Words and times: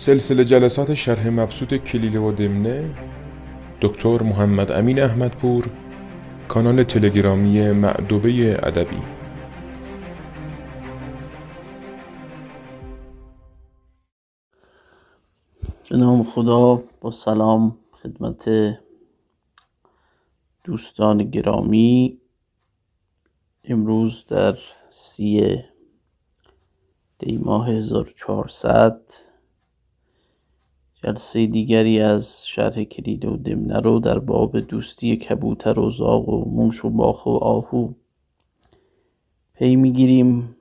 سلسله 0.00 0.44
جلسات 0.44 0.94
شرح 0.94 1.28
مبسوط 1.28 1.74
کلیله 1.74 2.18
و 2.18 2.32
دمنه 2.32 2.94
دکتر 3.80 4.22
محمد 4.22 4.72
امین 4.72 5.02
احمدپور 5.02 5.70
کانال 6.48 6.82
تلگرامی 6.82 7.72
معدوبه 7.72 8.58
ادبی. 8.62 9.02
به 15.90 15.96
نام 15.96 16.22
خدا 16.22 16.78
با 17.00 17.10
سلام 17.10 17.78
خدمت 17.92 18.50
دوستان 20.64 21.30
گرامی. 21.30 22.20
امروز 23.64 24.26
در 24.26 24.58
سی 24.90 25.56
دی 27.18 27.38
ماه 27.38 27.68
1400 27.68 29.29
جلسه 31.04 31.46
دیگری 31.46 32.00
از 32.00 32.46
شرح 32.46 32.84
کلید 32.84 33.24
و 33.24 33.36
دمنه 33.36 33.80
رو 33.80 34.00
در 34.00 34.18
باب 34.18 34.60
دوستی 34.60 35.16
کبوتر 35.16 35.78
و 35.78 35.90
زاغ 35.90 36.28
و 36.28 36.48
موش 36.50 36.84
و 36.84 36.90
باخ 36.90 37.26
و 37.26 37.30
آهو 37.30 37.92
پی 39.54 39.76
می‌گیریم. 39.76 40.56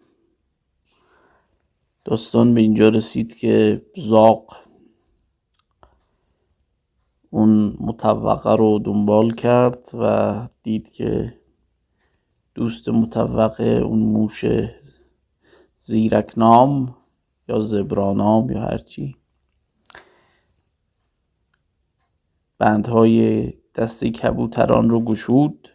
داستان 2.05 2.53
به 2.53 2.61
اینجا 2.61 2.89
رسید 2.89 3.35
که 3.35 3.81
زاغ 3.95 4.55
اون 7.29 7.77
متوقع 7.79 8.55
رو 8.55 8.79
دنبال 8.79 9.31
کرد 9.31 9.89
و 9.93 10.47
دید 10.63 10.89
که 10.89 11.33
دوست 12.55 12.89
متوقع 12.89 13.63
اون 13.63 13.99
موش 13.99 14.45
زیرکنام 15.77 16.95
یا 17.47 17.59
زبرانام 17.59 18.49
یا 18.51 18.61
هرچی 18.61 19.18
بندهای 22.59 23.53
دسته 23.75 24.09
کبوتران 24.09 24.89
رو 24.89 25.01
گشود 25.01 25.69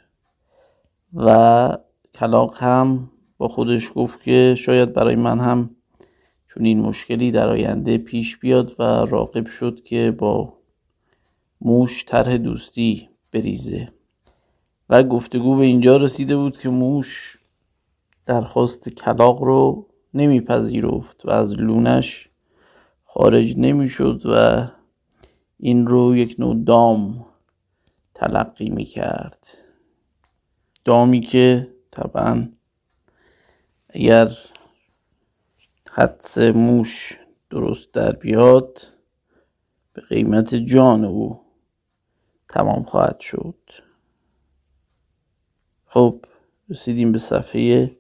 و 1.14 1.78
کلاق 2.14 2.62
هم 2.62 3.10
با 3.38 3.48
خودش 3.48 3.90
گفت 3.94 4.22
که 4.22 4.54
شاید 4.58 4.92
برای 4.92 5.16
من 5.16 5.40
هم 5.40 5.70
چون 6.46 6.64
این 6.64 6.80
مشکلی 6.80 7.30
در 7.30 7.48
آینده 7.48 7.98
پیش 7.98 8.38
بیاد 8.38 8.72
و 8.78 8.82
راقب 8.82 9.46
شد 9.46 9.82
که 9.82 10.10
با 10.18 10.54
موش 11.60 12.04
طرح 12.04 12.36
دوستی 12.36 13.08
بریزه. 13.32 13.92
و 14.90 15.02
گفتگو 15.02 15.56
به 15.56 15.64
اینجا 15.64 15.96
رسیده 15.96 16.36
بود 16.36 16.56
که 16.56 16.68
موش 16.68 17.38
درخواست 18.26 18.88
کلاق 18.88 19.42
رو 19.42 19.86
نمیپذیرفت 20.14 21.26
و 21.26 21.30
از 21.30 21.54
لونش 21.54 22.28
خارج 23.04 23.58
نمی‌شد 23.58 24.22
و 24.24 24.66
این 25.64 25.86
رو 25.86 26.16
یک 26.16 26.36
نوع 26.38 26.64
دام 26.64 27.26
تلقی 28.14 28.70
می 28.70 28.84
کرد 28.84 29.46
دامی 30.84 31.20
که 31.20 31.74
طبعا 31.90 32.48
اگر 33.88 34.28
حدس 35.90 36.38
موش 36.38 37.18
درست 37.50 37.92
در 37.92 38.12
بیاد 38.12 38.86
به 39.92 40.02
قیمت 40.02 40.54
جان 40.54 41.04
او 41.04 41.40
تمام 42.48 42.82
خواهد 42.82 43.20
شد. 43.20 43.58
خب 45.86 46.24
رسیدیم 46.68 47.12
به 47.12 47.18
صفحه 47.18 47.96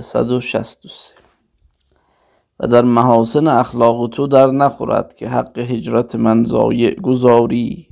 163 0.00 1.19
و 2.62 2.66
در 2.66 2.82
محاسن 2.82 3.46
اخلاق 3.46 4.08
تو 4.08 4.26
در 4.26 4.46
نخورد 4.46 5.14
که 5.14 5.28
حق 5.28 5.58
هجرت 5.58 6.14
من 6.14 6.44
ضایع 6.44 6.94
گذاری. 6.94 7.88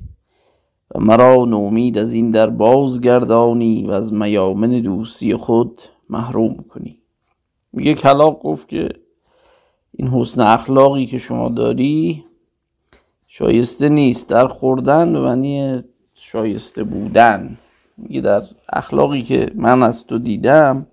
و 0.94 1.00
مرا 1.00 1.44
نومید 1.44 1.98
از 1.98 2.12
این 2.12 2.30
در 2.30 2.50
بازگردانی 2.50 3.86
و 3.86 3.90
از 3.90 4.12
میامن 4.12 4.70
دوستی 4.70 5.36
خود 5.36 5.80
محروم 6.10 6.64
کنی. 6.68 6.98
میگه 7.72 7.94
کلاق 7.94 8.42
گفت 8.42 8.68
که 8.68 8.88
این 9.92 10.08
حسن 10.08 10.40
اخلاقی 10.40 11.06
که 11.06 11.18
شما 11.18 11.48
داری 11.48 12.24
شایسته 13.26 13.88
نیست 13.88 14.28
در 14.28 14.46
خوردن 14.46 15.12
به 15.12 15.20
معنی 15.20 15.82
شایسته 16.14 16.84
بودن. 16.84 17.58
میگه 17.96 18.20
در 18.20 18.42
اخلاقی 18.72 19.22
که 19.22 19.50
من 19.54 19.82
از 19.82 20.04
تو 20.04 20.18
دیدم 20.18 20.86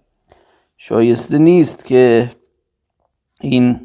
شایسته 0.77 1.37
نیست 1.37 1.85
که 1.85 2.31
این 3.41 3.79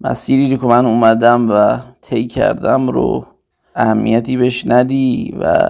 مسیری 0.00 0.58
که 0.58 0.66
من 0.66 0.86
اومدم 0.86 1.50
و 1.50 1.78
طی 2.00 2.26
کردم 2.26 2.88
رو 2.88 3.26
اهمیتی 3.74 4.36
بهش 4.36 4.66
ندی 4.66 5.36
و 5.40 5.66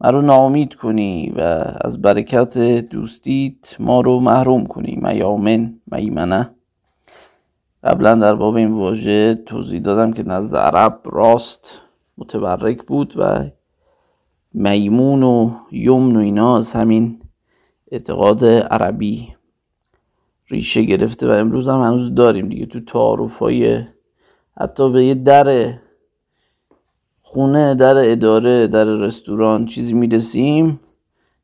من 0.00 0.12
رو 0.12 0.22
ناامید 0.22 0.74
کنی 0.74 1.32
و 1.36 1.40
از 1.80 2.02
برکت 2.02 2.58
دوستیت 2.88 3.80
ما 3.80 4.00
رو 4.00 4.20
محروم 4.20 4.66
کنی. 4.66 4.98
میامن 5.02 5.80
میمنه 5.86 6.50
قبلا 7.84 8.14
در 8.14 8.34
باب 8.34 8.54
این 8.54 8.72
واژه 8.72 9.34
توضیح 9.34 9.80
دادم 9.80 10.12
که 10.12 10.22
نزد 10.22 10.56
عرب 10.56 11.00
راست 11.04 11.80
متبرک 12.18 12.82
بود 12.82 13.14
و 13.16 13.50
میمون 14.54 15.22
و 15.22 15.50
یمن 15.72 16.16
و 16.16 16.18
اینا 16.18 16.56
از 16.56 16.72
همین 16.72 17.22
اعتقاد 17.92 18.44
عربی 18.44 19.35
ریشه 20.48 20.82
گرفته 20.82 21.28
و 21.28 21.30
امروز 21.30 21.68
هم 21.68 21.80
هنوز 21.80 22.14
داریم 22.14 22.48
دیگه 22.48 22.66
تو 22.66 22.80
تعارف 22.80 23.38
های 23.38 23.84
حتی 24.56 24.90
به 24.90 25.04
یه 25.04 25.14
در 25.14 25.72
خونه 27.20 27.74
در 27.74 28.12
اداره 28.12 28.66
در 28.66 28.84
رستوران 28.84 29.66
چیزی 29.66 29.92
می‌رسیم 29.92 30.80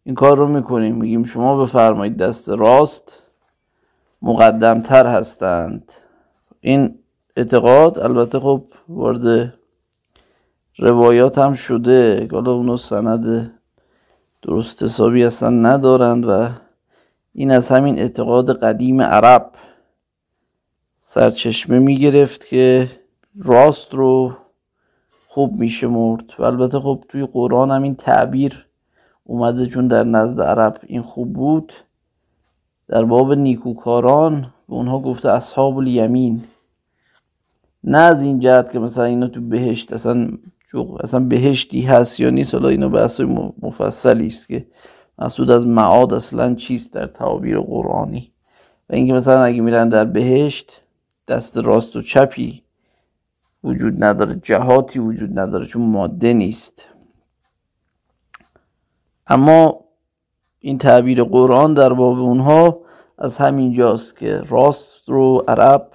این 0.04 0.14
کار 0.14 0.36
رو 0.38 0.48
می‌کنیم. 0.48 0.94
میگیم 0.94 1.24
شما 1.24 1.56
بفرمایید 1.56 2.16
دست 2.16 2.48
راست 2.48 3.22
مقدمتر 4.22 5.06
هستند. 5.06 5.92
این 6.60 6.98
اعتقاد 7.36 7.98
البته 7.98 8.41
خب 8.41 8.64
وارد 8.88 9.54
روایات 10.78 11.38
هم 11.38 11.54
شده. 11.54 12.28
حالا 12.32 12.52
اونو 12.52 12.76
سند 12.76 13.52
درست 14.42 14.82
حسابی 14.82 15.22
هستن 15.22 15.66
ندارند 15.66 16.28
و 16.28 16.48
این 17.32 17.50
از 17.50 17.69
همین 17.69 17.98
اعتقاد 17.98 18.59
قدیم 18.59 19.00
عرب 19.00 19.53
سرچشمه 20.94 21.78
می 21.78 21.98
گرفت 21.98 22.47
که 22.47 22.91
راست 23.38 23.94
رو 23.94 24.37
خوب 25.28 25.54
میشه 25.54 25.87
مرد 25.87 26.31
و 26.38 26.42
البته 26.42 26.81
خب 26.81 27.04
توی 27.09 27.26
قرآن 27.26 27.71
هم 27.71 27.82
این 27.82 27.94
تعبیر 27.94 28.66
اومده 29.25 29.66
چون 29.66 29.88
در 29.88 30.04
نزد 30.04 30.41
عرب 30.41 30.78
این 30.87 31.03
خوب 31.03 31.32
بود. 31.32 31.72
در 32.88 33.04
باب 33.04 33.32
نیکوکاران 33.32 34.41
به 34.69 34.75
اونها 34.75 34.98
گفته 34.98 35.31
اصحاب 35.31 35.78
الیمین. 35.78 36.42
نه 37.84 37.98
از 37.98 38.22
این 38.22 38.38
جهت 38.38 38.72
که 38.72 38.78
مثلا 38.78 39.04
اینا 39.04 39.26
تو 39.26 39.41
بهشت 39.41 39.92
اصلا 39.92 40.28
اصلا 41.00 41.21
بهشتی 41.21 41.81
هست 41.81 42.21
یا 42.21 42.31
نیست 42.31 42.54
حالا 42.54 42.69
اینا 42.69 42.88
بحث 42.88 43.21
مفصلی 43.62 44.26
است 44.26 44.48
که 44.48 44.66
مقصود 45.18 45.50
از 45.50 45.66
معاد 45.66 46.14
اصلا 46.14 46.54
چیست 46.54 46.92
در 46.92 47.06
تعابیر 47.06 47.58
قرآنی؟ 47.58 48.32
و 48.90 48.94
اینکه 48.94 49.12
مثلا 49.12 49.44
اگه 49.44 49.60
میرن 49.60 49.88
در 49.88 50.04
بهشت 50.04 50.82
دست 51.28 51.56
راست 51.56 51.96
و 51.96 52.00
چپی 52.00 52.62
وجود 53.64 54.04
نداره 54.04 54.34
جهاتی 54.34 54.98
وجود 54.98 55.38
نداره 55.38 55.66
چون 55.66 55.82
ماده 55.82 56.32
نیست. 56.32 56.88
اما 59.26 59.84
این 60.58 60.78
تعبیر 60.78 61.24
قرآن 61.24 61.74
در 61.74 61.92
باب 61.92 62.18
اونها 62.18 62.80
از 63.18 63.36
همین 63.36 63.72
جاست 63.72 64.16
که 64.16 64.42
راست 64.48 65.08
رو 65.08 65.44
عرب 65.48 65.88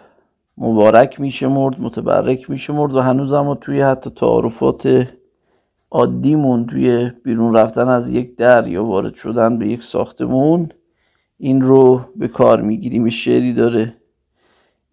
مبارک 0.57 1.19
میشه 1.19 1.47
مرد 1.47 1.81
متبرک 1.81 2.49
میشه 2.49 2.73
مرد 2.73 2.95
و 2.95 3.01
هنوز 3.01 3.33
اما 3.33 3.55
توی 3.55 3.81
حتی 3.81 4.09
تعارفات 4.09 5.07
عادیمون 5.91 6.65
توی 6.65 7.11
بیرون 7.23 7.55
رفتن 7.55 7.87
از 7.87 8.11
یک 8.11 8.35
در 8.35 8.67
یا 8.67 8.83
وارد 8.83 9.13
شدن 9.13 9.57
به 9.57 9.67
یک 9.67 9.83
ساختمون 9.83 10.69
این 11.37 11.61
رو 11.61 12.01
به 12.15 12.27
کار 12.27 12.61
می‌گیریم. 12.61 13.09
شعری 13.09 13.53
داره 13.53 13.93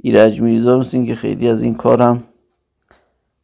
ایرج 0.00 0.41
میرزا 0.41 0.79
مثل 0.79 0.96
این 0.96 1.06
که 1.06 1.14
خیلی 1.14 1.49
از 1.49 1.62
این 1.62 1.75
کارم 1.75 2.25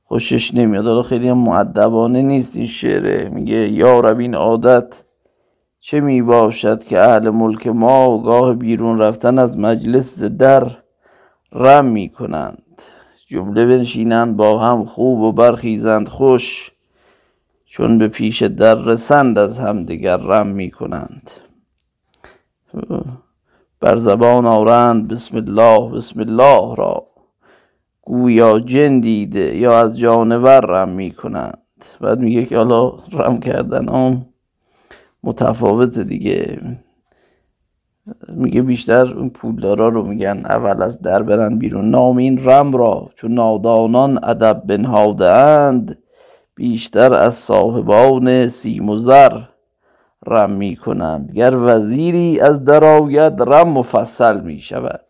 خوشش 0.05 0.55
نمیاد. 0.55 0.87
حالا 0.87 1.02
خیلی 1.02 1.29
هم 1.29 1.38
معدبانه 1.38 2.23
نیست 2.23 2.56
این 2.56 2.67
شعره. 2.67 3.29
میگه 3.29 3.69
یا 3.69 4.00
رب 4.00 4.19
این 4.19 4.35
عادت 4.35 5.05
چه 5.81 6.00
می 6.00 6.23
باشد 6.23 6.85
که 6.85 6.99
اهل 6.99 7.31
ملک 7.31 7.67
ما 7.67 8.11
و 8.11 8.23
گاه 8.23 8.55
بیرون 8.55 8.99
رفتن 8.99 9.38
از 9.38 9.58
مجلس 9.58 10.23
در 10.23 10.70
رم 11.52 11.85
می 11.85 12.08
کنند 12.08 12.62
جمله 13.29 13.67
بنشینند 13.67 14.37
با 14.37 14.58
هم 14.58 14.85
خوب 14.85 15.20
و 15.20 15.32
برخیزند 15.32 16.08
خوش 16.08 16.70
چون 17.73 17.99
به 17.99 18.09
پیش 18.09 18.43
در 18.43 18.75
رسند 18.75 19.39
از 19.39 19.59
همدیگر 19.59 20.17
رم 20.17 20.47
می 20.47 20.71
کنند. 20.71 21.31
بر 23.81 23.97
زبان 23.97 24.47
آرند 24.47 25.09
بسم 25.09 25.37
الله 25.37 25.91
بسم 25.91 26.21
الله 26.21 26.77
را. 26.77 27.07
گویا 28.03 28.61
جن 28.61 29.01
دیده 29.01 29.57
یا 29.57 29.79
از 29.79 29.99
جانور 29.99 30.61
رم 30.61 30.89
می‌کنند 30.89 31.85
بعد 32.01 32.21
میگه 32.21 32.45
که 32.45 32.57
حالا 32.57 32.93
رم 33.13 33.41
کردن 33.41 33.89
هم 33.89 34.27
متفاوت 35.25 35.99
دیگه. 35.99 36.61
میگه 38.29 38.63
بیشتر 38.63 39.15
اون 39.15 39.31
پولدارا 39.31 39.89
رو 39.89 40.07
میگن 40.07 40.43
اول 40.45 40.83
از 40.83 41.01
در 41.03 41.23
برن 41.23 41.59
بیرون. 41.59 41.91
نام 41.91 42.17
این 42.17 42.45
رم 42.45 42.73
را 42.73 43.11
چون 43.15 43.33
نادانان 43.33 44.25
ادب 44.25 44.63
بنهاده 44.67 45.31
اند 45.31 45.99
بیشتر 46.61 47.15
از 47.15 47.35
صاحبان 47.35 48.49
سیم 48.49 48.89
و 48.89 48.97
زر. 48.97 49.41
رم 50.27 50.51
می 50.51 50.77
کنند. 50.77 51.33
گر 51.33 51.57
وزیری 51.57 52.41
از 52.41 52.65
درآید 52.65 53.43
رم 53.43 53.69
مفصل 53.69 54.41
می 54.41 54.61
شود. 54.61 55.05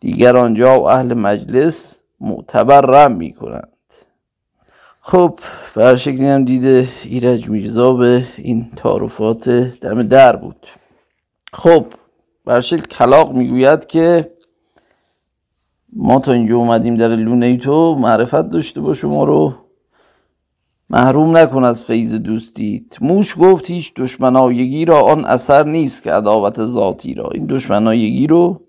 دیگر 0.00 0.36
آنجا 0.36 0.80
و 0.80 0.88
اهل 0.88 1.14
مجلس 1.14 1.94
معتبر 2.20 2.80
رم 2.80 3.12
می 3.12 3.32
کنند. 3.32 3.76
خب 5.00 5.38
به 5.74 5.96
شکلی 5.96 6.26
هم 6.26 6.44
دیده 6.44 6.88
ایرج 7.04 7.48
میرزا 7.48 7.92
به 7.92 8.24
این 8.36 8.70
تعارفات 8.76 9.48
دم 9.80 10.02
در 10.02 10.36
بود. 10.36 10.66
خب 11.52 11.86
برشل 12.44 12.80
کلاق 12.80 13.32
می‌گوید 13.32 13.86
که 13.86 14.30
ما 15.92 16.20
تا 16.20 16.32
اینجا 16.32 16.56
اومدیم 16.56 16.96
در 16.96 17.08
لونه 17.08 17.56
تو 17.56 17.94
معرفت 17.94 18.48
داشته 18.48 18.80
با 18.80 18.94
شما 18.94 19.24
رو. 19.24 19.67
محروم 20.90 21.36
نکن 21.36 21.64
از 21.64 21.84
فیض 21.84 22.14
دوستیت. 22.14 23.02
موش 23.02 23.34
گفت 23.40 23.70
هیچ 23.70 23.94
دشمنایگی 23.94 24.84
را 24.84 25.00
آن 25.00 25.24
اثر 25.24 25.64
نیست 25.64 26.02
که 26.02 26.12
عداوت 26.12 26.64
ذاتی 26.64 27.14
را. 27.14 27.30
این 27.34 27.44
دشمنایگی 27.44 28.26
رو 28.26 28.60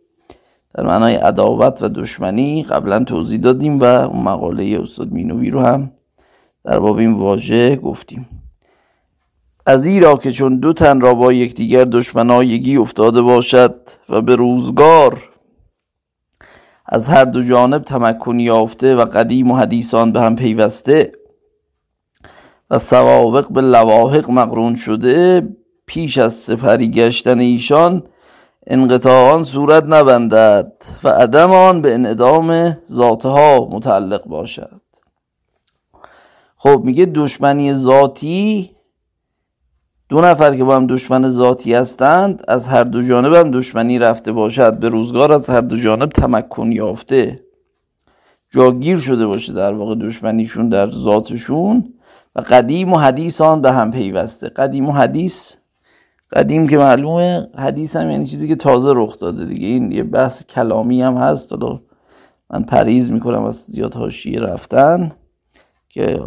در 0.76 0.86
معنای 0.86 1.16
عداوت 1.16 1.84
و 1.84 1.90
دشمنی 1.90 2.64
قبلا 2.64 3.04
توضیح 3.04 3.40
دادیم 3.40 3.80
و 3.80 3.84
اون 3.84 4.24
مقاله 4.24 4.80
استاد 4.82 5.12
مینوی 5.12 5.50
رو 5.50 5.62
هم 5.62 5.92
در 6.64 6.80
باب 6.80 6.98
این 6.98 7.14
واژه 7.14 7.76
گفتیم. 7.76 8.28
از 9.66 9.86
ایرا 9.86 10.18
که 10.18 10.32
چون 10.32 10.60
دو 10.60 10.74
تن 10.74 11.02
را 11.02 11.14
با 11.14 11.34
یکدیگر 11.34 11.86
دشمنایگی 11.86 12.78
افتاده 12.78 13.22
باشد 13.22 13.76
و 14.10 14.22
به 14.22 14.36
روزگار 14.36 15.24
از 16.86 17.08
هر 17.08 17.26
دو 17.26 17.44
جانب 17.44 17.84
تمکن 17.84 18.40
یافته 18.40 18.96
و 18.96 19.06
قدیم 19.06 19.52
و 19.52 19.56
حدیثان 19.56 20.12
به 20.12 20.22
هم 20.22 20.36
پیوسته 20.36 21.19
و 22.70 22.80
سوابق 22.80 23.48
به 23.48 23.62
لواحق 23.62 24.30
مقرون 24.30 24.76
شده. 24.76 25.48
پیش 25.86 26.18
از 26.18 26.34
سپری 26.34 26.92
گشتن 26.92 27.40
ایشان 27.40 28.04
انقطاع 28.68 29.34
آن 29.34 29.44
صورت 29.44 29.84
نبندد 29.84 30.74
و 31.04 31.10
عدم 31.10 31.52
آن 31.52 31.82
به 31.82 31.94
انعدام 31.94 32.78
ذاتها 32.92 33.68
متعلق 33.72 34.26
باشد. 34.26 34.82
خب 36.56 36.82
میگه 36.86 37.06
دشمنی 37.06 37.74
ذاتی 37.74 38.72
دو 40.10 40.22
نفر 40.22 40.56
که 40.56 40.64
با 40.64 40.76
هم 40.76 40.88
دشمن 40.88 41.30
ذاتی 41.30 41.74
هستند 41.74 42.44
از 42.48 42.68
هر 42.68 42.84
دو 42.84 43.08
جانب 43.08 43.34
هم 43.34 43.52
دشمنی 43.52 44.00
رفته 44.00 44.32
باشد. 44.32 44.80
به 44.80 44.90
روزگار 44.90 45.32
از 45.32 45.50
هر 45.50 45.62
دو 45.62 45.78
جانب 45.78 46.10
تمکن 46.10 46.72
یافته. 46.72 47.44
جاگیر 48.52 48.98
شده 48.98 49.28
باشه 49.28 49.54
در 49.54 49.74
واقع 49.74 49.96
دشمنیشون 49.96 50.70
در 50.70 50.92
ذاتشون. 50.92 51.94
قدیم 52.40 52.94
و 52.94 52.98
حدیث 52.98 53.42
آن 53.42 53.62
به 53.62 53.72
هم 53.72 53.92
پیوسته. 53.92 54.50
قدیم 54.50 54.90
و 54.90 54.92
حدیث 54.92 55.56
قدیم 56.36 56.68
که 56.68 56.78
معلومه 56.78 57.48
حدیث 57.58 57.96
هم 57.96 58.10
یعنی 58.12 58.26
چیزی 58.26 58.48
که 58.48 58.56
تازه 58.56 58.92
رخ 58.96 59.18
داده 59.18 59.46
دیگه. 59.46 59.68
این 59.68 59.92
یه 59.92 60.04
بحث 60.04 60.44
کلامی 60.44 61.02
هم 61.02 61.18
هست. 61.18 61.54
حالا 61.54 61.80
من 62.50 62.64
پریز 62.64 63.12
می‌کنم 63.12 63.44
از 63.44 63.56
زیاد 63.56 63.94
هاشیه 63.94 64.40
رفتن 64.40 65.12
که 65.90 66.24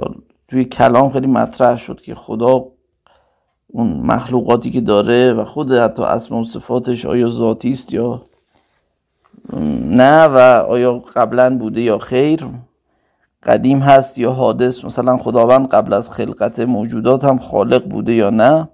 توی 0.49 0.65
کلام 0.65 1.11
خیلی 1.11 1.27
مطرح 1.27 1.77
شد 1.77 2.01
که 2.01 2.15
خدا 2.15 2.65
اون 3.67 4.01
مخلوقاتی 4.01 4.71
که 4.71 4.81
داره 4.81 5.33
و 5.33 5.45
خود 5.45 5.73
حتی 5.73 6.03
اسم 6.03 6.35
و 6.35 6.45
صفاتش 6.45 7.07
آیا 7.07 7.29
ذاتی 7.29 7.71
است 7.71 7.93
یا 7.93 8.23
نه 9.81 10.25
و 10.25 10.37
آیا 10.69 10.99
قبلا 10.99 11.59
بوده 11.59 11.81
یا 11.81 11.99
خیر. 11.99 12.47
قدیم 13.43 13.79
هست 13.79 14.19
یا 14.19 14.33
حادث 14.33 14.85
مثلا 14.85 15.17
خداوند 15.17 15.69
قبل 15.69 15.93
از 15.93 16.11
خلقت 16.11 16.61
موجودات 16.61 17.25
هم 17.25 17.39
خالق 17.39 17.89
بوده 17.89 18.13
یا 18.15 18.31
نه؟ 18.31 18.69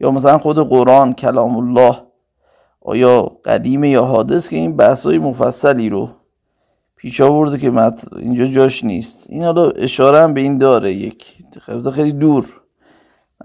یا 0.00 0.10
مثلا 0.10 0.38
خود 0.38 0.58
قرآن 0.58 1.12
کلام 1.12 1.56
الله 1.56 1.96
آیا 2.80 3.22
قدیمه 3.44 3.88
یا 3.88 4.04
حادث 4.04 4.48
که 4.48 4.56
این 4.56 4.76
بحث 4.76 5.06
های 5.06 5.18
مفصلی 5.18 5.88
رو 5.88 6.10
پیش 6.96 7.20
آورده 7.20 7.58
که 7.58 7.92
اینجا 8.16 8.46
جاش 8.46 8.84
نیست؟ 8.84 9.26
این 9.28 9.44
حالا 9.44 9.70
اشاره 9.70 10.18
هم 10.18 10.34
به 10.34 10.40
این 10.40 10.58
داره 10.58 10.92
یک 10.92 11.36
خیلی 11.94 12.12
دور. 12.12 12.46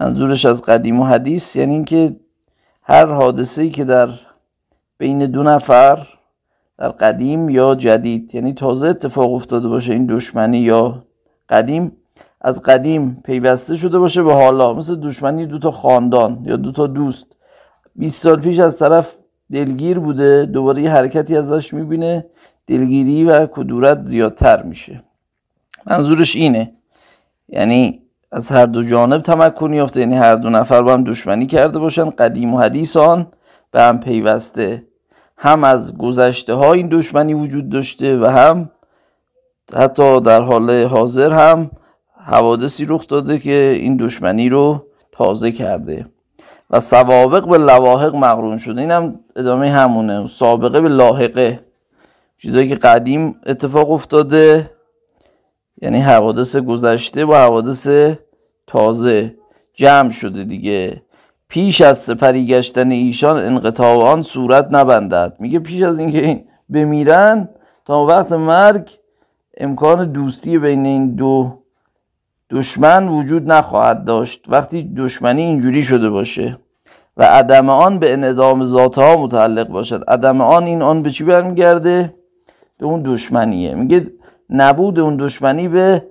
منظورش 0.00 0.46
از 0.46 0.62
قدیم 0.62 1.00
و 1.00 1.04
حدیث 1.04 1.56
یعنی 1.56 1.74
اینکه 1.74 2.16
هر 2.82 3.06
حادثه 3.06 3.62
ای 3.62 3.70
که 3.70 3.84
در 3.84 4.08
بین 4.98 5.18
دو 5.18 5.42
نفر 5.42 6.06
در 6.78 6.88
قدیم 6.88 7.48
یا 7.48 7.74
جدید؟ 7.74 8.34
یعنی 8.34 8.52
تازه 8.52 8.86
اتفاق 8.86 9.32
افتاده 9.32 9.68
باشه 9.68 9.92
این 9.92 10.06
دشمنی 10.06 10.58
یا 10.58 11.04
قدیم؟ 11.48 11.92
از 12.40 12.62
قدیم 12.62 13.22
پیوسته 13.24 13.76
شده 13.76 13.98
باشه 13.98 14.22
به 14.22 14.34
حالا. 14.34 14.72
مثل 14.74 14.96
دشمنی 14.96 15.46
دو 15.46 15.58
تا 15.58 15.70
خاندان 15.70 16.42
یا 16.44 16.56
دو 16.56 16.72
تا 16.72 16.86
دوست. 16.86 17.26
20 17.96 18.22
سال 18.22 18.40
پیش 18.40 18.58
از 18.58 18.78
طرف 18.78 19.16
دلگیر 19.52 19.98
بوده 19.98 20.46
دوباره 20.46 20.82
یه 20.82 20.90
حرکتی 20.90 21.36
ازش 21.36 21.74
می‌بینه. 21.74 22.26
دلگیری 22.66 23.24
و 23.24 23.46
کدورت 23.46 24.00
زیادتر 24.00 24.62
میشه. 24.62 25.02
منظورش 25.86 26.36
اینه. 26.36 26.72
یعنی 27.48 28.02
از 28.32 28.48
هر 28.48 28.66
دو 28.66 28.82
جانب 28.82 29.22
تمکن 29.22 29.72
یافته. 29.72 30.00
یعنی 30.00 30.14
هر 30.14 30.34
دو 30.34 30.50
نفر 30.50 30.82
با 30.82 30.92
هم 30.92 31.04
دشمنی 31.04 31.46
کرده 31.46 31.78
باشن. 31.78 32.10
قدیم 32.10 32.54
و 32.54 32.58
حدیث 32.58 32.96
آن 32.96 33.26
به 33.70 33.82
هم 33.82 34.00
پیوسته. 34.00 34.87
هم 35.38 35.64
از 35.64 35.96
گذشته 35.96 36.54
ها 36.54 36.72
این 36.72 36.88
دشمنی 36.88 37.34
وجود 37.34 37.68
داشته 37.68 38.18
و 38.18 38.26
هم 38.26 38.70
حتی 39.74 40.20
در 40.20 40.40
حال 40.40 40.84
حاضر 40.84 41.32
هم 41.32 41.70
حوادثی 42.16 42.84
رخ 42.84 43.06
داده 43.06 43.38
که 43.38 43.78
این 43.80 43.96
دشمنی 43.96 44.48
رو 44.48 44.86
تازه 45.12 45.52
کرده. 45.52 46.06
و 46.70 46.80
سوابق 46.80 47.48
به 47.48 47.58
لواحق 47.58 48.14
مقرون 48.14 48.58
شده. 48.58 48.80
این 48.80 48.90
هم 48.90 49.20
ادامه 49.36 49.70
همونه. 49.70 50.26
سابقه 50.26 50.80
به 50.80 50.88
لاحقه. 50.88 51.60
چیزایی 52.36 52.68
که 52.68 52.74
قدیم 52.74 53.36
اتفاق 53.46 53.90
افتاده 53.90 54.70
یعنی 55.82 56.00
حوادث 56.00 56.56
گذشته 56.56 57.24
با 57.24 57.36
حوادث 57.36 57.88
تازه 58.66 59.34
جمع 59.74 60.10
شده 60.10 60.44
دیگه. 60.44 61.02
پیش 61.48 61.80
از 61.80 61.98
سپری 61.98 62.46
گشتن 62.46 62.90
ایشان 62.90 63.36
انقطاع 63.36 64.10
آن 64.12 64.22
صورت 64.22 64.68
نبندد. 64.70 65.36
میگه 65.38 65.58
پیش 65.58 65.82
از 65.82 65.98
اینکه 65.98 66.44
بمیرن 66.70 67.48
تا 67.84 68.04
وقت 68.04 68.32
مرگ 68.32 68.90
امکان 69.58 70.12
دوستی 70.12 70.58
بین 70.58 70.86
این 70.86 71.14
دو 71.14 71.62
دشمن 72.50 73.08
وجود 73.08 73.52
نخواهد 73.52 74.04
داشت. 74.04 74.44
وقتی 74.48 74.92
دشمنی 74.96 75.42
اینجوری 75.42 75.82
شده 75.82 76.10
باشه 76.10 76.58
و 77.16 77.22
عدم 77.22 77.70
آن 77.70 77.98
به 77.98 78.12
انعدام 78.12 78.64
ذاتها 78.64 79.16
متعلق 79.16 79.68
باشد 79.68 80.04
عدم 80.08 80.40
آن 80.40 80.64
این 80.64 80.82
آن 80.82 81.02
به 81.02 81.10
چی 81.10 81.24
برمیگرده؟ 81.24 82.14
به 82.78 82.86
اون 82.86 83.02
دشمنیه. 83.02 83.74
میگه 83.74 84.06
نبود 84.50 84.98
اون 84.98 85.16
دشمنی 85.16 85.68
به 85.68 86.04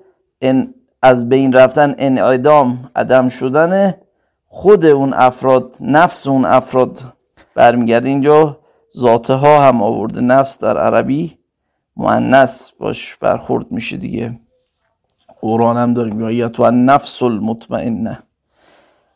از 1.02 1.30
بین 1.30 1.54
رفتن 1.54 1.96
انعدام 1.98 2.90
عدم 2.96 3.30
شدن 3.30 3.94
خود 4.48 4.86
اون 4.86 5.14
افراد 5.14 5.76
نفس 5.82 6.28
اون 6.28 6.46
افراد 6.46 7.00
برمیگرده. 7.56 8.10
اینجا 8.10 8.60
ذاته 8.98 9.34
ها 9.34 9.62
هم 9.62 9.82
آورده. 9.82 10.22
نفس 10.22 10.60
در 10.60 10.78
عربی 10.78 11.38
مؤنث. 11.98 12.70
باش 12.80 13.16
برخورد 13.16 13.72
میشه 13.72 13.98
دیگه. 13.98 14.40
قرآن 15.42 15.78
هم 15.78 15.94
داریم. 15.94 16.30
یا 16.30 16.50
تو 16.50 16.72
نفس 16.72 17.24
المطمئنه. 17.24 18.20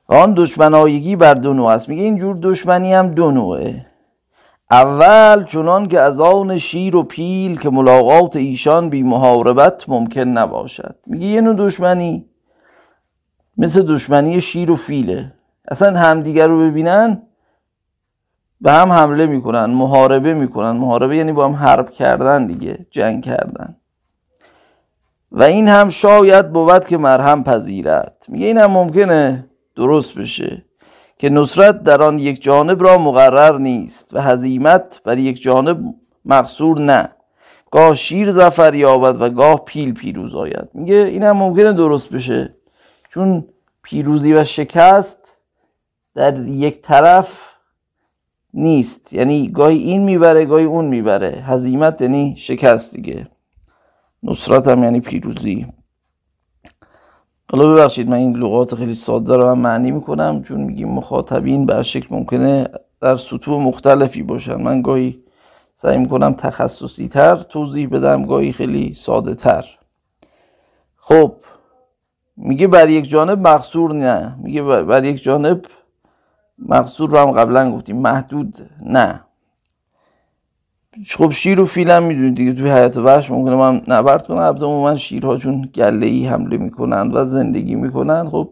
و 0.09 0.13
آن 0.13 0.33
دشمنایگی 0.33 1.15
بر 1.15 1.33
دو 1.33 1.53
نوع 1.53 1.67
است. 1.67 1.89
میگه 1.89 2.03
اینجور 2.03 2.37
دشمنی 2.41 2.93
هم 2.93 3.07
دو 3.07 3.31
نوعه. 3.31 3.85
اول 4.71 5.45
چنان 5.45 5.87
که 5.87 5.99
از 5.99 6.19
آن 6.19 6.57
شیر 6.57 6.95
و 6.95 7.03
پیل 7.03 7.59
که 7.59 7.69
ملاقات 7.69 8.35
ایشان 8.35 8.89
بی 8.89 9.03
محاربت 9.03 9.89
ممکن 9.89 10.21
نباشد. 10.21 10.95
میگه 11.07 11.27
یه 11.27 11.41
نوع 11.41 11.55
دشمنی 11.55 12.25
مثل 13.57 13.81
دشمنی 13.81 14.41
شیر 14.41 14.71
و 14.71 14.75
فیله. 14.75 15.33
اصلا 15.67 15.99
همدیگر 15.99 16.47
رو 16.47 16.59
ببینن 16.59 17.21
به 18.61 18.71
هم 18.71 18.91
حمله 18.91 19.25
می‌کنن 19.25 19.65
محاربه 19.65 20.33
می‌کنن. 20.33 20.71
محاربه 20.71 21.17
یعنی 21.17 21.31
با 21.31 21.47
هم 21.47 21.53
حرب 21.53 21.89
کردن 21.89 22.47
دیگه 22.47 22.85
جنگ 22.89 23.23
کردن. 23.23 23.75
و 25.31 25.43
این 25.43 25.67
هم 25.67 25.89
شاید 25.89 26.51
بود 26.51 26.87
که 26.87 26.97
مرهم 26.97 27.43
پذیرد. 27.43 28.25
میگه 28.29 28.47
این 28.47 28.57
هم 28.57 28.71
ممکنه 28.71 29.49
درست 29.75 30.15
بشه 30.15 30.65
که 31.17 31.29
نصرت 31.29 31.83
در 31.83 32.01
آن 32.01 32.19
یک 32.19 32.41
جانب 32.41 32.83
را 32.83 32.97
مقرر 32.97 33.57
نیست 33.57 34.13
و 34.13 34.21
هزیمت 34.21 35.01
بر 35.03 35.17
یک 35.17 35.41
جانب 35.41 35.83
مقصور 36.25 36.79
نه. 36.79 37.09
گاه 37.71 37.95
شیر 37.95 38.31
زفر 38.31 38.73
یابد 38.73 39.21
و 39.21 39.29
گاه 39.29 39.65
پیل 39.65 39.93
پیروز 39.93 40.35
آید. 40.35 40.69
میگه 40.73 40.95
اینم 40.95 41.31
ممکنه 41.31 41.73
درست 41.73 42.09
بشه. 42.09 42.55
چون 43.13 43.47
پیروزی 43.83 44.33
و 44.33 44.43
شکست 44.43 45.17
در 46.15 46.39
یک 46.39 46.81
طرف 46.81 47.55
نیست. 48.53 49.13
یعنی 49.13 49.47
گاهی 49.47 49.77
این 49.77 50.03
می‌بره 50.03 50.45
گاهی 50.45 50.65
اون 50.65 50.85
می‌بره. 50.85 51.29
هزیمت 51.29 52.01
یعنی 52.01 52.35
شکست 52.37 52.95
دیگه. 52.95 53.27
نصرت 54.23 54.67
هم 54.67 54.83
یعنی 54.83 54.99
پیروزی. 54.99 55.67
حالا 57.51 57.73
ببخشید 57.73 58.09
من 58.09 58.17
این 58.17 58.35
لغات 58.35 58.75
خیلی 58.75 58.95
ساده 58.95 59.37
رو 59.37 59.47
هم 59.47 59.59
معنی 59.59 59.91
می‌کنم 59.91 60.43
چون 60.43 60.61
میگیم 60.61 60.89
مخاطبین 60.89 61.65
بر 61.65 61.81
شکل 61.81 62.15
ممکنه 62.15 62.67
در 63.01 63.15
سطوح 63.15 63.63
مختلفی 63.63 64.23
باشن. 64.23 64.55
من 64.55 64.81
گاهی 64.81 65.23
سعی 65.73 65.97
می‌کنم 65.97 66.33
تخصصی 66.33 67.07
تر 67.07 67.35
توضیح 67.35 67.89
بدم 67.89 68.25
گاهی 68.25 68.51
خیلی 68.51 68.93
ساده 68.93 69.35
تر 69.35 69.65
خب 70.95 71.35
میگه 72.43 72.67
بر 72.67 72.89
یک 72.89 73.09
جانب 73.09 73.47
مقصور 73.47 73.93
نه. 73.93 74.35
میگه 74.43 74.61
بر 74.61 75.03
یک 75.03 75.23
جانب 75.23 75.65
مقصور 76.59 77.09
رو 77.09 77.17
هم 77.17 77.31
قبلا 77.31 77.71
گفتیم. 77.71 77.97
محدود 77.97 78.55
نه. 78.85 79.21
خب 81.09 81.31
شیر 81.31 81.59
و 81.59 81.65
فیلم 81.65 82.03
می‌دونید 82.03 82.35
دیگه 82.35 82.53
توی 82.53 82.71
حیات 82.71 82.97
وحش 82.97 83.31
ممکنه 83.31 83.55
من 83.55 83.81
نبرد 83.87 84.27
کنم. 84.27 84.37
البته 84.37 84.65
من 84.65 84.95
شیرها 84.95 85.37
چون 85.37 85.69
گله 85.75 86.05
ای 86.07 86.25
حمله 86.25 86.57
می‌کنند 86.57 87.15
و 87.15 87.25
زندگی 87.25 87.75
می‌کنند. 87.75 88.29
خب 88.29 88.49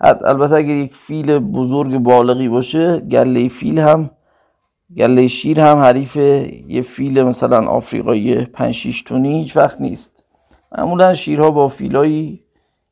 البته 0.00 0.54
اگر 0.54 0.74
یک 0.74 0.94
فیل 0.94 1.38
بزرگ 1.38 1.98
بالغی 1.98 2.48
باشه 2.48 3.00
گله 3.00 3.48
فیل 3.48 3.78
هم 3.78 4.10
گله 4.96 5.28
شیر 5.28 5.60
هم 5.60 5.78
حریف 5.78 6.16
یه 6.68 6.82
فیل 6.82 7.22
مثلا 7.22 7.66
آفریقایی 7.66 8.44
5 8.44 8.74
6 8.74 9.02
تونی 9.02 9.38
هیچ 9.42 9.56
وقت 9.56 9.80
نیست. 9.80 10.24
معمولا 10.78 11.14
شیرها 11.14 11.50
با 11.50 11.68
فیلایی 11.68 12.44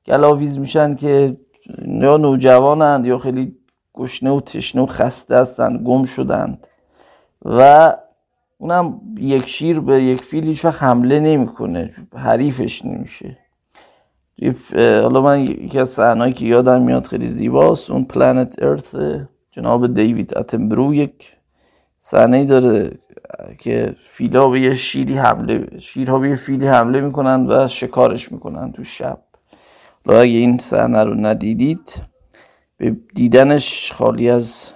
گلاویز 0.08 0.58
میشن 0.58 0.94
که 0.94 1.36
یا 1.86 2.16
نوجوانند 2.16 3.06
یا 3.06 3.18
خیلی 3.18 3.56
گشنه 3.94 4.30
و 4.30 4.40
تشنه 4.40 4.82
و 4.82 4.86
خسته 4.86 5.36
هستند 5.36 5.86
گم 5.86 6.04
شدند. 6.04 6.66
و 7.44 7.92
اونم 8.58 9.00
یک 9.18 9.48
شیر 9.48 9.80
به 9.80 10.02
یک 10.02 10.22
فیل 10.22 10.44
هیچ 10.44 10.64
حمله 10.64 11.20
نمی‌کنه 11.20 11.90
حریفش 12.16 12.84
نمیشه. 12.84 13.38
حالا 14.74 15.20
من 15.20 15.40
یکی 15.40 15.78
از 15.78 15.88
صحنه‌ای 15.88 16.32
که 16.32 16.44
یادم 16.44 16.82
میاد 16.82 17.04
خیلی 17.04 17.26
زیباست 17.26 17.90
اون 17.90 18.04
پلنت 18.04 18.62
ارث 18.62 18.94
جناب 19.50 19.94
دیوید 19.94 20.38
اتنبرو 20.38 20.94
یک 20.94 21.36
صحنه 21.98 22.44
داره 22.44 22.90
که 23.58 23.94
فیلا 24.04 24.48
به 24.48 24.60
یه 24.60 24.74
شیری 24.74 25.18
حمله 25.18 25.78
شیرها 25.78 26.18
به 26.18 26.28
یه 26.28 26.36
فیلی 26.36 26.66
حمله 26.66 27.00
می‌کنن 27.00 27.46
و 27.48 27.68
شکارش 27.68 28.32
می‌کنن 28.32 28.72
تو 28.72 28.84
شب. 28.84 29.27
حالا 30.08 30.20
اگه 30.20 30.38
این 30.38 30.58
صحنه 30.58 31.04
رو 31.04 31.14
ندیدید؟ 31.14 32.02
به 32.76 32.96
دیدنش 33.14 33.92
خالی 33.92 34.30
از 34.30 34.72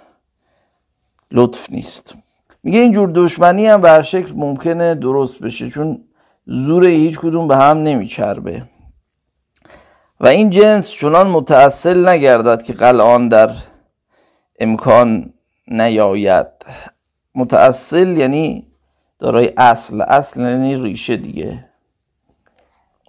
لطف 1.30 1.70
نیست. 1.70 2.14
میگه 2.62 2.78
اینجور 2.78 3.10
دشمنی 3.14 3.66
هم 3.66 3.80
به 3.80 4.02
شکل 4.02 4.32
ممکنه 4.36 4.94
درست 4.94 5.38
بشه 5.38 5.68
چون 5.68 6.04
زور 6.46 6.86
هیچ 6.86 7.18
کدوم 7.18 7.48
به 7.48 7.56
هم 7.56 7.78
نمیچربه. 7.78 8.62
و 10.20 10.26
این 10.26 10.50
جنس 10.50 10.90
چنان 10.90 11.26
متأصل 11.26 12.08
نگردد 12.08 12.62
که 12.62 12.72
قلعان 12.72 13.28
در 13.28 13.50
امکان 14.60 15.32
نیاید. 15.68 16.46
متأصل 17.34 18.16
یعنی 18.16 18.66
دارای 19.18 19.52
اصل 19.56 20.00
اصل 20.00 20.40
یعنی 20.40 20.76
ریشه 20.76 21.16
دیگه. 21.16 21.71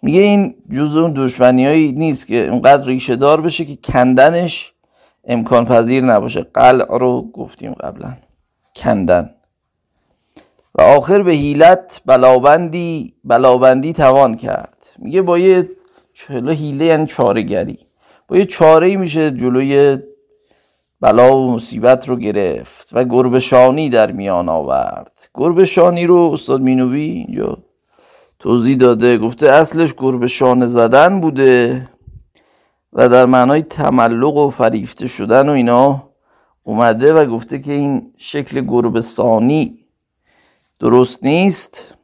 میگه 0.04 0.22
این 0.22 0.56
جز 0.72 0.98
اون 0.98 1.14
دشمنی 1.16 1.92
نیست 1.92 2.28
که 2.28 2.48
اونقدر 2.48 2.86
ریشه 2.86 3.16
دار 3.16 3.42
بشه 3.42 3.66
که 3.66 3.76
کندنش 3.76 4.74
امکان 5.26 5.66
پذیر 5.66 6.04
نباشه. 6.04 6.42
قلع 6.42 6.98
رو 6.98 7.32
گفتیم 7.34 7.74
قبلا. 7.74 8.18
کندن. 8.76 9.30
و 10.76 10.82
آخر 10.82 11.24
به 11.24 11.32
هیلت 11.32 12.02
بلابندی 12.06 13.14
بلابندی 13.24 13.94
توان 13.94 14.36
کرد. 14.36 14.78
میگه 15.00 15.22
با 15.22 15.40
یه 15.40 15.70
چلو 16.14 16.52
هیله 16.52 16.86
یعنی 16.86 17.06
چارهگری. 17.06 17.80
با 18.28 18.38
یه 18.38 18.46
چاره 18.46 18.98
میشه 18.98 19.32
جلوی 19.32 19.98
بلا 21.02 21.38
و 21.38 21.56
مصیبت 21.56 22.10
رو 22.10 22.16
گرفت 22.16 22.90
و 22.94 23.04
گربه 23.04 23.40
شانی 23.40 23.90
در 23.90 24.12
میان 24.12 24.50
آورد. 24.50 25.30
گربه 25.34 25.66
شانی 25.66 26.06
رو 26.06 26.32
استاد 26.34 26.62
مینوی 26.62 27.02
اینجا 27.02 27.58
توضیح 28.44 28.76
داده 28.78 29.18
گفته 29.18 29.50
اصلش 29.50 29.94
گربه 29.98 30.28
شانه 30.28 30.66
زدن 30.66 31.22
بوده 31.22 31.90
و 32.94 33.10
در 33.10 33.26
معنای 33.26 33.62
تملق 33.62 34.38
و 34.38 34.50
فریفته 34.50 35.08
شدن 35.08 35.50
و 35.50 35.52
اینا 35.52 36.10
اومده 36.64 37.14
و 37.14 37.26
گفته 37.26 37.60
که 37.60 37.72
این 37.72 38.14
شکل 38.18 38.62
گربه 38.62 39.02
سانی 39.02 39.80
درست 40.80 41.24
نیست 41.24 41.96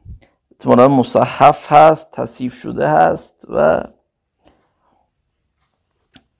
احتمالا 0.52 0.88
مصحف 0.88 1.72
هست 1.72 2.10
تصیف 2.10 2.54
شده 2.54 2.88
هست 2.88 3.46
و 3.48 3.84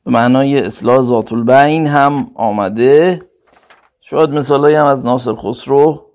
به 0.05 0.11
معنای 0.11 0.61
اصلاح 0.61 1.01
ذات 1.01 1.33
البین 1.33 1.87
هم 1.87 2.31
آمده. 2.35 3.23
شاید 4.01 4.31
مثالی 4.31 4.75
هم 4.75 4.87
از 4.87 5.07
ناصر 5.07 5.35
خسرو 5.35 6.07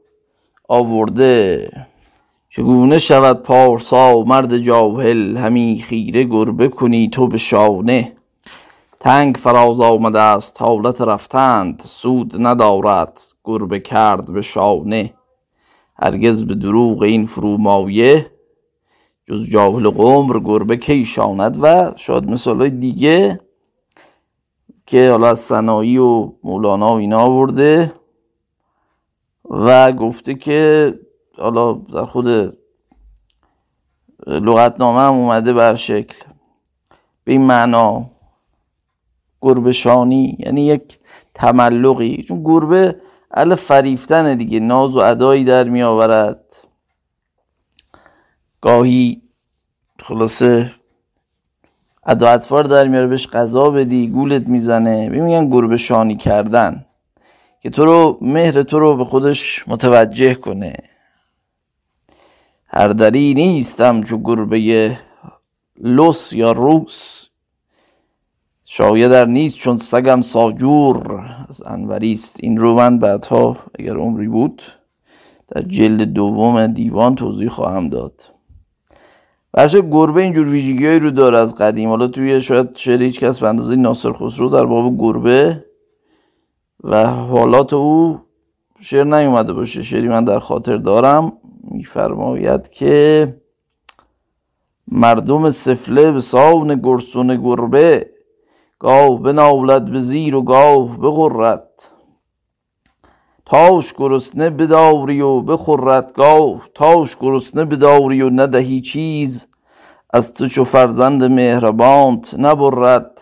آورده. 0.67 1.71
چگونه 2.55 2.99
شود 2.99 3.43
پارسا 3.43 4.23
مرد 4.23 4.57
جاهل 4.57 5.37
همی 5.37 5.83
خیره 5.85 6.23
گربه 6.23 6.67
کنی 6.67 7.09
تو 7.09 7.27
به 7.27 7.37
شانه؟ 7.37 8.17
تنگ 8.99 9.35
فراز 9.35 9.79
آمده 9.79 10.19
است 10.19 10.61
حالت 10.61 11.01
رفتند 11.01 11.81
سود 11.85 12.33
ندارد 12.39 13.21
گربه 13.43 13.79
کرد 13.79 14.33
به 14.33 14.41
شانه. 14.41 15.13
هرگز 15.95 16.43
به 16.45 16.55
دروغ 16.55 17.01
این 17.01 17.25
فرومایه 17.25 18.31
جز 19.23 19.49
جاهل 19.49 19.89
قمر 19.89 20.39
گربه 20.39 20.77
کی 20.77 21.05
شاند؟ 21.05 21.57
و 21.61 21.91
شاید 21.95 22.31
مثال 22.31 22.69
دیگه 22.69 23.39
که 24.85 25.11
حالا 25.11 25.27
از 25.27 25.39
سنایی 25.39 25.97
و 25.97 26.31
مولانا 26.43 26.93
و 26.93 26.97
اینا 26.97 27.19
آورده 27.19 27.93
و 29.49 29.91
گفته 29.91 30.33
که 30.33 30.93
حالا 31.37 31.73
در 31.73 32.05
خود 32.05 32.57
لغتنامه 34.27 34.99
هم 34.99 35.13
اومده 35.13 35.53
بر 35.53 35.75
شکل. 35.75 36.15
به 37.23 37.31
این 37.31 37.41
معنا 37.41 38.09
گربه 39.41 39.71
شانی 39.71 40.37
یعنی 40.39 40.65
یک 40.65 40.99
تملقی. 41.33 42.23
چون 42.23 42.43
گربه 42.43 42.95
ال 43.31 43.55
فریفتن 43.55 44.35
دیگه 44.35 44.59
ناز 44.59 44.95
و 44.95 44.99
ادایی 44.99 45.43
در 45.43 45.63
می 45.63 45.83
آورد 45.83 46.55
گاهی 48.61 49.21
خلاصه 50.03 50.71
ادا 52.05 52.29
اطفار 52.29 52.63
در 52.63 52.87
میاره 52.87 53.07
بهش 53.07 53.27
غذا 53.27 53.69
بدی 53.69 54.07
گولت 54.07 54.47
می‌زنه. 54.47 55.09
میگن 55.09 55.49
گربه 55.49 55.77
شانی 55.77 56.15
کردن. 56.15 56.85
که 57.59 57.69
تو 57.69 57.85
رو 57.85 58.17
مهر 58.21 58.63
تو 58.63 58.79
رو 58.79 58.97
به 58.97 59.05
خودش 59.05 59.63
متوجه 59.67 60.35
کنه. 60.35 60.73
هر 62.75 62.87
دری 62.87 63.33
نیستم 63.33 64.03
چو 64.03 64.17
گربه 64.17 64.97
لوس 65.81 66.33
یا 66.33 66.51
روس. 66.51 67.25
شاید 68.65 69.11
در 69.11 69.25
نیست 69.25 69.55
چون 69.57 69.77
سگم 69.77 70.21
ساجور. 70.21 71.21
از 71.49 71.63
انوریست 71.65 72.37
این 72.39 72.57
رو 72.57 72.73
من 72.73 72.99
بعدها 72.99 73.57
اگر 73.79 73.97
عمری 73.97 74.27
بود 74.27 74.61
در 75.47 75.61
جلد 75.61 76.01
دوم 76.01 76.67
دیوان 76.67 77.15
توضیح 77.15 77.49
خواهم 77.49 77.89
داد. 77.89 78.21
برشه 79.53 79.81
گربه 79.81 80.21
اینجور 80.21 80.47
ویژگی 80.47 80.99
رو 80.99 81.11
داره 81.11 81.37
از 81.37 81.55
قدیم. 81.55 81.89
حالا 81.89 82.07
توی 82.07 82.41
شاید 82.41 82.75
شعر 82.75 83.01
هیچ 83.01 83.19
کس 83.19 83.39
به 83.39 83.47
اندازه 83.47 83.75
ناصر 83.75 84.11
خسرو 84.11 84.49
در 84.49 84.65
باب 84.65 84.97
گربه 84.97 85.65
و 86.83 87.05
حالات 87.07 87.73
او 87.73 88.19
شعر 88.79 89.03
نیومده 89.03 89.53
باشه. 89.53 89.83
شعری 89.83 90.07
من 90.07 90.25
در 90.25 90.39
خاطر 90.39 90.77
دارم. 90.77 91.33
میفرماید 91.71 92.69
که 92.69 93.35
مردم 94.87 95.49
سفله 95.49 96.11
به 96.11 96.21
ساون 96.21 96.75
گرسون 96.75 97.35
گربه 97.35 98.09
گاه 98.79 99.21
بناولد 99.21 99.91
به 99.91 99.99
زیر 99.99 100.35
و 100.35 100.41
گاه 100.41 100.97
بغرد. 100.97 101.69
تاش 103.45 103.93
گرسنه 103.93 104.49
بداری 104.49 105.21
و 105.21 105.41
بخورد 105.41 106.13
گاه 106.13 106.69
تاش 106.73 107.17
گرسنه 107.17 107.65
بداری 107.65 108.21
و 108.21 108.29
ندهی 108.29 108.81
چیز. 108.81 109.47
از 110.13 110.33
تو 110.33 110.47
چو 110.47 110.63
فرزند 110.63 111.23
مهربانت 111.23 112.33
نبرد. 112.33 113.21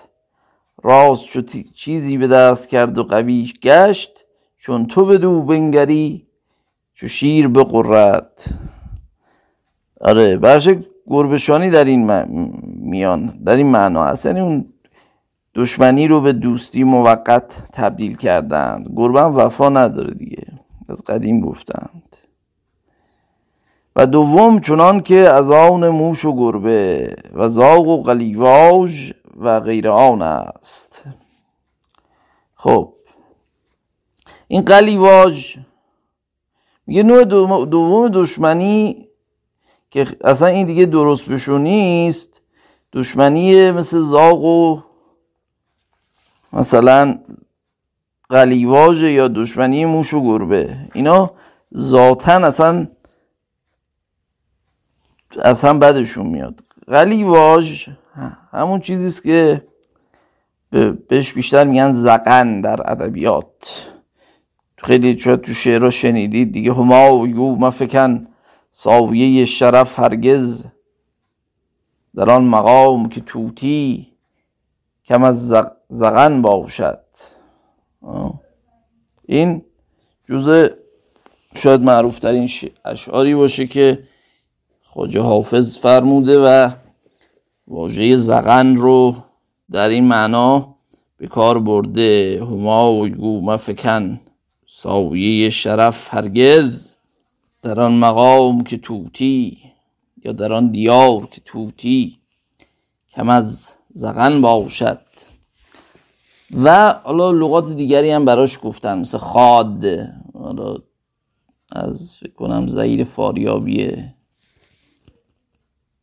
راست 0.83 1.25
چو 1.25 1.41
چیزی 1.75 2.17
به 2.17 2.27
دست 2.27 2.69
کرد 2.69 2.97
و 2.97 3.03
قویش 3.03 3.53
گشت 3.59 4.25
چون 4.57 4.85
تو 4.85 5.05
بدو 5.05 5.41
بنگری. 5.41 6.27
چو 6.93 7.07
شیر 7.07 7.47
بقرد 7.47 8.41
آره 10.01 10.37
برش 10.37 10.69
گربشانی 11.07 11.69
در 11.69 11.85
این 11.85 12.23
میان 12.65 13.25
در 13.45 13.55
این 13.55 13.67
معنا 13.67 14.03
هست. 14.03 14.25
یعنی 14.25 14.39
اون 14.39 14.73
دشمنی 15.55 16.07
رو 16.07 16.21
به 16.21 16.33
دوستی 16.33 16.83
موقت 16.83 17.63
تبدیل 17.73 18.15
کردند. 18.15 18.93
گربه 18.95 19.21
هم 19.21 19.35
وفا 19.35 19.69
نداره 19.69 20.13
دیگه. 20.13 20.43
از 20.89 21.03
قدیم 21.03 21.39
گفتند. 21.39 22.17
و 23.95 24.07
دوم 24.07 24.59
چنان 24.59 24.99
که 24.99 25.19
از 25.19 25.51
آن 25.51 25.89
موش 25.89 26.25
و 26.25 26.35
گربه 26.35 27.15
و 27.33 27.49
زاغ 27.49 27.87
و 27.87 28.01
قلیواژ 28.01 29.11
و 29.37 29.59
غیر 29.59 29.89
آن 29.89 30.21
است. 30.21 31.03
خب 32.55 32.93
این 34.47 34.61
قلیواژ 34.61 35.57
میگه 36.87 37.03
نوع 37.03 37.23
دوم 37.65 38.09
دشمنی 38.09 39.07
که 39.89 40.07
اصلا 40.23 40.47
این 40.47 40.67
دیگه 40.67 40.85
درست 40.85 41.25
بشو 41.29 41.57
نیست 41.57 42.41
دشمنی 42.93 43.71
مثل 43.71 43.99
زاغ 43.99 44.43
و 44.43 44.81
مثلا 46.53 47.19
قلیواژ 48.29 49.03
یا 49.03 49.27
دشمنی 49.27 49.85
موش 49.85 50.13
و 50.13 50.21
گربه. 50.21 50.77
اینا 50.93 51.31
ذاتا 51.77 52.31
اصلا 52.31 52.87
اصلا 55.43 55.79
بدشون 55.79 56.25
میاد. 56.27 56.63
قلیواژ 56.87 57.89
همون 58.51 58.79
چیزیست 58.79 59.23
که 59.23 59.67
بهش 61.09 61.33
بیشتر 61.33 61.63
میگن 61.63 61.93
زقن 61.93 62.61
در 62.61 62.91
ادبیات. 62.91 63.92
خیلی 64.83 65.19
شاید 65.19 65.41
تو 65.41 65.53
شعرها 65.53 65.89
شنیدید. 65.89 66.51
دیگه 66.51 66.73
هما 66.73 67.17
و 67.17 67.27
یو 67.27 67.55
مفکن 67.55 68.27
ساویه 68.71 69.45
شرف 69.45 69.99
هرگز. 69.99 70.65
در 72.15 72.29
آن 72.29 72.43
مقام 72.43 73.09
که 73.09 73.21
توتی 73.21 74.07
کم 75.05 75.23
از 75.23 75.53
زغن 75.89 76.41
باشد. 76.41 76.99
این 79.25 79.61
جزء 80.29 80.67
شاید 81.55 81.81
معروف 81.81 82.19
ترین 82.19 82.49
اشعاری 82.85 83.35
باشه 83.35 83.67
که 83.67 84.03
خواجه 84.81 85.21
حافظ 85.21 85.77
فرموده 85.77 86.39
و 86.39 86.71
واژه 87.67 88.15
زغن 88.15 88.75
رو 88.75 89.15
در 89.71 89.89
این 89.89 90.03
معنا 90.03 90.75
به 91.17 91.27
کار 91.27 91.59
برده. 91.59 92.39
هما 92.41 92.91
و 92.91 93.07
گو 93.07 93.41
مفکن. 93.41 94.19
ساویه 94.83 95.49
شرف 95.49 96.13
هرگز 96.13 96.97
در 97.61 97.79
آن 97.79 97.99
مقام 97.99 98.63
که 98.63 98.77
توتی 98.77 99.57
یا 100.25 100.31
در 100.31 100.53
آن 100.53 100.71
دیار 100.71 101.25
که 101.25 101.41
توتی 101.45 102.19
کم 103.13 103.29
از 103.29 103.69
زغن 103.91 104.41
باشد. 104.41 104.99
و 106.63 106.93
حالا 107.03 107.31
لغات 107.31 107.71
دیگری 107.71 108.11
هم 108.11 108.25
براش 108.25 108.59
گفتن 108.63 108.99
مثل 108.99 109.17
خاد 109.17 109.85
حالا 110.33 110.75
از 111.71 112.17
فکر 112.17 112.33
کنم 112.33 112.67
زیر 112.67 113.03
فاریابیه 113.03 114.15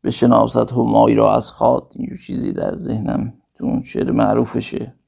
بشناست 0.04 0.72
همایی 0.72 1.14
را 1.14 1.34
از 1.34 1.50
خاد. 1.50 1.92
اینجور 1.96 2.18
چیزی 2.18 2.52
در 2.52 2.74
ذهنم 2.74 3.32
تو 3.54 3.64
اون 3.64 3.82
شعر 3.82 4.10
معروفشه. 4.10 4.99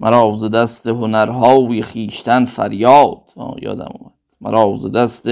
مرا 0.00 0.34
ز 0.36 0.44
دست 0.44 0.86
هنرهاوی 0.86 1.82
خیشتن 1.82 2.44
فریاد. 2.44 3.32
یادم 3.62 3.88
اومد. 3.98 4.12
مرا 4.40 4.76
ز 4.76 4.92
دست 4.92 5.28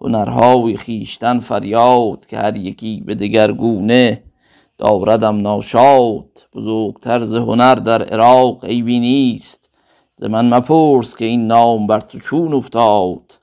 هنرهاوی 0.00 0.76
خیشتن 0.76 1.38
فریاد 1.38 2.26
که 2.26 2.38
هر 2.38 2.56
یکی 2.56 3.02
به 3.06 3.14
دگر 3.14 3.52
گونه 3.52 4.22
داوردم 4.78 5.40
ناشاد. 5.40 6.48
بزرگتر 6.54 7.22
ز 7.24 7.34
هنر 7.34 7.74
در 7.74 8.02
عراق 8.02 8.64
عیبی 8.64 9.00
نیست. 9.00 9.70
ز 10.14 10.24
من 10.24 10.54
مپرس 10.54 11.16
که 11.16 11.24
این 11.24 11.46
نام 11.46 11.86
بر 11.86 12.00
تو 12.00 12.18
چون 12.18 12.54
افتاد. 12.54 13.38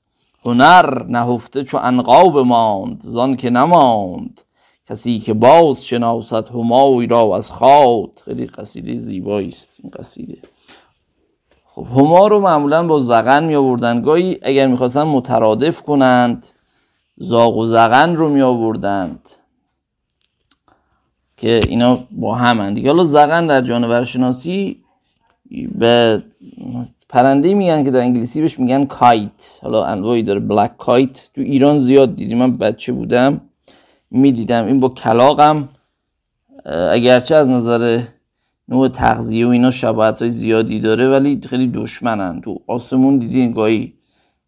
هنر 0.45 1.03
نهفته 1.03 1.63
چو 1.63 1.77
انقاب 1.77 2.37
ماند 2.37 3.01
زان 3.01 3.35
که 3.35 3.49
نماند. 3.49 4.41
کسی 4.89 5.19
که 5.19 5.33
باز 5.33 5.85
شناست 5.85 6.33
همایی 6.33 7.07
را 7.07 7.35
از 7.35 7.51
خاد 7.51 8.21
خیلی 8.25 8.45
قصیده 8.45 8.95
زیبایی 8.95 9.47
است 9.47 9.77
این 9.83 9.91
قصیده. 9.99 10.37
خب 11.65 11.87
هما 11.91 12.27
رو 12.27 12.39
معمولا 12.39 12.87
با 12.87 12.99
زغن 12.99 13.43
می 13.43 13.55
آوردن 13.55 14.01
گاهی 14.01 14.37
اگر 14.41 14.67
می‌خواستن 14.67 15.03
مترادف 15.03 15.81
کنند 15.81 16.45
زاغ 17.17 17.57
و 17.57 17.65
زغن 17.65 18.15
رو 18.15 18.29
می 18.29 18.41
آوردند 18.41 19.29
که 21.37 21.61
اینا 21.67 21.99
با 22.11 22.35
هم 22.35 22.73
دیگه 22.73 22.89
حالا 22.89 23.03
زغن 23.03 23.47
در 23.47 23.61
جانور 23.61 24.03
شناسی 24.03 24.83
به 25.79 26.23
پرنده 27.09 27.53
میگن 27.53 27.83
که 27.83 27.91
در 27.91 27.99
انگلیسی 27.99 28.41
بهش 28.41 28.59
میگن 28.59 28.85
کایت. 28.85 29.59
حالا 29.61 29.85
انواعی 29.85 30.23
داره. 30.23 30.39
بلک 30.39 30.77
کایت. 30.77 31.29
تو 31.33 31.41
ایران 31.41 31.79
زیاد 31.79 32.15
دیدیم 32.15 32.37
من 32.37 32.57
بچه 32.57 32.91
بودم. 32.91 33.41
می‌دیدم. 34.11 34.65
این 34.65 34.79
با 34.79 34.89
کلاقم 34.89 35.69
اگرچه 36.91 37.35
از 37.35 37.47
نظر 37.47 38.01
نوع 38.67 38.87
تغذیه 38.87 39.47
و 39.47 39.49
اینا 39.49 39.71
شباهت 39.71 40.21
های 40.21 40.29
زیادی 40.29 40.79
داره 40.79 41.09
ولی 41.09 41.39
خیلی 41.49 41.67
دشمنن. 41.67 42.41
تو 42.41 42.61
آسمون 42.67 43.17
دیدین 43.17 43.51
گاهی 43.51 43.93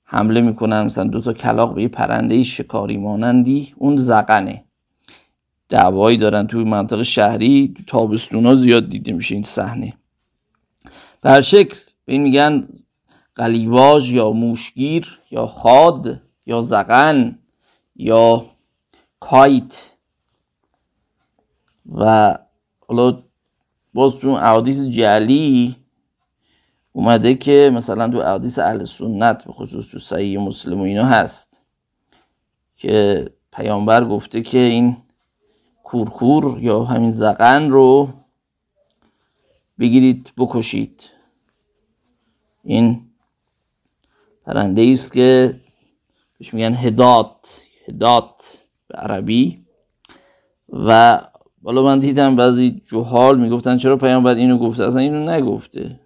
حمله 0.04 0.42
می‌کنن 0.42 0.82
مثلا 0.82 1.04
دو 1.04 1.22
تا 1.22 1.34
کلاق 1.34 1.76
به 1.76 1.82
یه 1.82 1.88
پرنده 1.88 2.44
شکاری 2.44 2.98
مانندی 2.98 3.74
اون 3.78 3.98
زقنه 3.98 4.64
دعوایی 5.70 6.18
دارن 6.18 6.48
توی 6.48 6.64
منطقه 6.64 7.04
شهری 7.04 7.74
تو 7.78 7.84
تابستونا 7.88 8.56
زیاد 8.56 8.90
دیده 8.90 9.12
میشه 9.14 9.36
این 9.36 9.44
صحنه. 9.44 9.94
به 11.22 11.42
شکل 11.42 11.76
به 12.06 12.14
این 12.14 12.22
میگن 12.22 12.68
قلیواژ 13.36 14.12
یا 14.12 14.32
موشگیر 14.32 15.20
یا 15.32 15.46
خاد 15.46 16.22
یا 16.46 16.62
زغن 16.62 17.40
یا 17.96 18.46
کایت. 19.20 19.94
و 21.96 22.38
حالا 22.88 23.24
باز 23.94 24.16
تو 24.16 24.30
احادیث 24.30 24.82
جلی 24.82 25.76
اومده 26.92 27.36
که 27.36 27.72
مثلا 27.74 28.10
تو 28.10 28.18
احادیث 28.18 28.60
اهل 28.60 28.84
سنت 28.84 29.46
به 29.46 29.54
خصوص 29.54 29.92
تو 29.92 30.00
صحیح 30.00 30.40
مسلم 30.40 30.80
و 30.80 30.84
اینا 30.84 31.06
هست 31.06 31.62
که 32.76 33.26
پیامبر 33.52 34.06
گفته 34.06 34.42
که 34.42 34.58
این 34.58 34.98
کورکور 35.84 36.60
یا 36.64 36.84
همین 36.84 37.12
زغن 37.12 37.70
رو 37.70 38.14
بگیرید 39.80 40.32
بکشید. 40.38 41.04
این 42.64 43.10
پرنده 44.46 44.90
است 44.94 45.14
که 45.14 45.60
بهش 46.40 46.54
میگن 46.54 46.74
هدات 46.74 47.62
هدات. 47.88 48.67
عربی 48.98 49.66
و 50.70 51.22
بالا 51.62 51.84
من 51.84 52.00
دیدم 52.00 52.36
بعضی 52.36 52.82
جوهال 52.86 53.40
می‌گفتن 53.40 53.78
چرا 53.78 53.98
پیامبر 53.98 54.36
اینو 54.36 54.58
گفته؟ 54.58 54.84
اصلا 54.84 55.00
اینو 55.00 55.32
نگفته. 55.32 56.00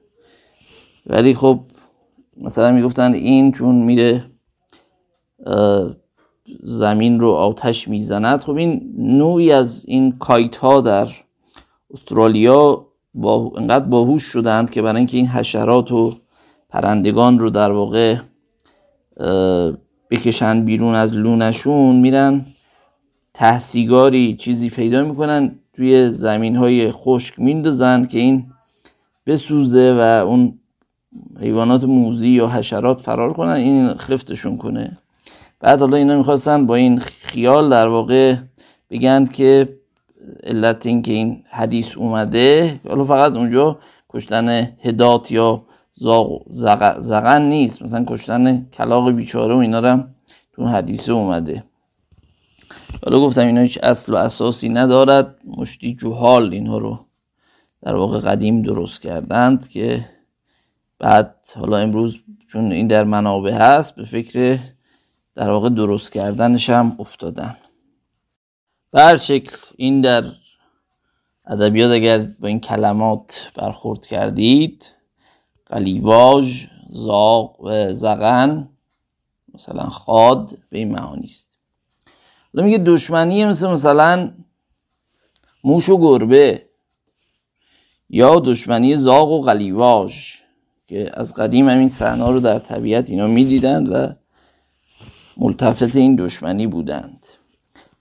ولی 1.05 1.33
خب 1.33 1.59
مثلا 2.37 2.71
می‌گفتن 2.71 3.13
این 3.13 3.51
چون 3.51 3.75
میره 3.75 4.25
زمین 6.63 7.19
رو 7.19 7.29
آتش 7.29 7.87
می‌زند. 7.87 8.41
خب 8.41 8.55
این 8.55 8.95
نوعی 8.97 9.51
از 9.51 9.85
این 9.87 10.17
کایت 10.17 10.55
ها 10.55 10.81
در 10.81 11.07
استرالیا 11.93 12.87
با 13.13 13.51
انقدر 13.57 13.85
باهوش 13.85 14.23
شدند 14.23 14.69
که 14.69 14.81
برای 14.81 14.97
اینکه 14.97 15.17
این 15.17 15.27
حشرات 15.27 15.91
و 15.91 16.15
پرندگان 16.69 17.39
رو 17.39 17.49
در 17.49 17.71
واقع 17.71 18.17
بکشن 20.09 20.65
بیرون 20.65 20.95
از 20.95 21.13
لونشون 21.13 21.95
میرن. 21.95 22.45
تحسیگاری 23.33 24.33
چیزی 24.33 24.69
پیدا 24.69 25.03
می‌کنن 25.03 25.55
توی 25.73 26.09
زمین 26.09 26.55
های 26.55 26.91
خشک 26.91 27.39
میندازن 27.39 28.05
که 28.05 28.19
این 28.19 28.45
بسوزه 29.25 29.93
و 29.93 30.25
اون 30.27 30.59
حیوانات 31.39 31.83
موزی 31.83 32.29
یا 32.29 32.47
حشرات 32.47 32.99
فرار 32.99 33.33
کنن 33.33 33.49
این 33.49 33.93
خلفتشون 33.93 34.57
کنه. 34.57 34.97
بعد 35.59 35.79
حالا 35.79 35.97
اینا 35.97 36.17
می‌خواستن 36.17 36.65
با 36.65 36.75
این 36.75 36.99
خیال 36.99 37.69
در 37.69 37.87
واقع 37.87 38.35
بگن 38.89 39.25
که 39.25 39.77
علت 40.43 40.85
این 40.85 41.01
که 41.01 41.11
این 41.11 41.43
حدیث 41.49 41.97
اومده 41.97 42.79
حالا 42.87 43.03
فقط 43.03 43.35
اونجا 43.35 43.77
کشتن 44.09 44.49
هدات 44.83 45.31
یا 45.31 45.63
زغن 46.99 47.41
نیست 47.41 47.81
مثلا 47.81 48.03
کشتن 48.07 48.65
کلاق 48.73 49.11
بیچاره 49.11 49.55
و 49.55 49.57
اینا 49.57 49.79
رو 49.79 50.03
تو 50.53 50.65
حدیثه 50.65 51.11
اومده. 51.11 51.63
حالا 53.05 53.19
گفتم 53.19 53.47
اینا 53.47 53.61
هیچ 53.61 53.79
اصل 53.83 54.13
و 54.13 54.15
اساسی 54.15 54.69
ندارد. 54.69 55.35
مشتی 55.45 55.93
جوهال 55.95 56.53
اینها 56.53 56.77
رو 56.77 57.05
در 57.81 57.95
واقع 57.95 58.19
قدیم 58.19 58.61
درست 58.61 59.01
کردند 59.01 59.67
که 59.67 60.05
بعد 60.99 61.45
حالا 61.55 61.77
امروز 61.77 62.19
چون 62.47 62.71
این 62.71 62.87
در 62.87 63.03
منابع 63.03 63.53
هست 63.53 63.95
به 63.95 64.03
فکر 64.03 64.59
در 65.35 65.49
واقع 65.49 65.69
درست 65.69 66.11
کردنش 66.11 66.69
هم 66.69 66.95
افتادن. 66.99 67.57
به 68.91 69.17
شکل 69.17 69.57
این 69.75 70.01
در 70.01 70.23
ادبیات 71.45 71.91
اگر 71.91 72.17
با 72.39 72.47
این 72.47 72.59
کلمات 72.59 73.51
برخورد 73.55 74.05
کردید 74.05 74.91
قلیواژ 75.65 76.65
زاق 76.89 77.61
و 77.61 77.93
زغن 77.93 78.69
مثلا 79.53 79.83
خاد 79.89 80.57
به 80.69 80.77
این 80.77 80.91
معانی 80.91 81.25
است. 81.25 81.50
میگه 82.53 82.77
دشمنی 82.77 83.45
مثل 83.45 83.67
مثلا 83.67 84.31
موش 85.63 85.89
و 85.89 85.97
گربه 85.97 86.65
یا 88.09 88.39
دشمنی 88.39 88.95
زاغ 88.95 89.31
و 89.31 89.41
قلیواژ 89.41 90.35
که 90.85 91.11
از 91.13 91.33
قدیم 91.33 91.69
همین 91.69 91.89
صحنه 91.89 92.29
رو 92.29 92.39
در 92.39 92.59
طبیعت 92.59 93.09
اینا 93.09 93.27
می‌دیدند 93.27 93.91
و 93.91 94.07
ملتفت 95.37 95.95
این 95.95 96.15
دشمنی 96.15 96.67
بودند. 96.67 97.27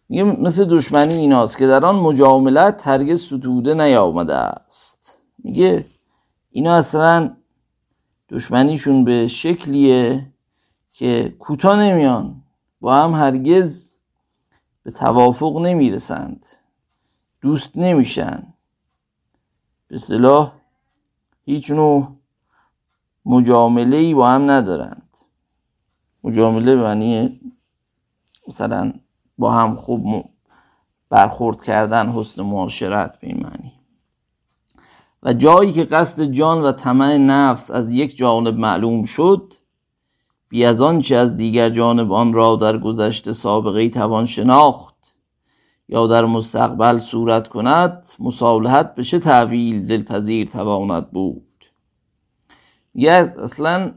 میگه 0.08 0.24
مثل 0.24 0.64
دشمنی 0.64 1.14
ایناست 1.14 1.58
که 1.58 1.66
در 1.66 1.84
آن 1.84 1.96
مجاملت 1.96 2.86
هرگز 2.86 3.22
ستوده 3.22 3.74
نیامده 3.74 4.34
است. 4.34 5.18
میگه 5.38 5.86
اینا 6.50 6.74
اصلا 6.74 7.36
دشمنیشون 8.28 9.04
به 9.04 9.28
شکلیه 9.28 10.32
که 10.92 11.34
کوتاه 11.38 11.80
نمیان 11.80 12.42
با 12.80 12.94
هم 12.94 13.14
هرگز 13.14 13.89
به 14.82 14.90
توافق 14.90 15.58
نمی‌رسند. 15.58 16.46
دوست 17.40 17.76
نمیشن. 17.76 18.54
به 19.88 19.98
صلاح 19.98 20.52
هیچ 21.44 21.70
نوع 21.70 22.16
مجامله 23.26 23.96
ای 23.96 24.14
با 24.14 24.28
هم 24.28 24.50
ندارند. 24.50 25.16
مجامله 26.24 26.74
معنی 26.74 27.40
مثلا 28.48 28.92
با 29.38 29.50
هم 29.50 29.74
خوب 29.74 30.24
برخورد 31.08 31.62
کردن 31.62 32.12
حسن 32.12 32.42
معاشرت 32.42 33.20
به 33.20 33.26
این 33.26 33.42
معنی. 33.42 33.72
و 35.22 35.32
جایی 35.32 35.72
که 35.72 35.84
قصد 35.84 36.22
جان 36.22 36.62
و 36.62 36.72
طمع 36.72 37.16
نفس 37.16 37.70
از 37.70 37.92
یک 37.92 38.16
جانب 38.16 38.58
معلوم 38.58 39.04
شد 39.04 39.54
بی 40.50 40.64
از 40.64 40.80
آنچه 40.80 41.16
از 41.16 41.36
دیگر 41.36 41.68
جانب 41.70 42.12
آن 42.12 42.32
را 42.32 42.56
در 42.56 42.78
گذشته 42.78 43.32
سابقه 43.32 43.88
توان 43.88 44.26
شناخت 44.26 45.14
یا 45.88 46.06
در 46.06 46.24
مستقبل 46.24 46.98
صورت 46.98 47.48
کند 47.48 48.06
مصالحت 48.18 48.94
به 48.94 49.04
چه 49.04 49.18
تعویل 49.18 49.86
دلپذیر 49.86 50.46
تواند 50.48 51.10
بود؟ 51.10 51.64
یه 52.94 53.12
اصلا 53.12 53.92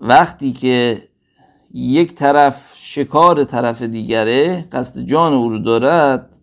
وقتی 0.00 0.52
که 0.52 1.08
یک 1.74 2.14
طرف 2.14 2.72
شکار 2.74 3.44
طرف 3.44 3.82
دیگره 3.82 4.68
قصد 4.72 5.00
جان 5.00 5.32
او 5.32 5.48
رو 5.48 5.58
دارد 5.58 6.36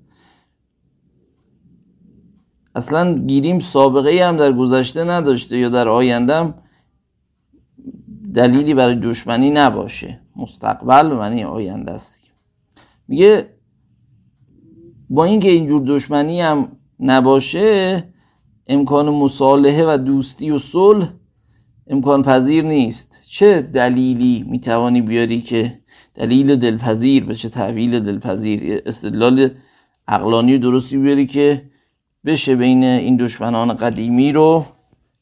اصلا 2.76 3.14
گیریم 3.14 3.60
سابقه 3.60 4.26
هم 4.26 4.38
در 4.38 4.52
گذشته 4.52 5.04
نداشته 5.04 5.58
یا 5.58 5.70
در 5.70 5.88
آیندهم 5.88 6.54
دلیلی 8.38 8.74
برای 8.74 8.96
دشمنی 8.96 9.50
نباشه. 9.50 10.20
مستقبل 10.36 11.08
معنی 11.08 11.44
آینده 11.44 11.92
است 11.92 12.22
میگه 13.08 13.50
با 15.10 15.26
اینکه 15.26 15.50
اینجور 15.50 15.82
دشمنی 15.88 16.42
هم 16.42 16.72
نباشه 17.00 18.04
امکان 18.68 19.10
مصالحه 19.10 19.86
و 19.94 19.98
دوستی 19.98 20.52
و 20.52 20.58
صلح 20.58 21.08
امکان 21.88 22.24
پذیر 22.24 22.64
نیست. 22.64 23.20
چه 23.30 23.62
دلیلی 23.62 24.46
می‌توانی 24.48 25.02
بیاری 25.02 25.42
که 25.42 25.80
دلیل 26.16 26.56
دلپذیر 26.56 27.26
به 27.26 27.36
چه 27.36 27.50
تحویل 27.50 28.00
دلپذیر؟ 28.00 28.82
استدلال 28.86 29.50
عقلانی 30.08 30.58
درستی 30.58 30.98
بیاری 30.98 31.28
که 31.28 31.70
بشه 32.26 32.56
بین 32.56 32.84
این 32.84 33.18
دشمنان 33.18 33.74
قدیمی 33.74 34.32
رو 34.32 34.66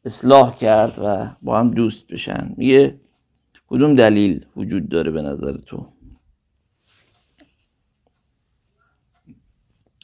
اصلاح 0.05 0.55
کرد 0.55 0.99
و 1.03 1.35
با 1.41 1.59
هم 1.59 1.71
دوست 1.71 2.07
بشن. 2.07 2.53
میگه 2.57 3.04
کدوم 3.75 3.95
دلیل 3.95 4.45
وجود 4.55 4.89
داره 4.89 5.11
به 5.11 5.21
نظر 5.21 5.57
تو؟ 5.57 5.87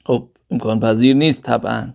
خب 0.05 0.29
امکان 0.51 0.79
پذیر 0.79 1.15
نیست 1.15 1.43
طبعا. 1.43 1.93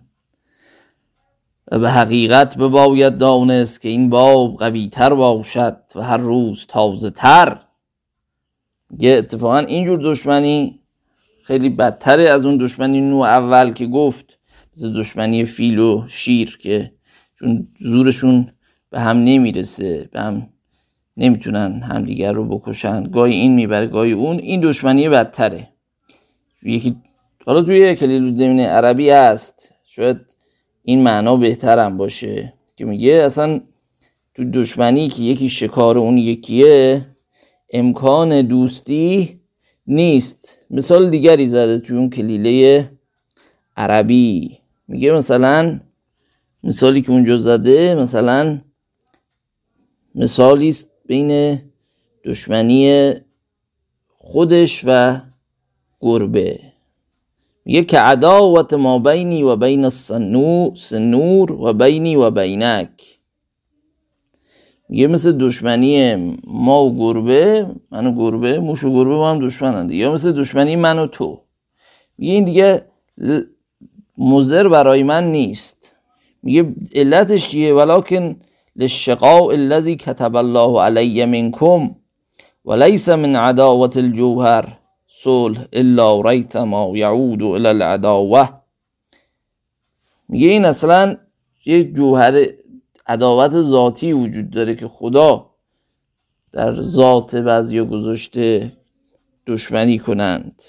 و 1.71 1.79
به 1.79 1.91
حقیقت 1.91 2.57
بباید 2.57 3.17
دانست 3.17 3.81
که 3.81 3.89
این 3.89 4.09
باب 4.09 4.57
قوی 4.57 4.89
تر 4.89 5.13
باشد 5.13 5.77
و 5.95 6.01
هر 6.01 6.17
روز 6.17 6.65
تازه 6.65 7.09
تر 7.09 7.61
یه 8.99 9.15
اتفاقا 9.15 9.59
اینجور 9.59 9.99
دشمنی 10.11 10.79
خیلی 11.43 11.69
بدتره 11.69 12.23
از 12.23 12.45
اون 12.45 12.57
دشمنی 12.57 13.01
نوع 13.01 13.27
اول 13.27 13.73
که 13.73 13.87
گفت 13.87 14.39
مثل 14.75 14.93
دشمنی 14.93 15.45
فیل 15.45 15.79
و 15.79 16.05
شیر 16.07 16.57
که 16.61 16.93
چون 17.39 17.67
زورشون 17.79 18.51
به 18.89 18.99
هم 18.99 19.17
نمی‌رسه 19.17 20.09
به 20.11 20.21
هم 20.21 20.49
نمی‌تونن 21.17 21.81
همدیگر 21.81 22.31
رو 22.31 22.45
بکشن. 22.45 23.03
گاهی 23.03 23.33
این 23.33 23.55
می‌بره 23.55 23.87
گاهی 23.87 24.11
اون. 24.11 24.39
این 24.39 24.61
دشمنی 24.61 25.09
بدتره. 25.09 25.67
یکی 26.63 26.95
حالا 27.45 27.61
توی 27.61 27.95
کلیل 27.95 28.59
عربی 28.59 29.09
هست. 29.09 29.73
شاید 29.85 30.17
این 30.83 31.03
معنا 31.03 31.37
بهترم 31.37 31.97
باشه. 31.97 32.53
که 32.75 32.85
میگه 32.85 33.13
اصلا 33.13 33.61
تو 34.35 34.51
دشمنی 34.51 35.07
که 35.07 35.23
یکی 35.23 35.49
شکار 35.49 35.97
اون 35.97 36.17
یکیه 36.17 37.05
امکان 37.73 38.41
دوستی 38.41 39.39
نیست. 39.87 40.57
مثال 40.69 41.09
دیگری 41.09 41.47
زده 41.47 41.79
توی 41.79 41.97
اون 41.97 42.09
کلیله 42.09 42.91
عربی. 43.77 44.57
میگه 44.87 45.11
مثلا 45.11 45.79
مثالی 46.63 47.01
که 47.01 47.11
اونجا 47.11 47.37
زده 47.37 47.95
مثلا 47.95 48.61
مثالی 50.15 50.75
بین 51.07 51.61
دشمنی 52.23 53.11
خودش 54.07 54.83
و 54.85 55.21
گربه. 56.01 56.59
میگه 57.65 57.83
که 57.83 57.99
عداوت 57.99 58.73
ما 58.73 58.99
بینی 58.99 59.43
و 59.43 59.55
بین 59.55 59.83
السنور 59.83 61.51
و 61.51 61.73
بینی 61.73 62.15
و 62.15 62.29
بینک. 62.29 62.89
میگه 64.89 65.07
مثل 65.07 65.31
دشمنی 65.31 66.15
ما 66.47 66.85
و 66.85 66.97
گربه 66.97 67.67
من 67.91 68.07
و 68.07 68.11
گربه 68.15 68.59
موش 68.59 68.83
و 68.83 68.93
گربه 68.93 69.15
با 69.15 69.31
هم 69.31 69.39
دشمنند 69.39 69.91
یا 69.91 70.13
مثل 70.13 70.31
دشمنی 70.31 70.75
من 70.75 70.99
و 70.99 71.07
تو. 71.07 71.41
میگه 72.17 72.33
این 72.33 72.43
دیگه 72.45 72.85
مزر 74.17 74.67
برای 74.67 75.03
من 75.03 75.31
نیست. 75.31 75.95
میگه 76.43 76.75
علتش 76.95 77.49
چیه؟ 77.49 77.73
ولکن 77.73 78.35
للشقاء 78.77 79.53
الذي 79.55 79.95
كتب 79.95 80.37
الله 80.37 80.81
علی 80.81 81.25
منکم 81.25 81.95
وليس 82.65 83.09
من 83.09 83.35
عداوت 83.35 83.97
الجوهر 83.97 84.79
صلح 85.07 85.65
الا 85.73 86.21
ریت 86.21 86.57
ما 86.57 86.97
یعود 86.97 87.41
الى 87.43 87.67
العداوه 87.67 88.49
میگه 90.29 90.47
این 90.47 90.65
اصلا 90.65 91.15
یک 91.65 91.93
جوهر 91.93 92.45
عداوت 93.07 93.51
ذاتی 93.51 94.13
وجود 94.13 94.49
داره 94.49 94.75
که 94.75 94.87
خدا 94.87 95.49
در 96.51 96.81
ذات 96.81 97.35
بعضی 97.35 97.81
گذاشته 97.81 98.71
دشمنی 99.47 99.99
کنند. 99.99 100.61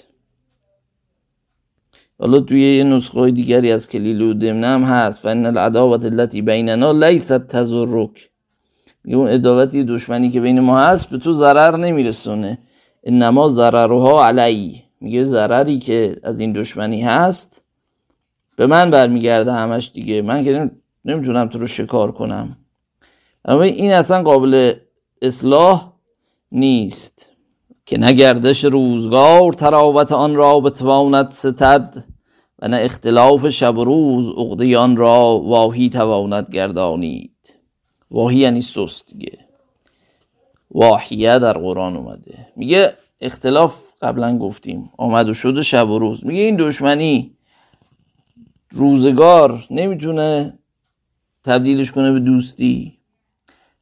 حالا 2.19 2.39
توی 2.39 2.77
یه 2.77 2.83
نسخه 2.83 3.31
دیگری 3.31 3.71
از 3.71 3.87
کلیل 3.87 4.21
و 4.21 4.33
دمنه 4.33 4.67
هم 4.67 4.83
هست. 4.83 5.25
این 5.25 5.45
العداوت 5.45 6.05
التي 6.05 6.41
بیننا 6.41 6.91
لیست 6.91 7.47
تزرک 7.47 8.29
میگه 9.03 9.17
اون 9.17 9.29
اداوتی 9.29 9.83
دشمنی 9.83 10.29
که 10.29 10.41
بین 10.41 10.59
ما 10.59 10.79
هست 10.79 11.09
به 11.09 11.17
تو 11.17 11.33
ضرر 11.33 11.77
نمیرسونه. 11.77 12.59
انما 13.03 13.49
ضررها 13.49 14.25
علی. 14.25 14.83
میگه 15.01 15.23
ضرری 15.23 15.79
که 15.79 16.15
از 16.23 16.39
این 16.39 16.53
دشمنی 16.53 17.01
هست. 17.01 17.61
به 18.55 18.67
من 18.67 18.91
برمیگرده 18.91 19.53
همش 19.53 19.91
دیگه. 19.93 20.21
من 20.21 20.43
که 20.43 20.71
نمی‌تونم 21.05 21.47
تو 21.47 21.59
رو 21.59 21.67
شکار 21.67 22.11
کنم. 22.11 22.57
اما 23.45 23.63
این 23.63 23.91
اصلا 23.91 24.23
قابل 24.23 24.73
اصلاح 25.21 25.93
نیست. 26.51 27.29
که 27.85 27.97
نه 27.97 28.13
گردش 28.13 28.65
روزگار 28.65 29.53
تراوت 29.53 30.11
آن 30.11 30.35
را 30.35 30.59
بتواند 30.59 31.29
ستد. 31.29 32.03
و 32.61 32.67
نه 32.67 32.77
اختلاف 32.77 33.49
شب 33.49 33.77
و 33.77 33.83
روز 33.83 34.29
عقده 34.37 34.77
آن 34.77 34.97
را 34.97 35.39
واهی 35.39 35.89
تواند 35.89 36.49
گردانید. 36.49 37.55
واهی 38.11 38.37
یعنی 38.37 38.61
سست 38.61 39.13
دیگه. 39.13 39.37
واحیه 40.71 41.39
در 41.39 41.53
قرآن 41.53 41.95
اومده. 41.95 42.47
میگه 42.55 42.93
اختلاف 43.21 43.75
قبلا 44.01 44.37
گفتیم. 44.37 44.89
آمد 44.97 45.29
و 45.29 45.33
شده 45.33 45.63
شب 45.63 45.89
و 45.89 45.99
روز. 45.99 46.25
میگه 46.25 46.41
این 46.41 46.55
دشمنی 46.55 47.35
روزگار 48.71 49.65
نمی‌تونه 49.71 50.59
تبدیلش 51.43 51.91
کنه 51.91 52.11
به 52.11 52.19
دوستی 52.19 52.97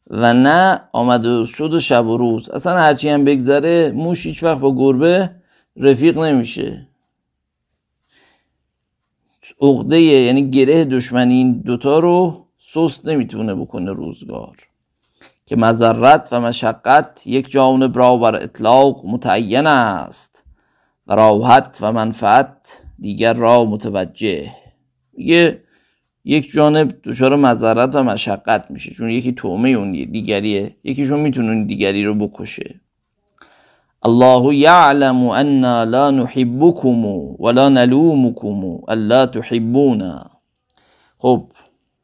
و 0.10 0.34
نه 0.34 0.82
آمد 0.94 1.26
و 1.26 1.46
شد 1.46 1.80
شب 1.80 2.08
و 2.08 2.18
روز. 2.18 2.50
اصلا 2.50 2.78
هرچی 2.78 3.10
هم 3.10 3.26
بگذره 3.26 3.92
موش 3.92 4.26
هیچ 4.26 4.44
وقت 4.44 4.60
با 4.60 4.76
گربه 4.76 5.30
رفیق 5.78 6.18
نمیشه. 6.18 6.87
عقده 9.62 10.02
یعنی 10.02 10.50
گره 10.50 10.86
دشمنی 10.86 11.34
این 11.34 11.62
دوتا 11.62 12.00
رو 12.00 12.46
سست 12.60 13.08
نمی‌تونه 13.08 13.56
بکنه 13.56 13.91
روزگار. 13.91 14.58
که 15.46 15.56
مذرت 15.56 16.30
و 16.32 16.41
مشقت 16.41 17.22
یک 17.26 17.52
جانب 17.52 17.98
را 17.98 18.17
بر 18.17 18.36
اطلاق 18.36 19.06
متعین 19.06 19.67
است 19.67 20.43
و 21.08 21.15
راحت 21.15 21.80
و 21.82 21.91
منفعت 21.91 22.84
دیگر 23.00 23.34
را 23.34 23.65
متوجه. 23.65 24.52
میگه 25.13 25.63
یک 26.26 26.52
جانب 26.52 26.96
دچار 27.04 27.36
مذرت 27.36 27.96
و 27.96 28.04
مشقت 28.04 28.72
میشه 28.72 28.91
چون 28.91 29.10
یکی 29.10 29.32
تومه 29.32 29.70
اون 29.70 29.91
دیگریه. 29.91 30.76
یکیشون 30.84 31.20
می‌تونه 31.20 31.63
دیگری 31.63 32.06
رو 32.06 32.13
بکشه. 32.15 32.82
الله 34.08 34.56
یعلم 34.56 35.24
انا 35.30 35.84
لا 35.84 36.12
نحبكم 36.12 37.06
ولا 37.39 37.70
نلومكم 37.70 38.78
الا 38.89 39.26
تحبونا 39.26 40.30
خب 41.17 41.43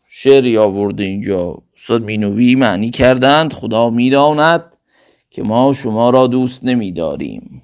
شعری 0.07 0.57
آورده 0.57 1.03
اینجا 1.03 1.57
استاد 1.75 2.03
مینوی 2.03 2.55
معنی 2.55 2.89
کردند 2.89 3.53
خدا 3.53 3.89
می‌داند 3.89 4.77
که 5.29 5.43
ما 5.43 5.73
شما 5.73 6.09
را 6.09 6.27
دوست 6.27 6.65
نمیداریم 6.65 7.63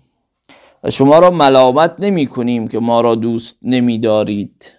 و 0.84 0.90
شما 0.90 1.20
را 1.20 1.32
ملامت 1.32 1.96
نمی 2.00 2.28
کنیم 2.28 2.68
که 2.68 2.80
ما 2.80 3.02
را 3.02 3.16
دوست 3.16 3.58
نمیدارید 3.62 4.76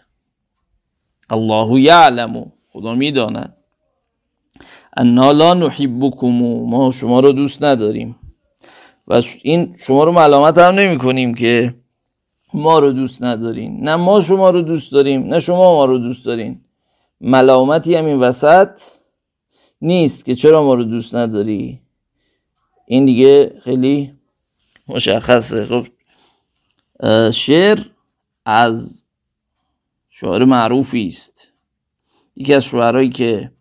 الله 1.31 1.81
یعلم 1.81 2.53
خدا 2.69 2.95
می‌داند 2.95 3.57
انا 4.97 5.33
لا 5.33 5.55
نحبکم 5.55 6.29
ما 6.71 6.91
شما 6.95 7.21
را 7.21 7.33
دوست 7.33 7.65
نداریم 7.65 8.17
و 9.11 9.23
این 9.43 9.77
شما 9.79 10.05
رو 10.05 10.13
ملامت 10.13 10.59
هم 10.59 10.75
نمی 10.75 10.99
کنیم 10.99 11.35
که 11.35 11.75
ما 12.55 12.79
رو 12.79 12.93
دوست 12.93 13.23
ندارین. 13.23 13.81
نه 13.81 13.97
ما 13.97 14.21
شما 14.21 14.51
رو 14.51 14.63
دوست 14.63 14.93
داریم 14.93 15.27
نه 15.27 15.41
شما 15.41 15.75
ما 15.75 15.85
رو 15.85 15.99
دوست 15.99 16.25
دارین. 16.25 16.65
ملامتی 17.21 17.95
هم 17.95 18.05
این 18.05 18.19
وسط 18.21 18.81
نیست 19.83 20.25
که 20.25 20.35
چرا 20.35 20.63
ما 20.63 20.75
رو 20.75 20.85
دوست 20.85 21.15
نداری؟ 21.15 21.81
این 22.87 23.05
دیگه 23.05 23.61
خیلی 23.65 24.15
مشخصه. 24.89 25.67
خب 25.67 25.87
شعر 27.31 27.79
از 28.45 29.05
شاعر 30.11 30.45
معروفی 30.45 31.07
است. 31.07 31.53
یکی 32.37 32.55
از 32.55 32.65
شعرهایی 32.65 33.09
که 33.09 33.53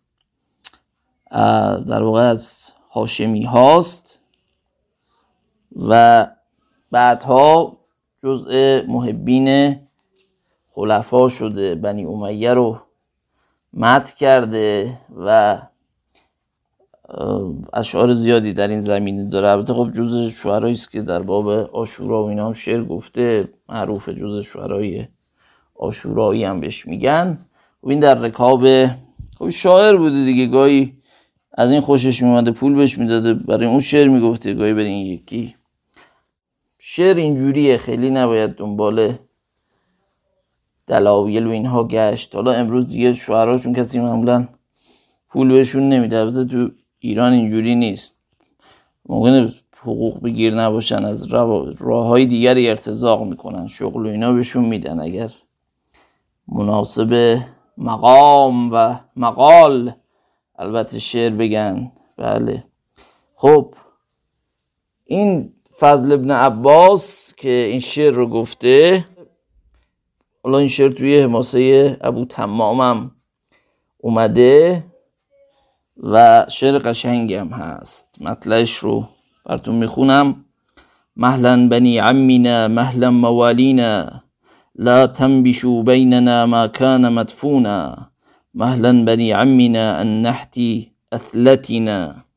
در 1.87 2.03
واقع 2.03 2.21
از 2.21 2.71
هاشمی 2.91 3.43
هاست 3.43 4.18
و 5.87 6.27
بعدها 6.91 7.77
جزء 8.23 8.81
محبین 8.87 9.75
خلفا 10.67 11.27
شده. 11.27 11.75
بنی 11.75 12.05
امیه 12.05 12.53
رو 12.53 12.79
مد 13.73 14.05
کرده 14.05 14.97
و 15.25 15.61
اشعار 17.73 18.13
زیادی 18.13 18.53
در 18.53 18.67
این 18.67 18.81
زمینه 18.81 19.29
داره. 19.29 19.47
البته 19.47 19.73
خب 19.73 19.91
جز 19.91 20.31
شعرهایی 20.31 20.73
است 20.73 20.91
که 20.91 21.01
در 21.01 21.21
باب 21.21 21.47
آشورا 21.49 22.23
و 22.23 22.27
اینا 22.27 22.47
هم 22.47 22.53
شعر 22.53 22.83
گفته. 22.83 23.49
معروف 23.69 24.09
جز 24.09 24.43
شعرهای 24.45 25.07
آشورایی 25.75 26.43
هم 26.43 26.59
بهش 26.59 26.87
میگن. 26.87 27.45
و 27.83 27.89
این 27.89 27.99
در 27.99 28.15
رکاب 28.15 28.85
خب 29.37 29.49
شاعر 29.49 29.97
بوده 29.97 30.23
دیگه. 30.23 30.45
گاهی 30.45 30.93
از 31.53 31.71
این 31.71 31.81
خوشش 31.81 32.23
میمده 32.23 32.51
پول 32.51 32.75
بهش 32.75 32.97
می‌داده. 32.97 33.33
برای 33.33 33.65
اون 33.65 33.79
شعر 33.79 34.07
می‌گفته 34.07 34.53
گاهی 34.53 34.73
برای 34.73 34.91
یکی. 34.91 35.55
شعر 36.91 37.15
اینجوریه 37.15 37.77
خیلی 37.77 38.09
نباید 38.09 38.55
دنبال 38.55 39.13
دلایل 40.87 41.47
و 41.47 41.49
اینها 41.49 41.83
گشت. 41.83 42.35
حالا 42.35 42.51
امروز 42.51 42.89
دیگه 42.89 43.13
شعرهاشون 43.13 43.73
کسی 43.73 43.99
معمولا 43.99 44.47
پول 45.29 45.51
بهشون 45.51 45.89
نمیده. 45.89 46.17
البته 46.17 46.45
تو 46.45 46.69
ایران 46.99 47.33
اینجوری 47.33 47.75
نیست. 47.75 48.15
ممکنه 49.05 49.53
حقوق 49.81 50.21
بگیر 50.21 50.55
نباشن 50.55 51.05
از 51.05 51.25
راه 51.79 52.07
های 52.07 52.25
دیگری 52.25 52.69
ارتزاق 52.69 53.23
می‌کنن 53.23 53.67
شغل 53.67 54.05
و 54.05 54.09
اینا 54.09 54.33
بهشون 54.33 54.65
میدن. 54.65 54.99
اگر 54.99 55.31
مناسب 56.47 57.41
مقام 57.77 58.69
و 58.73 58.99
مقال 59.15 59.91
البته 60.55 60.99
شعر 60.99 61.31
بگن 61.31 61.91
بله. 62.17 62.63
خب 63.35 63.73
این 65.05 65.53
فضل 65.79 66.11
ابن 66.11 66.31
عباس 66.31 67.33
که 67.37 67.49
این 67.49 67.79
شعر 67.79 68.13
رو 68.13 68.27
گفته. 68.27 69.05
حالا 70.43 70.57
این 70.57 70.67
شعر 70.67 70.89
توی 70.89 71.19
حماسه 71.19 71.97
ابو 72.01 72.25
تمامم 72.25 73.11
اومده 73.97 74.83
و 76.03 76.45
شعر 76.49 76.77
قشنگی 76.77 77.35
هم 77.35 77.47
هست. 77.47 78.07
مطلعش 78.21 78.75
رو 78.75 79.07
براتون 79.45 79.75
می‌خونم. 79.75 80.45
مهلا 81.15 81.67
بنی 81.69 81.97
عمنا 81.97 82.67
مهلا 82.67 83.11
موالینا 83.11 84.21
لا 84.75 85.07
تنبشوا 85.07 85.83
بيننا 85.83 86.45
ما 86.45 86.67
كان 86.67 87.13
مدفونا. 87.13 88.09
مهلا 88.53 89.05
بني 89.05 89.33
عمنا 89.33 90.01
أن 90.01 90.21
نحتي 90.21 90.91
أثلتنا 91.13 92.28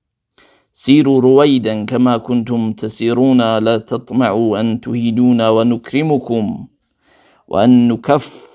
سيروا 0.85 1.21
رويدا 1.21 1.85
كما 1.85 2.17
كنتم 2.17 2.73
تسيرون 2.73 3.59
لا 3.59 3.77
تطمعوا 3.79 4.61
أن 4.61 4.81
تهيدونا 4.81 5.51
ونكرمكم 5.51 6.67
وأن 7.49 7.89
نكف 7.89 8.49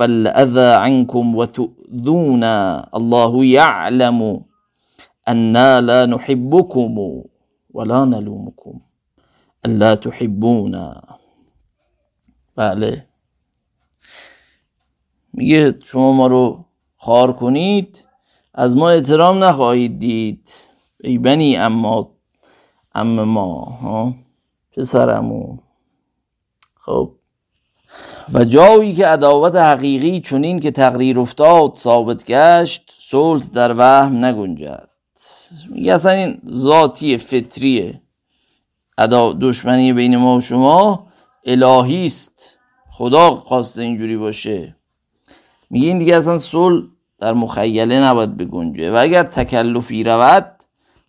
الأذى 0.00 0.70
عنكم 0.84 1.36
وتؤذونا. 1.36 2.88
الله 2.96 3.44
يعلم 3.44 4.40
أنا 5.28 5.80
لا 5.80 6.06
نحبكم 6.06 7.22
ولا 7.74 8.04
نلومكم. 8.04 8.80
ألا 9.66 9.94
تحبونا. 9.94 10.86
بله. 12.56 13.06
میگه 15.34 15.78
شما 15.82 16.12
ما 16.12 16.26
رو 16.26 16.64
خار 16.96 17.32
کنید 17.32 18.04
از 18.54 18.76
ما 18.76 18.90
احترام 18.90 19.44
نخواهید 19.44 19.98
دید. 19.98 20.69
ای 21.04 21.18
بنی 21.18 21.56
اما 21.56 22.10
ام 22.94 23.22
ما 23.22 23.54
ها 23.64 24.14
پسرمو 24.76 25.56
خب. 26.74 27.14
و 28.32 28.44
جایی 28.44 28.94
که 28.94 29.06
عداوت 29.06 29.56
حقیقی 29.56 30.20
چونین 30.20 30.60
که 30.60 30.70
تقریر 30.70 31.20
افتاد 31.20 31.74
ثابت 31.74 32.24
گشت 32.24 32.94
صلح 32.98 33.44
در 33.46 33.74
وهم 33.78 34.24
نگنجد. 34.24 34.88
میگه 35.70 35.94
اصلا 35.94 36.12
این 36.12 36.40
ذاتی 36.50 37.18
فطریه 37.18 38.00
دشمنی 39.40 39.92
بین 39.92 40.16
ما 40.16 40.36
و 40.36 40.40
شما 40.40 41.06
الهی 41.44 42.06
است. 42.06 42.58
خدا 42.90 43.36
خواسته 43.36 43.82
اینجوری 43.82 44.16
باشه. 44.16 44.76
میگه 45.70 45.88
این 45.88 45.98
دیگه 45.98 46.16
اصلا 46.16 46.38
صلح 46.38 46.84
در 47.18 47.32
مخیله 47.32 48.00
نباید 48.00 48.36
بگنجه. 48.36 48.92
و 48.92 48.96
اگر 48.96 49.22
تکلفی 49.22 50.04
رود 50.04 50.59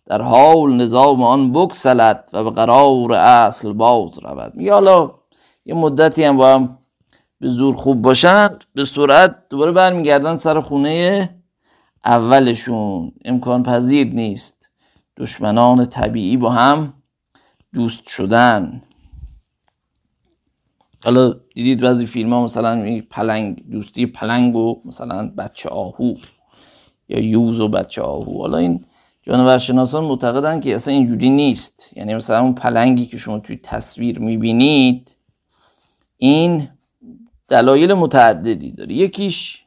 در 0.06 0.22
حال 0.22 0.74
نظام 0.74 1.22
آن 1.22 1.52
بکسلد 1.52 2.30
و 2.32 2.44
به 2.44 2.50
قرار 2.50 3.12
اصل 3.12 3.72
باز 3.72 4.18
رود. 4.18 4.54
میگه 4.54 4.72
حالا 4.72 5.10
یه 5.64 5.74
مدتی 5.74 6.24
هم 6.24 6.36
با 6.36 6.54
هم 6.54 6.78
به 7.40 7.48
زور 7.48 7.74
خوب 7.74 8.02
باشن 8.02 8.48
به 8.74 8.84
سرعت 8.84 9.36
دوباره 9.50 9.72
برمیگردن 9.72 10.36
سر 10.36 10.60
خونه 10.60 11.30
اولشون. 12.04 13.12
امکان 13.24 13.62
پذیر 13.62 14.06
نیست. 14.06 14.70
دشمنان 15.16 15.84
طبیعی 15.84 16.36
با 16.36 16.50
هم 16.50 16.94
دوست 17.74 18.08
شدن. 18.08 18.82
حالا 21.04 21.34
دیدید 21.54 21.80
بعضی 21.80 22.06
فیلم 22.06 22.32
ها 22.32 22.44
مثلا 22.44 23.00
پلنگ 23.10 23.70
دوستی 23.70 24.06
پلنگ 24.06 24.56
و 24.56 24.82
مثلا 24.84 25.30
بچه 25.38 25.68
آهو 25.68 26.14
یا 27.08 27.20
یوز 27.20 27.60
و 27.60 27.68
بچه 27.68 28.02
آهو. 28.02 28.40
حالا 28.40 28.58
این 28.58 28.84
جانورشناسان 29.22 30.04
معتقدن 30.04 30.60
که 30.60 30.74
اصلا 30.74 30.94
اینجوری 30.94 31.30
نیست. 31.30 31.90
یعنی 31.96 32.14
مثلا 32.14 32.40
اون 32.40 32.54
پلنگی 32.54 33.06
که 33.06 33.16
شما 33.16 33.38
توی 33.38 33.56
تصویر 33.56 34.18
می‌بینید 34.18 35.16
این 36.16 36.68
دلایل 37.48 37.94
متعددی 37.94 38.70
داره. 38.70 38.92
یکیش 38.92 39.64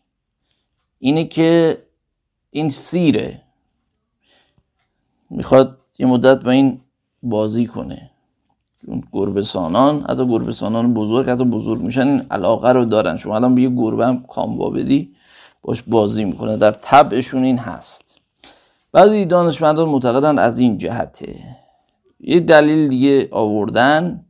اینه 1.00 1.26
که 1.26 1.78
این 2.52 2.70
سیره 2.70 3.42
می‌خواد 5.30 5.78
یه 6.00 6.06
مدت 6.06 6.44
با 6.44 6.52
این 6.52 6.82
بازی 7.24 7.66
کنه. 7.66 8.12
اون 8.88 9.04
گربسانان 9.12 10.06
حتی 10.10 10.28
گربسانان 10.28 10.94
بزرگ 10.94 11.30
حتی 11.30 11.44
بزرگ 11.46 11.82
میشن 11.82 12.08
این 12.08 12.26
علاقه 12.32 12.70
رو 12.70 12.86
دارن. 12.86 13.18
شما 13.18 13.36
الان 13.36 13.56
به 13.56 13.62
یه 13.62 13.70
گربه 13.70 14.08
هم 14.08 14.24
کاموا 14.24 14.70
بدی 14.70 15.16
باش 15.62 15.82
بازی 15.82 16.26
می‌کنه. 16.26 16.58
در 16.58 16.72
طبعشون 16.72 17.44
این 17.44 17.58
هست. 17.58 18.15
بعضی 18.96 19.26
دانشمندان 19.26 19.90
معتقدن 19.90 20.40
از 20.40 20.60
این 20.60 20.78
جهته. 20.78 21.36
یه 22.20 22.40
دلیل 22.40 22.88
دیگه 22.88 23.28
آوردن 23.32 24.26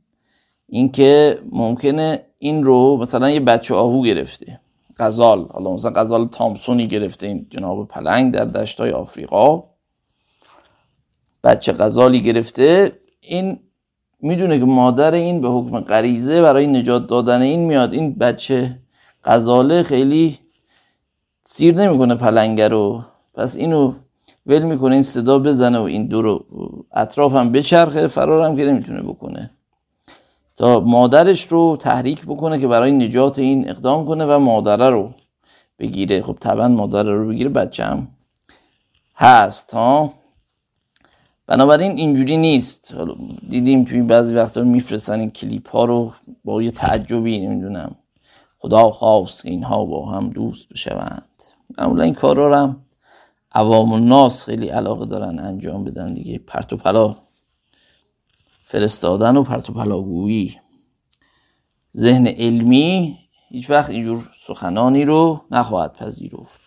اینکه 0.68 1.40
ممکنه 1.52 2.26
این 2.40 2.64
رو 2.64 2.98
مثلا 2.98 3.30
یه 3.30 3.40
بچه 3.40 3.76
آهو 3.76 4.04
گرفته. 4.04 4.60
غزال 5.00 5.48
حالا 5.54 5.74
مثلا 5.74 5.92
غزال 5.96 6.28
تامسونی 6.28 6.88
گرفته 6.88 7.28
این 7.28 7.48
جناب 7.50 7.88
پلنگ 7.88 8.34
در 8.34 8.46
دشتای 8.46 8.92
آفریقا. 8.92 9.64
بچه 11.44 11.74
غزالی 11.74 12.22
گرفته. 12.22 12.92
این 13.22 13.60
می‌دونه 14.22 14.60
که 14.60 14.66
مادر 14.66 15.12
این 15.12 15.42
به 15.42 15.50
حکم 15.50 15.80
غریزه 15.80 16.42
برای 16.42 16.68
نجات 16.68 17.08
دادن 17.08 17.42
این 17.42 17.60
میاد. 17.60 17.94
این 17.94 18.16
بچه 18.16 18.80
غزاله 19.24 19.84
خیلی 19.84 20.40
سیر 21.44 21.76
نمی‌کنه 21.76 22.16
پلنگه 22.16 22.68
رو. 22.68 23.04
پس 23.34 23.56
اینو 23.56 23.94
ول 24.46 24.62
می‌کنه 24.62 24.94
این 24.94 25.02
صدا 25.02 25.40
بزنه 25.40 25.80
و 25.80 25.84
این 25.84 26.08
دو 26.08 26.22
رو 26.22 26.46
اطراف 26.92 27.34
هم 27.34 27.52
بچرخه 27.52 28.08
فرارم 28.08 28.58
که 28.58 28.66
نمی‌تونه 28.66 29.02
بکنه. 29.02 29.52
تا 30.56 30.80
مادرش 30.80 31.48
رو 31.48 31.78
تحریک 31.80 32.26
بکنه 32.26 32.60
که 32.60 32.68
برای 32.68 32.92
نجات 32.92 33.40
این 33.40 33.70
اقدام 33.70 34.06
کنه 34.06 34.26
و 34.26 34.40
مادره 34.40 34.90
رو 34.90 35.14
بگیره. 35.80 36.22
خب 36.22 36.38
طبعا 36.40 36.68
مادره 36.68 37.16
رو 37.16 37.28
بگیره 37.28 37.70
هم 37.80 38.08
هست 39.16 39.74
ها؟ 39.74 40.14
بنابراین 41.48 41.92
اینجوری 41.92 42.38
نیست. 42.38 42.96
دیدیم 43.50 43.84
توی 43.84 44.02
بعضی 44.02 44.34
وقتا 44.34 44.62
میفرستن 44.62 45.20
این 45.20 45.30
کلیپ 45.30 45.70
ها 45.70 45.86
رو 45.86 46.14
با 46.44 46.62
یه 46.62 46.72
تعجبی 46.72 47.48
نمی‌دونم. 47.48 47.96
خدا 48.58 48.92
خواست 48.92 49.44
که 49.44 49.50
اینها 49.50 49.86
با 49.86 50.06
هم 50.06 50.30
دوست 50.30 50.70
بشوند. 50.70 51.26
معمولا 51.78 52.04
این 52.04 52.14
کارا 52.14 52.48
رو 52.48 52.56
هم 52.56 52.85
عوام 53.56 53.94
و 53.94 54.00
ناس 54.00 54.46
خیلی 54.46 54.68
علاقه 54.68 55.06
دارن 55.06 55.40
انجام 55.40 55.84
بدن 55.84 56.14
دیگه. 56.14 56.38
پرت 56.38 56.74
پلا. 56.74 57.16
فرستادن 58.64 59.38
و 59.38 59.44
پرت 59.44 59.70
و 59.70 59.74
پلاگویی 59.74 60.60
ذهن 61.98 62.28
علمی 62.28 63.18
هیچ 63.50 63.70
وقت 63.70 63.90
اینجور 63.90 64.30
سخنانی 64.48 65.06
رو 65.06 65.42
نخواهد 65.52 65.94
پذیرفت. 65.94 66.62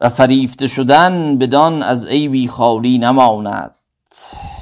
و 0.00 0.08
فریفته 0.08 0.66
شدن 0.66 1.38
بدان 1.38 1.82
از 1.82 2.06
عیبی 2.06 2.48
خالی 2.48 2.98
نماند. 2.98 3.74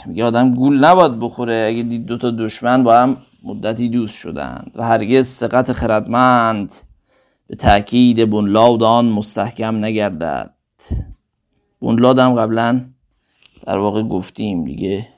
میگه 0.07 0.25
آدم 0.25 0.55
گول 0.55 0.85
نباید 0.85 1.19
بخوره. 1.19 1.67
اگه 1.69 1.83
دید 1.83 2.07
دوتا 2.07 2.31
دشمن 2.31 2.85
با 2.85 2.97
هم 2.97 3.17
مدتی 3.43 3.89
دوست 3.89 4.15
شدند 4.15 4.73
و 4.75 4.83
هرگز 4.83 5.27
سقط 5.29 5.73
خردمند 5.73 6.75
به 7.49 7.57
تاکید 7.57 8.31
بنلاد 8.31 8.83
آن 8.83 9.09
مستحکم 9.09 9.85
نگردد. 9.85 10.55
بنلاد 11.83 12.19
هم 12.19 12.35
قبلا 12.35 12.91
در 13.67 13.79
واقع 13.79 14.03
گفتیم 14.03 14.65
دیگه. 14.65 15.09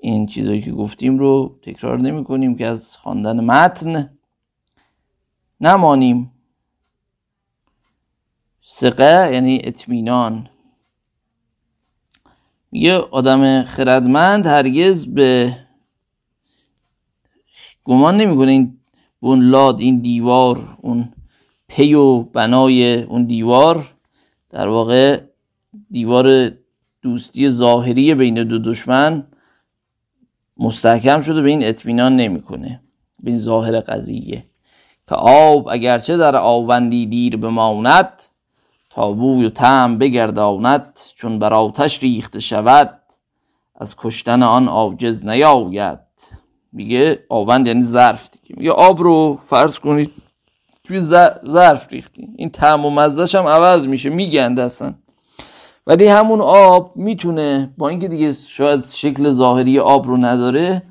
این 0.00 0.26
چیزایی 0.26 0.62
که 0.62 0.72
گفتیم 0.72 1.18
رو 1.18 1.58
تکرار 1.62 1.98
نمی 1.98 2.24
کنیم 2.24 2.56
که 2.56 2.66
از 2.66 2.96
خواندن 2.96 3.44
متن 3.44 4.18
نمانیم. 5.60 6.32
سقه 8.60 9.30
یعنی 9.32 9.60
اطمینان. 9.64 10.48
میگه 12.70 12.98
آدم 12.98 13.64
خردمند 13.64 14.46
هرگز 14.46 15.06
به 15.06 15.56
گمان 17.84 18.16
نمی‌کنه 18.16 18.50
این 18.50 18.79
بنلاد 19.22 19.80
این 19.80 19.98
دیوار 19.98 20.78
اون 20.80 21.12
پی 21.68 21.94
و 21.94 22.22
بنای 22.22 23.02
اون 23.02 23.24
دیوار 23.24 23.94
در 24.50 24.68
واقع 24.68 25.20
دیوار 25.90 26.50
دوستی 27.02 27.48
ظاهری 27.48 28.14
بین 28.14 28.44
دو 28.44 28.58
دشمن 28.58 29.26
مستحکم 30.56 31.20
شده 31.20 31.42
به 31.42 31.48
این 31.48 31.64
اطمینان 31.64 32.16
نمی‌کنه 32.16 32.80
به 33.22 33.30
این 33.30 33.38
ظاهر 33.38 33.80
قضیه. 33.80 34.44
که 35.08 35.14
آب 35.14 35.68
اگرچه 35.68 36.16
در 36.16 36.36
آوندی 36.36 37.06
دیر 37.06 37.36
بماند 37.36 38.22
تا 38.90 39.12
بوی 39.12 39.46
و 39.46 39.50
تعم 39.50 39.98
بگرداند 39.98 40.98
چون 41.14 41.38
بر 41.38 41.54
آتش 41.54 42.02
ریخته 42.02 42.40
شود 42.40 43.00
از 43.74 43.94
کشتن 43.98 44.42
آن 44.42 44.68
عاجز 44.68 45.26
نیاید. 45.26 46.09
میگه 46.72 47.24
آوند 47.28 47.66
یعنی 47.66 47.84
ظرف 47.84 48.30
دیگه. 48.30 48.54
میگه 48.58 48.70
آب 48.70 49.02
رو 49.02 49.38
فرض 49.44 49.78
کنید 49.78 50.10
توی 50.84 51.00
ظرف 51.46 51.92
ریختی. 51.92 52.28
این 52.36 52.50
تعم 52.50 52.86
و 52.86 52.90
مزدش 52.90 53.34
هم 53.34 53.46
عوض 53.46 53.86
میشه 53.86 54.08
میگند 54.08 54.60
اصلا. 54.60 54.94
ولی 55.86 56.06
همون 56.06 56.40
آب 56.40 56.96
می‌تونه 56.96 57.74
با 57.78 57.88
اینکه 57.88 58.08
دیگه 58.08 58.32
شاید 58.32 58.84
شکل 58.84 59.30
ظاهری 59.30 59.78
آب 59.78 60.06
رو 60.06 60.16
نداره 60.16 60.82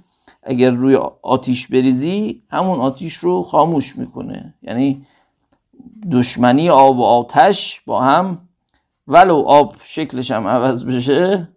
اگر 0.44 0.70
روی 0.70 0.96
آتیش 1.22 1.68
بریزی 1.68 2.44
همون 2.50 2.80
آتیش 2.80 3.16
رو 3.16 3.44
خاموش 3.44 3.96
می‌کنه. 3.96 4.54
یعنی 4.62 5.06
دشمنی 6.12 6.70
آب 6.70 7.00
و 7.00 7.04
آتش 7.04 7.82
با 7.86 8.02
هم 8.02 8.42
ولو 9.08 9.36
آب 9.36 9.76
شکلش 9.84 10.32
هم 10.32 10.48
عوض 10.48 10.86
بشه 10.86 11.50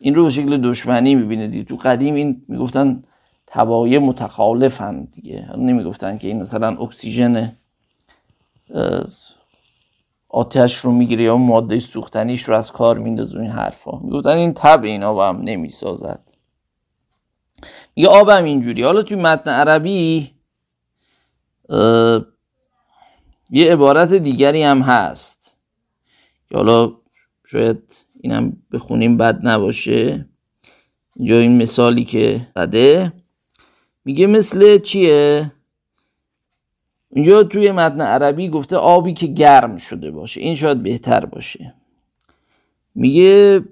این 0.00 0.14
رو 0.14 0.24
به 0.24 0.30
شکل 0.30 0.56
دشمنی 0.56 1.14
می‌بینه 1.14 1.46
دیگه. 1.46 1.64
تو 1.64 1.76
قدیم 1.76 2.14
این 2.14 2.42
می‌گفتن 2.48 3.02
تبایه 3.46 3.98
متخالفن 3.98 5.04
دیگه. 5.04 5.56
نمی‌گفتن 5.56 6.18
که 6.18 6.28
این 6.28 6.42
مثلا 6.42 6.76
اکسیژن 6.76 7.56
آتش 10.28 10.76
رو 10.76 10.92
می‌گیره 10.92 11.24
یا 11.24 11.36
ماده 11.36 11.80
سوختنیش 11.80 12.42
رو 12.42 12.54
از 12.56 12.72
کار 12.72 12.98
میندازه 12.98 13.40
این 13.40 13.50
حرفا. 13.50 13.98
می‌گفتن 13.98 14.30
این 14.30 14.54
تب 14.54 14.84
اینا 14.84 15.14
با 15.14 15.28
هم 15.28 15.40
نمی‌سازد. 15.40 16.32
میگه 17.96 18.08
آب 18.08 18.28
هم 18.28 18.44
اینجوری. 18.44 18.82
حالا 18.82 19.02
توی 19.02 19.16
متن 19.16 19.50
عربی 19.50 20.30
یه 23.50 23.72
عبارت 23.72 24.12
دیگری 24.12 24.62
هم 24.62 24.82
هست. 24.82 25.56
که 26.48 26.56
حالا 26.56 26.92
شاید 27.46 27.96
اینم 28.20 28.62
بخونیم 28.72 29.16
بد 29.16 29.46
نباشه. 29.46 30.28
اینجا 31.16 31.38
این 31.38 31.62
مثالی 31.62 32.04
که 32.04 32.48
زده. 32.54 33.12
میگه 34.06 34.26
مثل 34.26 34.78
چیه؟ 34.78 35.52
اینجا 37.10 37.42
توی 37.42 37.72
متن 37.72 38.00
عربی 38.00 38.48
گفته 38.48 38.76
آبی 38.76 39.14
که 39.14 39.26
گرم 39.26 39.76
شده 39.76 40.10
باشه. 40.10 40.40
این 40.40 40.54
شاید 40.54 40.82
بهتر 40.82 41.24
باشه. 41.24 41.74
میگه 42.94 43.64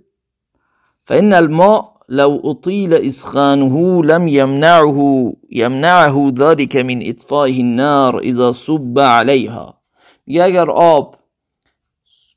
فإن 1.05 1.33
الماء 1.33 1.95
لو 2.09 2.41
اطیل 2.45 2.95
اسخانه 2.95 4.03
لم 4.03 4.29
يمنعه 4.29 5.33
يمنعه 5.51 6.33
ذلك 6.39 6.77
من 6.77 7.01
اطفائه 7.03 7.61
النار 7.61 8.21
اذا 8.23 8.53
صب 8.53 8.99
عليها. 8.99 9.81
میگه 10.27 10.45
اگر 10.45 10.71
آب 10.71 11.17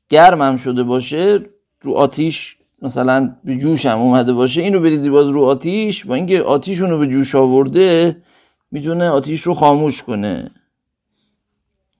گرم 0.08 0.56
شده 0.56 0.82
باشه 0.82 1.40
رو 1.80 1.94
آتیش 1.94 2.57
مثلا 2.82 3.36
به 3.44 3.56
جوش 3.56 3.86
هم 3.86 3.98
اومده 3.98 4.32
باشه 4.32 4.62
اینو 4.62 4.80
بریزی 4.80 5.10
باز 5.10 5.26
رو 5.28 5.44
آتیش 5.44 6.04
با 6.04 6.14
اینکه 6.14 6.42
آتیشون 6.42 6.90
رو 6.90 6.98
به 6.98 7.06
جوش 7.06 7.34
آورده 7.34 8.22
می‌تونه 8.70 9.08
آتیش 9.08 9.42
رو 9.42 9.54
خاموش 9.54 10.02
کنه. 10.02 10.50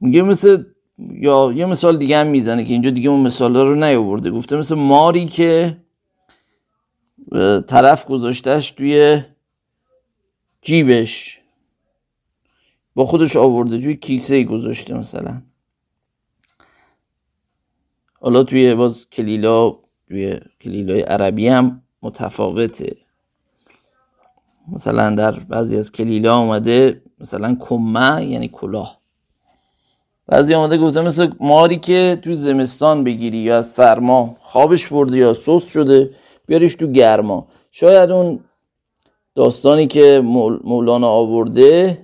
میگه 0.01 0.23
مثل 0.23 0.65
یا 0.99 1.53
یه 1.57 1.67
مثال 1.67 1.97
دیگه 1.99 2.19
هم 2.19 2.27
می‌زنه 2.27 2.65
که 2.65 2.73
اینجا 2.73 2.91
دیگه 2.91 3.11
اون 3.11 3.21
مثال 3.21 3.57
رو 3.57 3.75
نیاورده. 3.75 4.31
گفته 4.31 4.57
مثل 4.57 4.75
ماری 4.75 5.27
که 5.27 5.77
طرف 7.67 8.07
گذاشتهش 8.07 8.71
توی 8.71 9.23
جیبش. 10.63 11.39
با 12.95 13.05
خودش 13.05 13.37
آورده 13.37 13.81
توی 13.81 13.97
کیسه 13.97 14.45
گذاشته 14.45 14.95
مثلا. 14.95 15.43
حالا 18.21 18.43
توی 18.43 18.75
باز 18.75 19.11
کلیلا 19.11 19.77
توی 20.09 20.41
کلیلای 20.61 21.01
عربی 21.01 21.49
هم 21.49 21.83
متفاوته. 22.03 22.97
مثلا 24.73 25.15
در 25.15 25.33
بعضی 25.33 25.77
از 25.77 25.93
کلیلا 25.93 26.37
آمده 26.37 27.03
مثلا 27.21 27.57
کمه 27.61 28.25
یعنی 28.27 28.49
کلاه. 28.49 28.99
بعضی 30.27 30.55
آمده 30.55 30.79
گفته 30.79 31.01
مثل 31.01 31.31
ماری 31.41 31.79
که 31.79 32.19
توی 32.23 32.35
زمستان 32.35 33.05
بگیری 33.05 33.39
یا 33.39 33.63
سرما 33.63 34.37
خوابش 34.41 34.87
برده 34.87 35.17
یا 35.17 35.35
سوس 35.35 35.71
شده 35.71 36.11
بیاریش 36.47 36.75
تو 36.75 36.87
گرما. 36.87 37.47
شاید 37.71 38.11
اون 38.11 38.41
داستانی 39.35 39.87
که 39.87 40.23
مولانا 40.65 41.09
آورده 41.09 41.99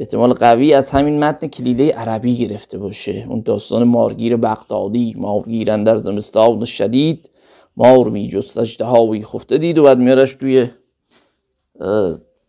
احتمال 0.00 0.32
قوی 0.32 0.74
از 0.74 0.90
همین 0.90 1.24
متن 1.24 1.46
کلیله 1.46 1.92
عربی 1.92 2.36
گرفته 2.36 2.78
باشه. 2.78 3.26
اون 3.28 3.40
داستان 3.40 3.84
مارگیر 3.84 4.36
بغدادی 4.36 5.14
مارگیرن 5.16 5.84
در 5.84 5.96
زمستان 5.96 6.64
شدید. 6.64 7.30
مار 7.76 8.08
می 8.08 8.28
جست 8.28 8.58
اجدهاوی 8.58 9.24
خفته 9.24 9.58
دید 9.58 9.78
و 9.78 9.84
بعد 9.84 9.98
میارش 9.98 10.34
توی 10.34 10.70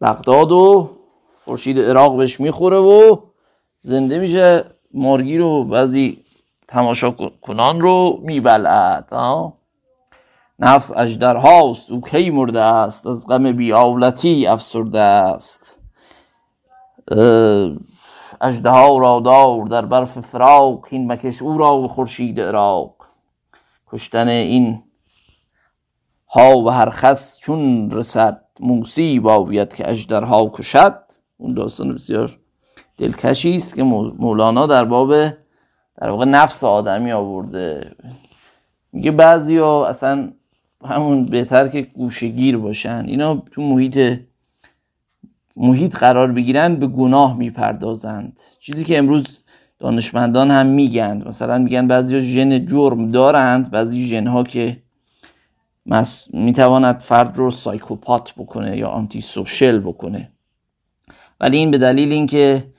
بغداد 0.02 0.52
و 0.52 0.90
خورشید 1.46 1.80
عراق 1.80 2.18
بهش 2.18 2.40
می‌خوره 2.40 2.78
و 2.78 3.18
زنده 3.80 4.20
میشه. 4.20 4.64
مارگی 4.94 5.38
رو 5.38 5.64
بعضی 5.64 6.18
تماشا 6.68 7.12
کنان 7.42 7.82
رو 7.82 8.20
میبلعد 8.24 9.08
نفس 10.60 10.92
اجدر 10.96 11.36
هاست 11.36 11.92
او 11.92 12.02
کی 12.02 12.30
مرده 12.30 12.62
است؟ 12.62 13.08
از 13.08 13.28
غم 13.28 13.52
بیاولتی 13.52 14.48
افسرده 14.48 15.00
است. 15.00 15.79
اژدها 18.42 18.98
را 18.98 19.20
دار 19.20 19.66
در 19.66 19.86
برف 19.86 20.20
فراق 20.20 20.86
این 20.92 21.12
مکش 21.12 21.42
او 21.42 21.58
را 21.58 21.82
به 21.82 21.88
خورشید 21.88 22.42
عراق. 22.42 22.96
کشتن 23.88 24.28
این 24.28 24.84
ها 26.28 26.58
و 26.58 26.70
هر 26.70 26.90
خس 26.90 27.40
چون 27.40 27.92
رسد 27.92 28.42
موسی 28.60 29.20
باید 29.20 29.74
که 29.74 29.92
اژدرها 29.92 30.50
کشد. 30.50 31.00
اون 31.38 31.54
داستان 31.54 31.94
بسیار 31.94 32.38
دلکشی 32.98 33.56
است 33.56 33.76
که 33.76 33.84
مولانا 33.84 34.68
در 34.68 34.86
باب 34.86 35.14
در 36.02 36.10
واقع 36.10 36.26
نفس 36.26 36.64
آدمی 36.64 37.12
آورده. 37.12 37.96
میگه 38.92 39.12
بعضیا 39.12 39.86
اصلا 39.86 40.32
همون 40.86 41.26
بهتر 41.26 41.68
که 41.68 41.82
گوشگیر 41.82 42.58
باشن. 42.58 43.06
اینا 43.08 43.44
تو 43.52 43.62
محیط 43.62 44.20
محیط 45.56 45.96
قرار 45.98 46.32
بگیرن 46.32 46.76
به 46.76 46.88
گناه 46.88 47.38
می‌پردازند. 47.38 48.40
چیزی 48.60 48.84
که 48.84 48.98
امروز 48.98 49.44
دانشمندان 49.80 50.52
هم 50.52 50.66
میگن 50.66 51.24
مثلا 51.28 51.58
میگن 51.58 51.88
بعضی 51.88 52.22
ژن 52.22 52.66
جرم 52.66 53.12
دارند 53.12 53.72
بعضی 53.72 54.06
ژن 54.06 54.28
ها 54.28 54.44
که 54.44 54.84
می‌تواند 56.34 56.98
فرد 56.98 57.38
رو 57.38 57.52
psychopath 57.52 58.34
بکنه 58.38 58.78
یا 58.78 58.88
antisocial 58.88 59.80
بکنه. 59.80 60.32
ولی 61.40 61.58
این 61.58 61.72
به 61.72 61.78
دلیل 61.78 62.14
اینکه 62.14 62.74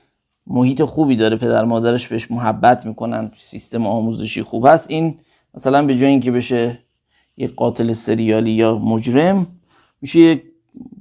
محیط 0.47 0.83
خوبی 0.83 1.15
داره 1.15 1.37
پدر 1.37 1.63
مادرش 1.63 2.07
بهش 2.07 2.31
محبت 2.31 2.85
می‌کنن 2.85 3.31
سیستم 3.37 3.87
آموزشی 3.87 4.41
خوب 4.41 4.67
هست. 4.67 4.91
این 4.91 5.19
مثلا 5.53 5.85
به 5.85 5.97
جای 5.97 6.09
اینکه 6.09 6.31
بشه 6.31 6.79
یک 7.37 7.55
قاتل 7.55 7.93
سریالی 7.93 8.51
یا 8.51 8.77
مجرم 8.77 9.47
میشه 10.01 10.19
یک 10.19 10.43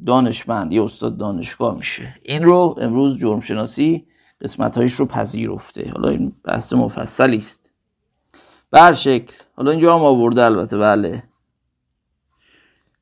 دانشمند 0.06 0.72
یا 0.72 0.84
استاد 0.84 1.16
دانشگاه 1.16 1.76
میشه. 1.76 2.14
این 2.22 2.42
رو 2.42 2.74
امروز 2.80 3.18
جرم 3.18 3.40
شناسی 3.40 4.06
قسمت 4.40 4.76
هایش 4.78 4.92
رو 4.92 5.06
پذیرفته. 5.06 5.90
حالا 5.90 6.08
این 6.08 6.32
بحث 6.44 6.72
مفصلی 6.72 7.36
است. 7.36 7.70
بر 8.70 8.92
شکل. 8.92 9.32
حالا 9.56 9.70
اینجا 9.70 9.94
هم 9.94 10.04
آورده 10.04 10.44
البته 10.44 10.78
بله. 10.78 11.22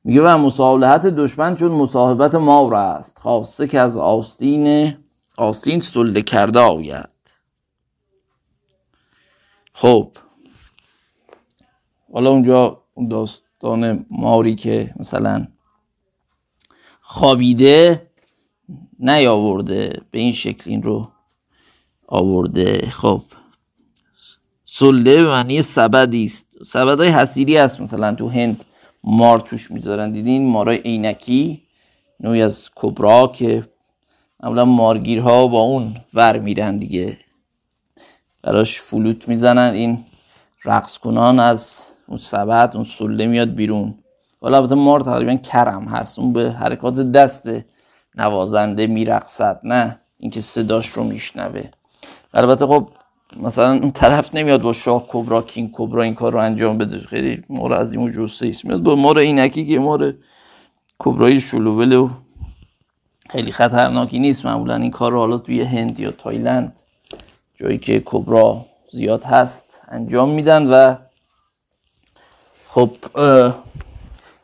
میگه 0.03 0.21
و 0.21 0.37
مصالحت 0.37 1.05
دشمن 1.05 1.55
چون 1.55 1.71
مصاحبت 1.71 2.35
ما 2.35 2.77
است. 2.77 3.19
خاصه 3.19 3.67
که 3.67 3.79
از 3.79 3.97
آستین 3.97 4.93
آستین 5.37 5.79
سلده 5.79 6.21
کرده 6.21 6.59
آید. 6.59 7.09
خب. 9.73 10.11
حالا 12.13 12.29
اونجا 12.29 12.83
اون 12.93 13.07
داستان 13.07 14.05
ماری 14.11 14.55
که 14.55 14.93
مثلا 14.99 15.47
خوابیده 17.11 18.07
نیاورده 18.99 20.01
به 20.11 20.19
این 20.19 20.31
شکل 20.31 20.69
این 20.69 20.83
رو 20.83 21.11
آورده. 22.07 22.89
خب. 22.89 23.21
سله 24.65 25.15
به 25.15 25.27
معنی 25.27 25.61
سبدی 25.61 26.25
است. 26.25 26.63
سبد 26.63 26.99
های 26.99 27.09
حسیری 27.09 27.57
است 27.57 27.81
مثلا 27.81 28.15
تو 28.15 28.29
هند 28.29 28.63
مار 29.03 29.39
توش 29.39 29.71
می‌ذارن. 29.71 30.11
دیدین 30.11 30.47
مارای 30.47 30.77
عینکی؟ 30.77 31.61
نوعی 32.19 32.41
از 32.41 32.69
کبرا 32.75 33.27
که 33.27 33.69
معمولا 34.43 34.65
مارگیرها 34.65 35.47
با 35.47 35.59
اون 35.59 35.95
ور 36.13 36.39
میرن 36.39 36.77
دیگه. 36.77 37.17
براش 38.41 38.81
فلوت 38.81 39.27
می‌زنن. 39.27 39.73
این 39.73 40.05
رقص 40.65 40.97
کنان 40.97 41.39
از 41.39 41.85
اون 42.07 42.17
سبد 42.17 42.71
اون 42.75 42.83
سله 42.83 43.27
میاد 43.27 43.55
بیرون. 43.55 43.95
حالا 44.41 44.57
البته 44.57 44.75
مار 44.75 44.99
تقریبا 45.01 45.35
کرم 45.35 45.83
هست. 45.83 46.19
اون 46.19 46.33
به 46.33 46.51
حرکات 46.51 46.99
دست 46.99 47.49
نوازنده 48.15 48.87
میرقصد 48.87 49.59
نه 49.63 49.99
اینکه 50.17 50.41
صداش 50.41 50.87
رو 50.87 51.03
میشنوه. 51.03 51.63
البته 52.33 52.67
خب 52.67 52.89
مثلا 53.37 53.71
اون 53.71 53.91
طرف 53.91 54.35
نمیاد 54.35 54.61
با 54.61 54.73
شاه 54.73 55.05
کبرا 55.07 55.41
کینگ 55.41 55.69
کبرا 55.73 56.03
این 56.03 56.13
کار 56.13 56.33
رو 56.33 56.39
انجام 56.39 56.77
بده. 56.77 56.99
خیلی 56.99 57.43
مار 57.49 57.73
از 57.73 57.93
این 57.93 58.19
است. 58.19 58.65
میاد 58.65 58.83
با 58.83 58.95
مار 58.95 59.17
اینکی 59.17 59.65
که 59.65 59.79
مار 59.79 60.13
کبرای 60.99 61.41
شلوول 61.41 61.93
و 61.93 62.09
خیلی 63.29 63.51
خطرناکی 63.51 64.19
نیست. 64.19 64.45
معمولا 64.45 64.75
این 64.75 64.91
کار 64.91 65.11
رو 65.11 65.19
حالا 65.19 65.37
توی 65.37 65.61
هند 65.61 65.99
یا 65.99 66.11
تایلند 66.11 66.79
جایی 67.55 67.77
که 67.77 68.01
کبرا 68.05 68.65
زیاد 68.91 69.23
هست 69.23 69.81
انجام 69.87 70.29
میدن 70.29 70.67
و 70.67 70.95
خب 72.67 72.91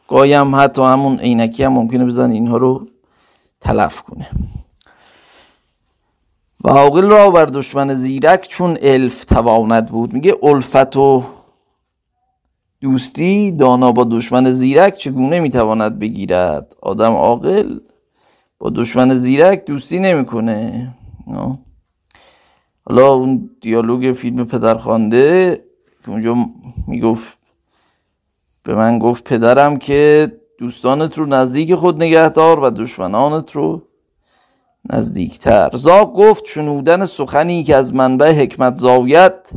گاهی 0.08 0.34
هم 0.34 0.56
حتی 0.56 0.82
همون 0.82 1.20
عینکی 1.20 1.64
هم 1.64 1.74
ممکنه 1.74 2.06
بزن 2.06 2.32
اینها 2.32 2.58
رو 2.58 2.88
تلف 3.62 4.02
کنه. 4.02 4.28
و 6.64 6.70
عاقل 6.70 7.10
را 7.10 7.32
بر 7.32 7.46
دشمن 7.46 7.94
زیرک 7.94 8.48
چون 8.48 8.78
الف 8.82 9.26
تواند 9.26 9.86
بود. 9.86 10.14
میگه 10.14 10.36
الفت 10.44 10.96
و 10.98 11.24
دوستی 12.82 13.52
دانا 13.52 13.92
با 13.92 14.04
دشمن 14.04 14.52
زیرک 14.52 14.98
چگونه 14.98 15.40
می‌تواند 15.40 16.00
بگیرد؟ 16.00 16.76
آدم 16.82 17.12
عاقل 17.12 17.80
با 18.60 18.70
دشمن 18.70 19.14
زیرک 19.14 19.66
دوستی 19.66 20.00
نمی‌کنه. 20.00 20.94
حالا 22.86 23.14
اون 23.14 23.50
دیالوگ 23.62 24.14
فیلم 24.14 24.46
پدرخوانده 24.46 25.56
که 26.06 26.12
اونجا 26.12 26.36
می‌گفت 26.88 27.35
به 28.66 28.76
من 28.76 29.00
گفت 29.00 29.24
پدرم 29.24 29.78
که 29.78 30.32
دوستانت 30.58 31.18
رو 31.18 31.26
نزدیک 31.26 31.76
خود 31.76 32.04
نگهدار 32.04 32.60
و 32.60 32.70
دشمنانت 32.70 33.52
رو 33.52 33.82
نزدیکتر. 34.94 35.70
زاق 35.74 36.14
گفت 36.14 36.46
شنودن 36.46 37.06
سخنی 37.06 37.64
که 37.64 37.76
از 37.76 37.94
منبع 37.94 38.32
حکمت 38.32 38.76
زاویت 38.76 39.50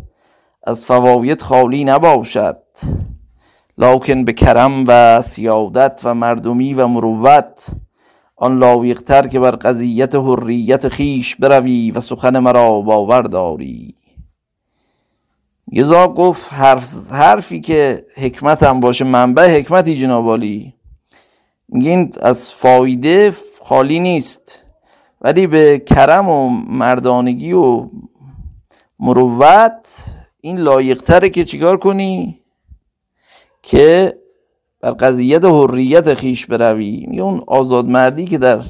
از 0.66 0.84
فواید 0.84 1.42
خالی 1.42 1.84
نباشد. 1.84 2.62
لاکن 3.78 4.24
به 4.24 4.32
کرم 4.32 4.84
و 4.86 5.22
سیادت 5.22 6.00
و 6.04 6.14
مردمی 6.14 6.74
و 6.74 6.86
مروت 6.86 7.66
آن 8.36 8.58
لایقتر 8.58 9.26
که 9.26 9.40
بر 9.40 9.50
قضیت 9.50 10.14
حریت 10.14 10.88
خیش 10.88 11.36
بروی 11.36 11.90
و 11.90 12.00
سخن 12.00 12.38
مرا 12.38 12.80
باور 12.80 13.22
داری. 13.22 13.97
یزا 15.72 16.08
گفت 16.08 16.52
حرف 16.52 17.12
حرفی 17.12 17.60
که 17.60 18.04
حکمت 18.16 18.62
هم 18.62 18.80
باشه 18.80 19.04
منبع 19.04 19.58
حکمتی 19.58 20.00
جنابالی 20.00 20.74
میگین 21.68 22.12
از 22.22 22.52
فایده 22.52 23.34
خالی 23.60 24.00
نیست 24.00 24.64
ولی 25.20 25.46
به 25.46 25.78
کرم 25.78 26.28
و 26.28 26.50
مردانگی 26.50 27.52
و 27.52 27.88
مروت 29.00 29.86
این 30.40 30.58
لایقتره 30.58 31.28
که 31.28 31.44
چیکار 31.44 31.76
کنی؟ 31.76 32.40
که 33.62 34.18
بر 34.80 34.90
قضیت 34.90 35.44
حریت 35.44 36.14
خیش 36.14 36.46
بروی. 36.46 37.06
میگه 37.08 37.22
اون 37.22 37.42
آزاد 37.46 37.86
مردی 37.86 38.24
که 38.24 38.38
در 38.38 38.60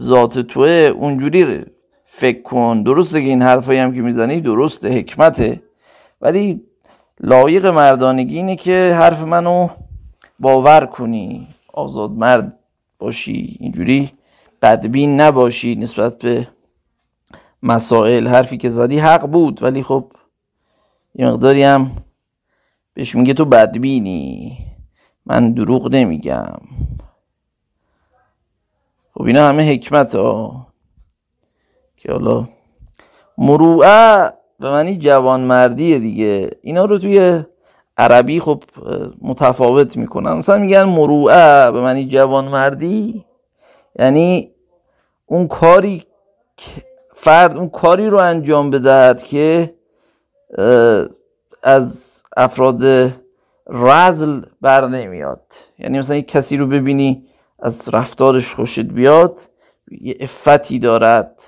ذات 0.00 0.38
توه 0.38 0.68
اونجوری 0.96 1.64
فکر 2.04 2.42
کن. 2.42 2.82
درسته 2.82 3.22
که 3.22 3.28
این 3.28 3.42
حرفایی 3.42 3.78
هم 3.78 3.94
که 3.94 4.02
می‌زنی 4.02 4.40
درسته 4.40 4.88
حکمته. 4.88 5.62
ولی 6.20 6.62
لایق 7.20 7.66
مردانگی 7.66 8.36
اینه 8.36 8.56
که 8.56 8.94
حرف 8.98 9.22
منو 9.22 9.68
باور 10.38 10.86
کنی. 10.86 11.54
آزاد 11.72 12.10
مرد 12.10 12.58
باشی 12.98 13.56
اینجوری 13.60 14.12
بدبین 14.62 15.20
نباشی 15.20 15.74
نسبت 15.76 16.18
به 16.18 16.48
مسائل. 17.62 18.26
حرفی 18.26 18.56
که 18.56 18.68
زدی 18.68 18.98
حق 18.98 19.26
بود 19.26 19.62
ولی 19.62 19.82
خب 19.82 20.12
یه 21.14 21.30
مقداری 21.30 21.62
هم 21.62 21.90
بهش 22.94 23.14
میگه 23.14 23.34
تو 23.34 23.44
بدبینی. 23.44 24.58
من 25.26 25.52
دروغ 25.52 25.94
نمیگم. 25.94 26.58
خب 29.14 29.22
اینا 29.22 29.48
همه 29.48 29.72
حکمت 29.72 30.14
ها. 30.14 30.66
که 31.96 32.12
حالا 32.12 32.48
مروعه 33.38 34.32
به 34.60 34.70
معنی 34.70 34.96
جوانمردیه 34.96 35.98
دیگه. 35.98 36.50
اینا 36.62 36.84
رو 36.84 36.98
توی 36.98 37.42
عربی 37.96 38.40
خب 38.40 38.62
متفاوت 39.22 39.96
می‌کنن. 39.96 40.32
مثلا 40.32 40.58
میگن 40.58 40.82
مروعه 40.82 41.70
به 41.70 41.80
معنی 41.80 42.08
جوانمردی. 42.08 43.24
یعنی 43.98 44.52
اون 45.26 45.48
کاری 45.48 46.04
فرد 47.14 47.56
اون 47.56 47.68
کاری 47.68 48.06
رو 48.06 48.18
انجام 48.18 48.70
بدهد 48.70 49.22
که 49.22 49.74
از 51.62 52.22
افراد 52.36 52.82
رزل 53.66 54.42
بر 54.60 54.88
نمیاد. 54.88 55.52
یعنی 55.78 55.98
مثلا 55.98 56.16
یک 56.16 56.28
کسی 56.28 56.56
رو 56.56 56.66
ببینی 56.66 57.26
از 57.58 57.88
رفتارش 57.92 58.54
خوشت 58.54 58.80
بیاد 58.80 59.38
یه 60.00 60.16
افتی 60.20 60.78
دارد. 60.78 61.42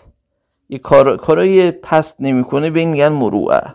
یه 0.71 0.79
کار... 0.79 1.17
کارای 1.17 1.71
پست 1.71 2.17
نمی‌کنه 2.21 2.71
به 2.71 2.81
این 2.81 2.89
میگن 2.89 3.09
مروعه. 3.09 3.75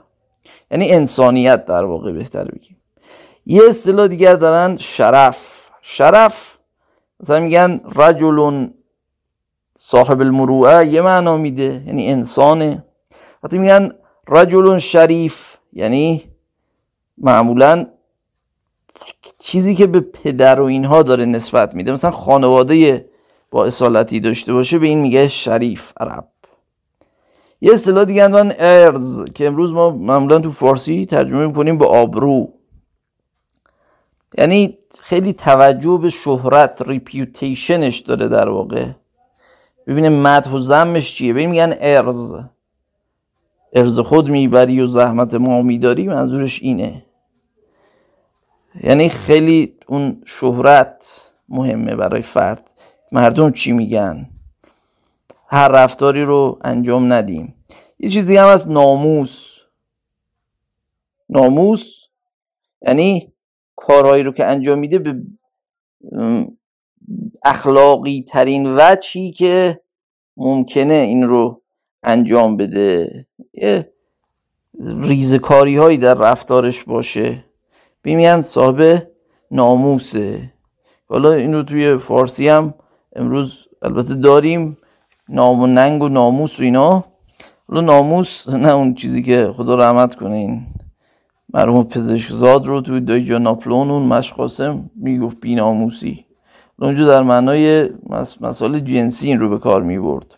یعنی 0.72 0.92
انسانیت 0.92 1.66
در 1.66 1.84
واقع 1.84 2.12
بهتر 2.12 2.46
بگیم. 2.46 2.78
یه 3.46 3.62
اصطلاح 3.70 4.08
دیگر 4.08 4.36
دارن 4.36 4.78
شرف. 4.78 5.70
شرف 5.82 6.58
مثلا 7.20 7.40
میگن 7.40 7.82
رجل 7.96 8.68
صاحب 9.80 10.22
المروعه 10.22 10.88
یه 10.88 11.02
معنا 11.02 11.38
میده 11.38 11.84
یعنی 11.88 12.12
انسانه. 12.12 12.86
وقتی 13.44 13.58
میگن 13.58 13.92
رجل 14.28 14.78
شریف 14.78 15.58
یعنی 15.74 16.24
معمولا 17.18 17.86
چیزی 19.40 19.76
که 19.76 19.88
به 19.88 20.00
پدر 20.00 20.62
و 20.62 20.66
اینها 20.66 21.04
داره 21.04 21.26
نسبت 21.26 21.76
میده. 21.76 21.92
مثلا 21.92 22.12
خانواده 22.12 23.10
با 23.52 23.66
اصالتی 23.66 24.20
داشته 24.20 24.54
باشه 24.54 24.80
به 24.80 24.88
این 24.88 25.00
میگه 25.00 25.28
شریف 25.28 25.94
عرب. 26.00 26.28
یه 27.62 27.74
اصطلاح 27.74 28.06
دیگه 28.06 28.24
اندوان 28.24 28.54
ارز 28.58 29.24
که 29.26 29.48
امروز 29.48 29.72
ما 29.72 29.90
معمولا 29.90 30.40
تو 30.40 30.52
فارسی 30.52 31.06
ترجمه 31.06 31.48
می‌کنیم 31.48 31.78
به 31.78 31.86
آبرو. 31.86 32.54
یعنی 34.38 34.78
خیلی 35.02 35.34
توجه 35.34 36.00
به 36.02 36.10
شهرت 36.10 36.82
ریپیوتیشنش 36.88 38.00
داره 38.00 38.28
در 38.28 38.50
واقع. 38.50 38.86
ببینه 39.88 40.10
مدح 40.10 40.52
و 40.52 40.60
زمش 40.60 41.16
چیه؟ 41.16 41.34
ببین 41.34 41.50
میگن 41.50 41.74
ارز. 41.80 42.34
ارز 43.74 44.00
خود 44.00 44.30
می‌بری 44.30 44.82
و 44.82 44.88
زحمت 44.88 45.34
ما 45.34 45.62
میداری 45.62 46.08
منظورش 46.08 46.62
اینه. 46.62 47.06
یعنی 48.84 49.10
خیلی 49.10 49.78
اون 49.88 50.22
شهرت 50.26 51.32
مهمه 51.50 51.96
برای 51.96 52.22
فرد. 52.22 52.70
مردم 53.12 53.52
چی 53.52 53.72
میگن؟ 53.72 54.30
هر 55.48 55.68
رفتاری 55.68 56.24
رو 56.24 56.60
انجام 56.64 57.14
ندیم. 57.14 57.56
یه 58.00 58.10
چیزی 58.10 58.38
هم 58.38 58.48
از 58.48 58.70
ناموس. 58.70 59.60
ناموس 61.30 62.04
یعنی 62.82 63.34
کارهایی 63.76 64.24
رو 64.24 64.32
که 64.32 64.46
انجام 64.46 64.80
میده 64.80 65.00
به 65.00 65.22
اخلاقی 67.44 68.26
ترین 68.28 68.76
وجهی 68.78 69.32
که 69.32 69.82
ممکنه 70.38 70.94
این 70.94 71.24
رو 71.24 71.62
انجام 72.04 72.58
بده. 72.58 73.26
یه 73.54 73.94
ریزکاری 74.80 75.78
هایی 75.78 75.98
در 75.98 76.14
رفتارش 76.14 76.84
باشه. 76.84 77.46
بیمیان 78.02 78.42
صاحب 78.42 79.08
ناموسه. 79.52 80.54
حالا 81.06 81.34
این 81.34 81.54
رو 81.54 81.64
توی 81.64 81.98
فارسی 81.98 82.48
هم 82.48 82.74
امروز 83.16 83.68
البته 83.82 84.16
داریم. 84.16 84.78
نام 85.30 85.62
و 85.62 85.68
ننگ 85.68 86.04
و 86.04 86.10
ناموس 86.10 86.60
و 86.60 86.64
اینا. 86.64 87.06
حالا 87.70 87.82
ناموس 87.82 88.50
نه 88.50 88.70
اون 88.70 88.94
چیزی 88.94 89.24
که 89.24 89.54
خدا 89.56 89.76
رحمت 89.76 90.16
کنه 90.16 90.36
این 90.36 90.62
مرحوم 91.54 91.84
پزشکزاد 91.84 92.66
رو 92.66 92.82
توی 92.82 93.02
دایجا 93.02 93.38
ناپلون 93.38 93.92
اون 93.92 94.04
مشقاسم 94.04 94.90
می‌گفت 94.96 95.38
بی 95.42 95.56
ناموسی. 95.56 96.26
اونجا 96.80 97.08
در 97.08 97.22
معنای 97.22 97.90
مسائل 98.42 98.80
جنسی 98.80 99.28
این 99.28 99.40
رو 99.40 99.50
به 99.50 99.58
کار 99.58 99.84
می 99.84 100.00
برد 100.00 100.36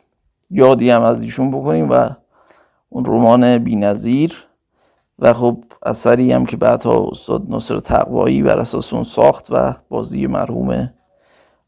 یادی 0.50 0.90
هم 0.90 1.02
از 1.02 1.22
ایشون 1.22 1.52
بکنیم 1.52 1.90
و 1.92 2.10
اون 2.90 3.06
رمان 3.06 3.58
بی 3.58 3.76
نظیر 3.76 4.34
و 5.20 5.34
خب 5.34 5.64
اثری 5.86 6.32
هم 6.32 6.46
که 6.46 6.58
بعدها 6.58 7.08
استاد 7.12 7.44
نصر 7.50 7.80
تقوایی 7.80 8.44
بر 8.44 8.60
اساس 8.60 8.94
اون 8.94 9.04
ساخت 9.04 9.48
و 9.52 9.74
بازی 9.90 10.28
مرحوم 10.28 10.90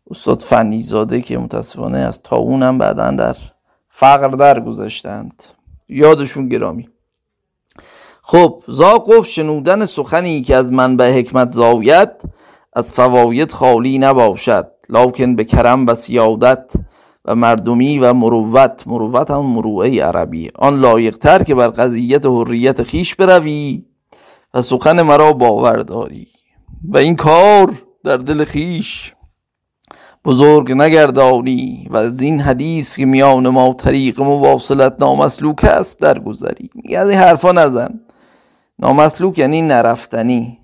استاد 0.10 0.42
فنیزاده 0.42 1.22
که 1.22 1.38
متاسفانه 1.38 1.98
از 1.98 2.22
تاون 2.22 2.64
هم 2.64 2.78
بعدا 2.78 3.12
در 3.12 3.36
فقر 3.88 4.28
در 4.28 4.60
گذاشتند 4.60 5.44
یادشون 5.90 6.50
گرامی. 6.50 6.90
خب 8.22 8.64
زا 8.68 9.00
گفت 9.00 9.30
شنودن 9.30 9.86
سخنی 9.86 10.42
که 10.42 10.56
از 10.56 10.72
منبع 10.72 11.20
حکمت 11.20 11.52
زاوید 11.52 12.10
از 12.74 12.94
فواید 12.94 13.52
خالی 13.52 13.98
نباشد. 13.98 14.72
لکن 14.90 15.36
به 15.36 15.44
کرم 15.44 15.88
و 15.88 15.96
سیادت 15.96 16.74
و 17.26 17.36
مردمی 17.36 18.00
و 18.00 18.14
مروت 18.14 18.84
مروت 18.88 19.32
هم 19.32 19.46
مروعه 19.46 20.04
عربی. 20.04 20.52
آن 20.56 20.80
لایقتر 20.80 21.44
که 21.44 21.56
بر 21.56 21.68
قضیت 21.68 22.26
حریت 22.26 22.84
خیش 22.84 23.16
بروی 23.16 23.86
و 24.54 24.62
سخن 24.62 25.02
مرا 25.02 25.34
باور 25.34 25.78
داری. 25.78 26.28
و 26.90 26.98
این 26.98 27.16
کار 27.16 27.84
در 28.04 28.18
دل 28.18 28.44
خیش 28.44 29.14
بزرگ 30.26 30.72
نگردانی 30.72 31.88
و 31.90 31.98
از 31.98 32.22
این 32.22 32.42
حدیث 32.42 32.98
که 32.98 33.06
میان 33.06 33.50
ما 33.50 33.74
طریق 33.74 34.22
مواصلت 34.22 34.96
نامسلوک 35.00 35.66
است 35.66 36.00
درگذری 36.00 36.70
میگه 36.76 37.00
از 37.00 37.10
این 37.10 37.20
حرفا 37.20 37.52
نزن. 37.52 38.00
نامسلوک 38.80 39.38
یعنی 39.38 39.62
نرفتنی. 39.62 40.60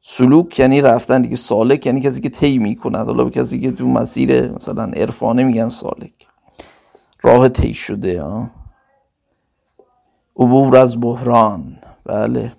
سلوک 0.00 0.58
یعنی 0.58 0.80
رفتن. 0.82 1.22
دیگه 1.22 1.36
سالک 1.36 1.86
یعنی 1.86 2.00
کسی 2.00 2.20
که 2.20 2.28
طی 2.28 2.58
می‌کند. 2.58 3.06
حالا 3.06 3.30
کسی 3.30 3.60
که 3.60 3.70
تو 3.70 3.86
مسیر 3.86 4.52
مثلا 4.52 4.84
عرفانه 4.84 5.42
میگن 5.42 5.68
سالک. 5.68 6.26
راه 7.22 7.48
طی 7.48 7.74
شده 7.74 8.22
ها 8.22 8.50
عبور 10.36 10.76
از 10.76 11.00
بحران. 11.00 11.78
بله. 12.04 12.52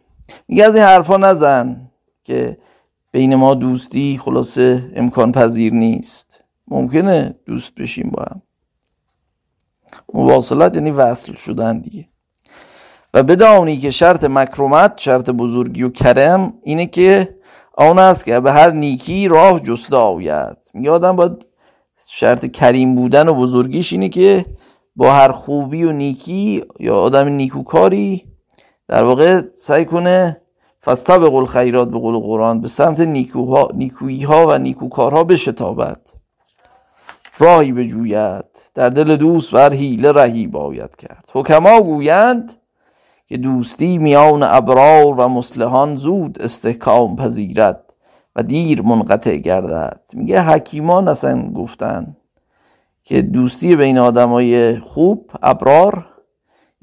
میگه 0.47 0.65
از 0.65 0.75
این 0.75 0.83
حرفا 0.83 1.17
نزن 1.17 1.89
که 2.23 2.57
بین 3.17 3.35
ما 3.35 3.53
دوستی 3.53 4.19
خلاصه 4.23 4.91
امکان 4.95 5.31
پذیر 5.31 5.73
نیست. 5.73 6.43
ممکنه 6.67 7.35
دوست 7.45 7.75
بشیم 7.75 8.11
با 8.13 8.23
هم. 8.23 8.41
مواصلت 10.13 10.75
یعنی 10.75 10.91
وصل 10.91 11.33
شدن 11.33 11.79
دیگه. 11.79 12.09
و 13.13 13.23
بدانی 13.23 13.77
که 13.77 13.91
شرط 13.91 14.23
مکرمت 14.23 14.97
شرط 14.97 15.29
بزرگی 15.29 15.83
و 15.83 15.89
کرم 15.89 16.53
اینه 16.63 16.85
که 16.85 17.37
آن 17.73 17.99
است 17.99 18.25
که 18.25 18.39
به 18.39 18.51
هر 18.51 18.71
نیکی 18.71 19.27
راه 19.27 19.59
جسته 19.59 19.95
آید. 19.95 20.57
میگه 20.73 20.91
آدم 20.91 21.15
باید 21.15 21.45
شرط 22.09 22.45
کریم 22.45 22.95
بودن 22.95 23.27
و 23.27 23.33
بزرگیش 23.33 23.93
اینه 23.93 24.09
که 24.09 24.45
با 24.95 25.13
هر 25.13 25.31
خوبی 25.31 25.83
و 25.83 25.91
نیکی 25.91 26.63
یا 26.79 26.95
آدم 26.95 27.27
نیکوکاری 27.27 28.25
در 28.87 29.03
واقع 29.03 29.41
سعی 29.53 29.85
کنه 29.85 30.41
به 30.85 31.29
قول 31.29 31.45
خیرات 31.45 31.89
به 31.89 31.99
قول 31.99 32.19
قرآن 32.19 32.61
به 32.61 32.67
سمت 32.67 32.99
نیکوها، 32.99 33.69
نیکویی 33.73 34.23
ها 34.23 34.47
و 34.47 34.57
نیکوکارها 34.57 35.23
بشتابد. 35.23 36.01
راهی 37.39 37.71
بجوید 37.71 38.45
در 38.73 38.89
دل 38.89 39.15
دوست 39.15 39.51
بر 39.51 39.73
حیله 39.73 40.11
رهی 40.11 40.47
باید 40.47 40.95
کرد. 40.95 41.31
حکما 41.33 41.81
گویند 41.81 42.53
که 43.25 43.37
دوستی 43.37 43.97
میان 43.97 44.43
ابرار 44.43 45.05
و 45.05 45.27
مسلحان 45.27 45.95
زود 45.95 46.41
استحکام 46.41 47.15
پذیرد 47.15 47.93
و 48.35 48.43
دیر 48.43 48.81
منقطع 48.81 49.37
گردد. 49.37 50.01
میگه 50.13 50.41
حکیمان 50.41 51.07
اصلا 51.07 51.49
گفتن 51.49 52.17
که 53.03 53.21
دوستی 53.21 53.75
بین 53.75 53.97
آدمای 53.97 54.79
خوب 54.79 55.31
ابرار 55.41 56.07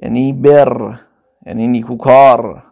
یعنی 0.03 0.33
بر 0.33 1.01
یعنی 1.47 1.67
نیکوکار 1.67 2.64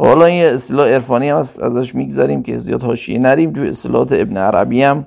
حالا 0.00 0.24
این 0.24 0.44
اصطلاح 0.44 0.88
عرفانی 0.88 1.28
هم 1.28 1.36
ازش 1.36 1.94
می‌گذاریم 1.94 2.42
که 2.42 2.58
زیاد 2.58 2.82
حاشیه 2.82 3.18
نریم. 3.18 3.52
تو 3.52 3.60
اصطلاحات 3.60 4.12
ابن 4.12 4.36
عربی 4.36 4.82
هم 4.82 5.06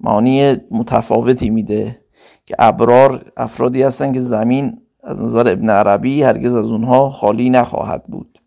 معنی 0.00 0.56
متفاوتی 0.70 1.50
میده 1.50 2.00
که 2.46 2.54
ابرار 2.58 3.32
افرادی 3.36 3.82
هستن 3.82 4.12
که 4.12 4.20
زمین 4.20 4.80
از 5.02 5.22
نظر 5.22 5.48
ابن 5.48 5.70
عربی 5.70 6.22
هرگز 6.22 6.54
از 6.54 6.64
اونها 6.64 7.10
خالی 7.10 7.50
نخواهد 7.50 8.04
بود. 8.04 8.38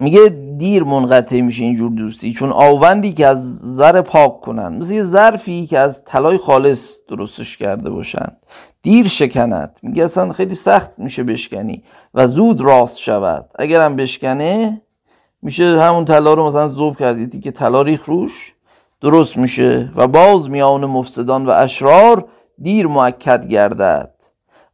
میگه 0.00 0.28
دیر 0.58 0.84
منقطع 0.84 1.40
میشه 1.40 1.64
اینجور 1.64 1.90
دوستی 1.90 2.32
چون 2.32 2.52
آوندی 2.52 3.12
که 3.12 3.26
از 3.26 3.56
زر 3.56 4.00
پاک 4.00 4.40
کنن 4.40 4.78
مثل 4.78 4.94
یه 4.94 5.02
ظرفی 5.02 5.66
که 5.66 5.78
از 5.78 6.04
طلای 6.04 6.38
خالص 6.38 6.92
درستش 7.08 7.56
کرده 7.56 7.90
باشند. 7.90 8.36
دیر 8.82 9.08
شکند. 9.08 9.78
میگه 9.82 10.04
اصلا 10.04 10.32
خیلی 10.32 10.54
سخت 10.54 10.90
میشه 10.98 11.22
بشکنی 11.22 11.82
و 12.14 12.26
زود 12.26 12.60
راست 12.60 12.98
شود. 12.98 13.50
اگرم 13.58 13.96
بشکنه 13.96 14.82
میشه 15.42 15.80
همون 15.80 16.04
طلا 16.04 16.34
رو 16.34 16.48
مثلا 16.48 16.68
زوب 16.68 16.96
کردیدی 16.96 17.40
که 17.40 17.50
طلا 17.50 17.82
ریخ 17.82 18.04
روش 18.04 18.54
درست 19.00 19.36
میشه. 19.36 19.90
و 19.96 20.08
باز 20.08 20.50
میان 20.50 20.84
مفسدان 20.84 21.46
و 21.46 21.50
اشرار 21.50 22.28
دیر 22.58 22.86
معکد 22.86 23.46
گردد 23.46 24.14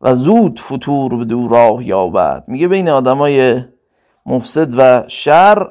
و 0.00 0.14
زود 0.14 0.60
فتور 0.60 1.16
به 1.16 1.24
دو 1.24 1.48
راه 1.48 1.86
یابد. 1.86 2.44
میگه 2.48 2.68
بین 2.68 2.88
آدمای 2.88 3.62
مفسد 4.26 4.74
و 4.78 5.02
شر 5.08 5.66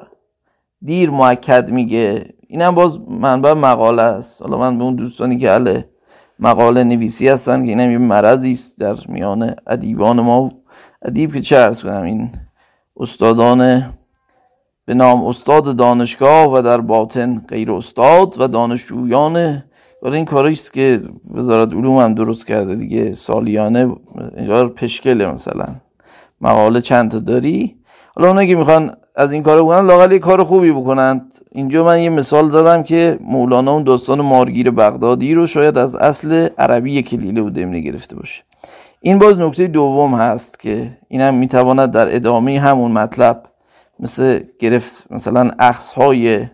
دیر 0.82 1.10
معکد 1.10 1.70
میگه. 1.70 2.24
اینم 2.48 2.74
باز 2.74 3.00
منبع 3.10 3.52
مقاله 3.52 4.02
است. 4.02 4.42
حالا 4.42 4.58
من 4.58 4.78
به 4.78 4.84
اون 4.84 4.94
دوستانی 4.94 5.38
که 5.38 5.50
مقاله 6.38 6.84
نویسی 6.84 7.28
هستن 7.28 7.64
که 7.64 7.68
اینم 7.68 7.90
یه 7.90 7.98
مرضی 7.98 8.52
است 8.52 8.78
در 8.78 8.96
میان 9.08 9.54
ادیبان 9.66 10.20
ما. 10.20 10.52
ادیب 11.02 11.34
که 11.34 11.40
چه 11.40 11.56
ارز 11.56 11.82
کنم 11.82 12.02
این 12.02 12.30
استادان 12.96 13.92
به 14.84 14.94
نام 14.94 15.24
استاد 15.24 15.76
دانشگاه 15.76 16.52
و 16.52 16.62
در 16.62 16.80
باطن 16.80 17.38
غیر 17.38 17.72
استاد 17.72 18.36
و 18.38 18.48
دانشجویان. 18.48 19.62
این 20.02 20.24
کاریست 20.24 20.72
که 20.72 21.02
وزارت 21.34 21.72
علوم 21.72 21.98
هم 21.98 22.14
درست 22.14 22.46
کرده 22.46 22.74
دیگه 22.74 23.12
سالیانه 23.12 23.96
انگار 24.36 24.68
پشکله 24.68 25.32
مثلا. 25.32 25.66
مقاله 26.40 26.80
چند 26.80 27.10
تا 27.10 27.18
داری؟ 27.18 27.76
حالا 28.16 28.28
اونایی 28.28 28.48
که 28.48 28.56
می‌خوان 28.56 28.92
از 29.16 29.32
این 29.32 29.42
کار 29.42 29.62
بکنن 29.62 29.86
لاغل 29.86 30.12
یه 30.12 30.18
کار 30.18 30.44
خوبی 30.44 30.72
بکنند 30.72 31.34
اینجا 31.52 31.84
من 31.84 32.00
یه 32.00 32.10
مثال 32.10 32.48
زدم 32.48 32.82
که 32.82 33.18
مولانا 33.20 33.72
اون 33.72 33.82
داستان 33.82 34.20
مارگیر 34.20 34.70
بغدادی 34.70 35.34
رو 35.34 35.46
شاید 35.46 35.78
از 35.78 35.96
اصل 35.96 36.48
عربی 36.58 37.02
کلیله 37.02 37.42
و 37.42 37.50
دمنه 37.50 37.80
گرفته 37.80 38.16
باشه. 38.16 38.42
این 39.00 39.18
باز 39.18 39.38
نکته 39.38 39.66
دوم 39.66 40.14
هست 40.14 40.58
که 40.58 40.90
این 41.08 41.20
هم 41.20 41.34
می‌تواند 41.34 41.90
در 41.90 42.16
ادامه 42.16 42.60
همون 42.60 42.92
مطلب 42.92 43.42
مثل 44.00 44.40
گرفت 44.58 45.12
مثلا 45.12 45.50
اخص 45.58 45.92
های 45.92 46.46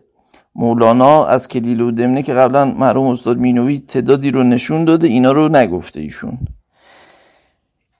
مولانا 0.54 1.26
از 1.26 1.48
کلیل 1.48 1.80
و 1.80 1.90
دمنه 1.90 2.22
که 2.22 2.34
قبلا 2.34 2.64
مرحوم 2.64 3.06
استاد 3.06 3.38
مینوی 3.38 3.78
تعدادی 3.78 4.30
رو 4.30 4.42
نشون 4.42 4.84
داده 4.84 5.06
اینا 5.06 5.32
رو 5.32 5.48
نگفته 5.48 6.00
ایشون. 6.00 6.38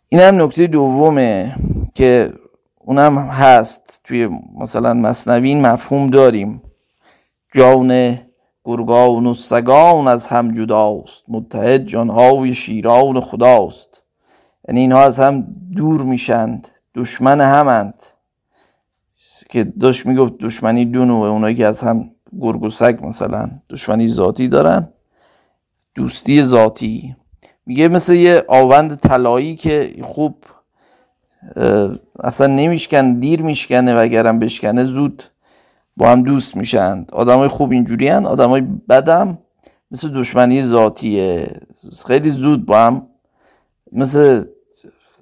این 0.08 0.20
هم 0.20 0.42
نکته 0.42 0.66
دومه 0.66 1.56
که 1.94 2.32
اونم 2.84 3.18
هست. 3.18 4.00
توی 4.04 4.28
مثلا 4.60 4.94
مصنوین 4.94 5.66
مفهوم 5.66 6.06
داریم. 6.06 6.62
جان 7.54 8.18
گرگان 8.64 9.26
و 9.26 9.34
سگان 9.34 10.08
از 10.08 10.26
هم 10.26 10.52
جداست. 10.52 11.24
متحد 11.28 11.84
جانهای 11.86 12.54
شیران 12.54 13.20
خداست. 13.20 14.02
یعنی 14.68 14.80
اینها 14.80 15.02
از 15.02 15.18
هم 15.18 15.46
دور 15.76 16.02
میشند. 16.02 16.68
دشمن 16.94 17.40
همند. 17.40 18.02
که 19.50 19.64
داشت 19.64 20.06
می‌گفت 20.06 20.38
دشمنی 20.38 20.84
دو 20.84 21.04
نوعه 21.04 21.30
اونایی 21.30 21.54
که 21.54 21.66
از 21.66 21.80
هم 21.80 22.04
گرگ 22.40 22.62
و 22.62 22.70
سگ 22.70 22.98
مثلا 23.02 23.50
دشمنی 23.70 24.08
ذاتی 24.08 24.48
دارن. 24.48 24.88
دوستی 25.94 26.42
ذاتی. 26.42 27.16
میگه 27.66 27.88
مثل 27.88 28.14
یه 28.14 28.44
آوند 28.48 28.94
طلایی 28.96 29.56
که 29.56 29.94
خوب 30.02 30.44
اصلا 32.22 32.46
نمیشکن 32.46 33.12
دیر 33.12 33.42
میشکنه 33.42 33.94
و 33.94 33.98
اگرم 33.98 34.38
بشکنه 34.38 34.84
زود 34.84 35.22
با 35.96 36.08
هم 36.10 36.22
دوست 36.22 36.56
میشند 36.56 37.10
آدمای 37.12 37.48
خوب 37.48 37.72
اینجوری 37.72 38.08
هن 38.08 38.26
آدمای 38.26 38.60
بدم 38.60 39.38
مثل 39.90 40.08
دشمنی 40.08 40.62
ذاتیه. 40.62 41.60
خیلی 42.06 42.30
زود 42.30 42.66
با 42.66 42.78
هم 42.78 43.06
مثل 43.92 44.44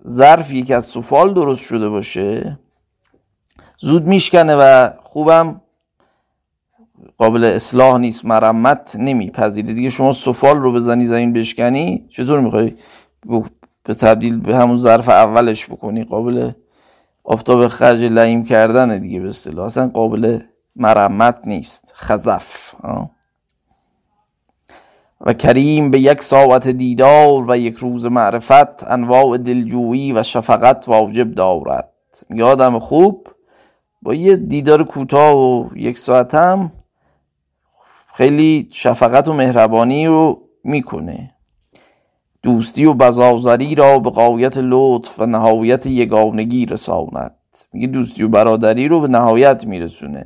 ظرفی 0.06 0.62
که 0.62 0.74
از 0.74 0.84
سفال 0.84 1.34
درست 1.34 1.64
شده 1.64 1.88
باشه 1.88 2.58
زود 3.78 4.06
میشکنه 4.06 4.56
و 4.58 4.90
خوبم 5.00 5.60
قابل 7.18 7.44
اصلاح 7.44 7.98
نیست 7.98 8.24
مرمت 8.24 8.96
نمیپذیره. 8.98 9.72
دیگه 9.72 9.88
شما 9.88 10.12
سفال 10.12 10.56
رو 10.56 10.72
بزنی 10.72 11.06
زمین 11.06 11.32
بشکنی 11.32 12.06
چطور 12.08 12.40
می‌خوای 12.40 12.74
به 13.84 13.94
تبدیل 13.94 14.40
به 14.40 14.56
همون 14.56 14.78
ظرف 14.78 15.08
اولش 15.08 15.66
بکنی؟ 15.66 16.04
قابل 16.04 16.50
آفتاب 17.30 17.68
خرج 17.68 18.04
لعیم 18.04 18.44
کردن 18.44 18.98
دیگه 18.98 19.20
به 19.20 19.28
اصطلاح. 19.28 19.66
اصلا 19.66 19.88
قابل 19.88 20.38
مرمت 20.76 21.40
نیست. 21.46 21.92
خزف. 21.96 22.74
و 25.20 25.32
کریم 25.32 25.90
به 25.90 26.00
یک 26.00 26.22
ساعت 26.22 26.68
دیدار 26.68 27.50
و 27.50 27.56
یک 27.56 27.76
روز 27.76 28.06
معرفت 28.06 28.84
انواع 28.84 29.38
دلجویی 29.38 30.12
و 30.12 30.22
شفقت 30.22 30.88
واجب 30.88 31.34
دارد. 31.34 31.92
آدم 32.44 32.78
خوب 32.78 33.28
با 34.02 34.14
یه 34.14 34.36
دیدار 34.36 34.84
کوتاه 34.84 35.36
و 35.36 35.68
یک 35.76 35.98
ساعت 35.98 36.34
هم 36.34 36.72
خیلی 38.14 38.68
شفقت 38.72 39.28
و 39.28 39.32
مهربانی 39.32 40.06
رو 40.06 40.42
می‌کنه. 40.64 41.34
دوستی 42.42 42.84
و 42.84 42.94
بزازری 42.94 43.74
را 43.74 43.98
به 43.98 44.10
قایت 44.10 44.56
لطف 44.56 45.20
و 45.20 45.26
نهایت 45.26 45.86
یگانگی 45.86 46.66
رساند. 46.66 47.34
میگه 47.72 47.86
دوستی 47.86 48.22
و 48.22 48.28
برادری 48.28 48.88
رو 48.88 49.00
به 49.00 49.08
نهایت 49.08 49.66
میرسونه. 49.66 50.24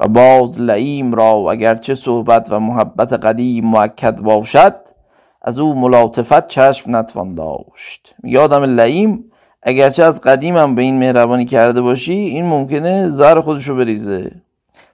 و 0.00 0.08
باز 0.08 0.60
لعیم 0.60 1.14
را 1.14 1.50
اگرچه 1.50 1.94
صحبت 1.94 2.46
و 2.50 2.60
محبت 2.60 3.12
قدیم 3.12 3.66
معکد 3.66 4.20
باشد 4.20 4.74
از 5.42 5.58
او 5.58 5.74
ملاطفت 5.74 6.46
چشم 6.46 6.96
نتوان 6.96 7.34
داشت. 7.34 8.14
میگه 8.22 8.40
آدم 8.40 8.62
لعیم 8.62 9.24
اگرچه 9.62 10.04
از 10.04 10.20
قدیمم 10.20 10.74
به 10.74 10.82
این 10.82 10.98
مهربانی 10.98 11.44
کرده 11.44 11.80
باشی 11.80 12.12
این 12.12 12.46
ممکنه 12.46 13.08
زهر 13.08 13.40
خودشو 13.40 13.76
بریزه. 13.76 14.30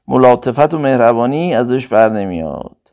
ملاطفت 0.09 0.75
و 0.75 0.79
مهربانی 0.79 1.55
ازش 1.55 1.87
بر 1.87 2.09
نمیاد. 2.09 2.84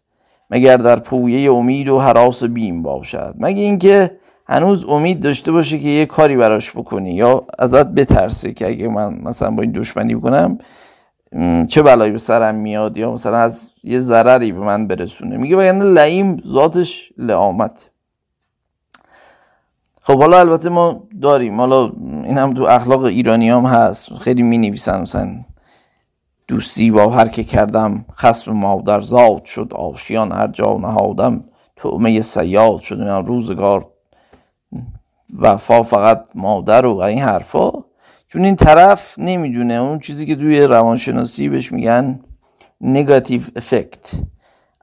مگر 0.52 0.78
در 0.78 1.00
پویه 1.00 1.52
امید 1.52 1.90
و 1.90 2.00
حراس 2.00 2.44
بیم 2.44 2.84
باشد. 2.84 3.36
مگه 3.40 3.64
اینکه 3.64 4.12
هنوز 4.48 4.86
امید 4.86 5.20
داشته 5.20 5.52
باشه 5.52 5.80
که 5.80 5.88
یه 5.88 6.06
کاری 6.06 6.38
براش 6.38 6.72
بکنی 6.72 7.12
یا 7.12 7.46
ازت 7.60 7.88
بترسه 7.88 8.54
که 8.54 8.68
اگه 8.68 8.88
من 8.88 9.22
مثلا 9.24 9.52
با 9.52 9.62
این 9.62 9.72
دشمنی 9.72 10.16
بکنم 10.16 10.58
چه 11.68 11.82
بلایی 11.82 12.12
به 12.12 12.18
سرم 12.18 12.56
میاد 12.56 12.98
یا 12.98 13.14
مثلا 13.14 13.38
از 13.38 13.72
یه 13.84 14.00
ضرری 14.00 14.52
به 14.52 14.60
من 14.60 14.88
برسونه. 14.88 15.38
میگه 15.38 15.56
وگرنه 15.56 15.84
لعیم 15.84 16.38
ذاتش 16.48 17.14
لعامت. 17.18 17.90
خب 20.02 20.18
حالا 20.18 20.40
البته 20.40 20.70
ما 20.70 21.04
داریم. 21.22 21.60
حالا 21.60 21.92
این 22.24 22.38
هم 22.38 22.54
تو 22.54 22.64
اخلاق 22.64 23.04
ایرانی 23.04 23.50
هم 23.50 23.66
هست. 23.66 24.14
خیلی 24.14 24.44
می 24.44 24.58
نویسن 24.58 25.02
مثلا 25.02 25.30
دوستی 26.52 26.92
با 26.92 27.10
هر 27.10 27.28
که 27.28 27.44
کردم 27.44 28.06
خسم 28.16 28.52
مادر 28.52 29.02
زاد 29.02 29.46
شد 29.46 29.74
آشیان 29.74 30.32
هر 30.32 30.48
جا 30.48 30.78
نهادم. 30.78 31.44
تومه 31.76 32.22
سیاد 32.22 32.80
شد 32.80 33.00
روزگار. 33.26 33.88
وفا 35.40 35.84
فقط 35.84 36.26
مادر 36.36 36.86
و 36.86 36.98
این 36.98 37.20
حرفا. 37.20 37.72
چون 38.28 38.46
این 38.46 38.56
طرف 38.56 39.20
نمی‌دونه 39.20 39.74
اون 39.74 40.00
چیزی 40.00 40.26
که 40.26 40.36
توی 40.36 40.62
روانشناسی 40.62 41.50
بهش 41.50 41.72
میگن 41.72 42.20
نگاتیو 42.82 43.42
افکت 43.56 44.12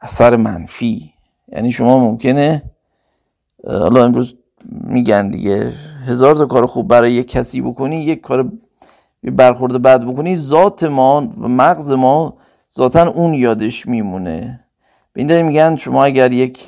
اثر 0.02 0.36
منفی. 0.36 1.12
یعنی 1.48 1.72
شما 1.72 1.98
ممکنه 1.98 2.62
حالا 3.66 4.04
امروز 4.04 4.34
میگن 4.70 5.28
دیگه 5.30 5.72
هزار 6.06 6.34
تا 6.34 6.46
کار 6.46 6.66
خوب 6.66 6.88
برای 6.88 7.12
یک 7.12 7.28
کسی 7.28 7.60
بکنی 7.60 8.04
یک 8.04 8.20
کار 8.20 8.52
برخورد 9.22 9.82
بد 9.82 10.04
بکنی 10.04 10.36
ذات 10.36 10.84
ما 10.84 11.32
و 11.40 11.48
مغز 11.48 11.92
ما 11.92 12.36
ذاتا 12.76 13.08
اون 13.08 13.34
یادش 13.34 13.86
میمونه. 13.86 14.60
به 15.12 15.22
این 15.22 15.42
میگن 15.42 15.76
شما 15.76 16.04
اگر 16.04 16.32
یک 16.32 16.66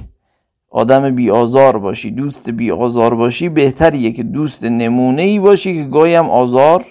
آدم 0.70 1.14
بی 1.14 1.30
آزار 1.30 1.78
باشی 1.78 2.10
دوست 2.10 2.50
بی 2.50 2.70
آزار 2.70 3.14
باشی 3.14 3.48
بهتریه 3.48 4.12
که 4.12 4.22
دوست 4.22 4.64
نمونه 4.64 5.22
ای 5.22 5.38
باشی 5.38 5.74
که 5.74 5.84
گاهی 5.84 6.14
هم 6.14 6.30
آزار 6.30 6.84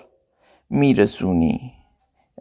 میرسونی. 0.70 1.74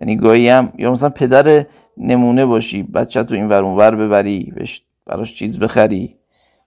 یعنی 0.00 0.16
گاهی 0.16 0.48
هم 0.48 0.72
یا 0.78 0.92
مثلا 0.92 1.08
پدر 1.08 1.66
نمونه 1.96 2.46
باشی 2.46 2.82
بچه 2.82 3.24
تو 3.24 3.34
این 3.34 3.48
ور 3.48 3.96
ببری 3.96 4.52
بهش 4.56 4.82
براش 5.06 5.34
چیز 5.34 5.58
بخری 5.58 6.16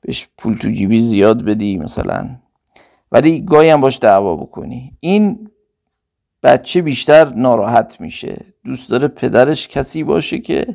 بهش 0.02 0.28
پول 0.38 0.58
تو 0.58 0.70
جیبی 0.70 1.02
زیاد 1.02 1.46
بدی 1.46 1.78
مثلا. 1.78 2.30
ولی 3.12 3.42
گاهی 3.42 3.70
هم 3.70 3.82
باش 3.82 4.00
دعوا 4.02 4.36
بکنی. 4.36 4.98
این 5.00 5.50
بچه 6.44 6.82
بیشتر 6.82 7.34
ناراحت 7.34 8.02
میشه. 8.02 8.46
دوست 8.66 8.90
داره 8.90 9.08
پدرش 9.08 9.68
کسی 9.68 10.04
باشه 10.04 10.40
که 10.40 10.66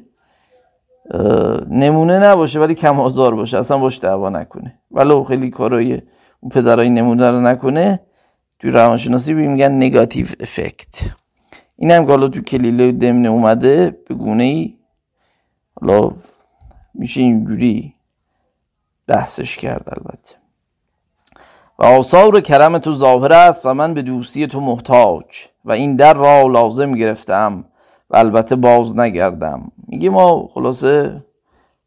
نمونه 1.71 2.19
نباشه 2.19 2.61
ولی 2.61 2.75
کم 2.75 3.01
آزار 3.01 3.35
باشه. 3.35 3.59
اصلا 3.59 3.79
باش 3.79 4.01
دعوا 4.01 4.29
نکنه. 4.29 4.79
ولو 4.91 5.25
خیلی 5.25 5.51
کارای 5.51 6.03
اون 6.41 6.51
پدرای 6.51 6.91
نمونه 6.91 7.31
رو 7.31 7.41
نکنه. 7.41 8.01
توی 8.59 8.71
روانشناسی 8.71 9.33
میگن 9.33 9.73
نگاتیو 9.73 10.27
افکت. 10.41 11.11
این 11.77 11.91
هم 11.91 12.07
حالا 12.07 12.29
تو 12.29 12.41
کلیله 12.41 12.93
دمنه 12.93 13.29
اومده 13.29 13.99
به 14.09 14.15
گونه 14.15 14.43
ای 14.43 14.77
حالا 15.81 16.11
میشه 16.95 17.21
اینجوری 17.21 17.95
بحثش 19.07 19.57
کرد 19.57 19.89
البته. 19.89 20.35
و 21.79 21.85
آثار 21.85 22.41
کرم 22.41 22.79
تو 22.79 22.93
ظاهر 22.93 23.33
است 23.33 23.67
و 23.67 23.75
من 23.75 23.95
به 23.95 24.03
دوستی 24.03 24.47
تو 24.47 24.61
محتاج. 24.61 25.25
و 25.67 25.73
این 25.73 25.97
در 25.97 26.15
را 26.15 26.47
لازم 26.47 26.93
گرفتم 26.93 27.65
و 28.11 28.17
البته 28.17 28.57
باز 28.57 28.99
نگردم. 28.99 29.73
میگه 29.89 30.11
ما 30.11 30.49
خلاصه 30.55 31.25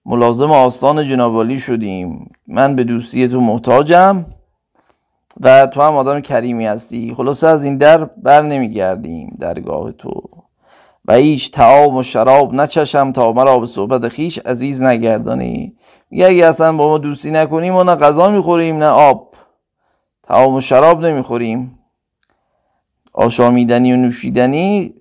ملازم 0.06 0.52
آستان 0.52 1.04
جنابالی 1.04 1.60
شدیم. 1.60 2.32
من 2.48 2.76
به 2.76 2.84
دوستی 2.84 3.28
تو 3.28 3.42
محتاجم 3.42 4.26
و 5.42 5.68
تو 5.68 5.82
هم 5.82 5.96
آدم 5.96 6.20
کریمی 6.20 6.66
هستی. 6.66 7.14
خلاصه 7.18 7.48
از 7.48 7.64
این 7.64 7.78
در 7.78 8.04
بر 8.04 8.42
نمیگردیم 8.42 9.38
درگاه 9.40 9.92
تو. 9.92 10.22
و 11.06 11.14
هیچ 11.14 11.52
تعام 11.52 11.98
و 11.98 12.04
شراب 12.04 12.54
نچشم 12.54 13.12
تا 13.12 13.34
مرا 13.34 13.60
به 13.60 13.66
صحبت 13.66 14.08
خیش 14.08 14.40
عزیز 14.40 14.82
نگردانی. 14.82 15.76
میگه 16.10 16.26
اگه 16.26 16.46
اصلا 16.46 16.78
با 16.78 16.88
ما 16.88 16.98
دوستی 16.98 17.32
نکنیم 17.32 17.74
ما 17.74 17.84
نه 17.84 17.96
غذا 17.96 18.30
می‌خوریم 18.30 18.78
نه 18.78 18.86
آب. 18.86 19.36
تعام 20.24 20.54
و 20.56 20.62
شراب 20.62 21.06
نمی‌خوریم. 21.06 21.79
آشامیدنی 23.20 23.94
و 23.94 23.96
نوشیدنی 23.96 24.94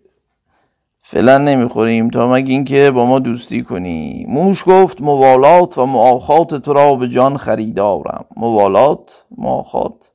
فعلا 1.01 1.39
نمی‌خوریم 1.39 2.11
تا 2.11 2.33
مگه 2.33 2.51
اینکه 2.51 2.91
با 2.91 3.05
ما 3.05 3.19
دوستی 3.19 3.63
کنی. 3.63 4.27
موش 4.29 4.63
گفت 4.67 5.01
موالات 5.01 5.79
و 5.79 5.87
معاخات 5.87 6.55
تو 6.55 6.73
را 6.73 6.95
به 6.95 7.09
جان 7.09 7.37
خریدارم 7.37 8.25
موالات 8.37 9.25
معاخات 9.39 10.11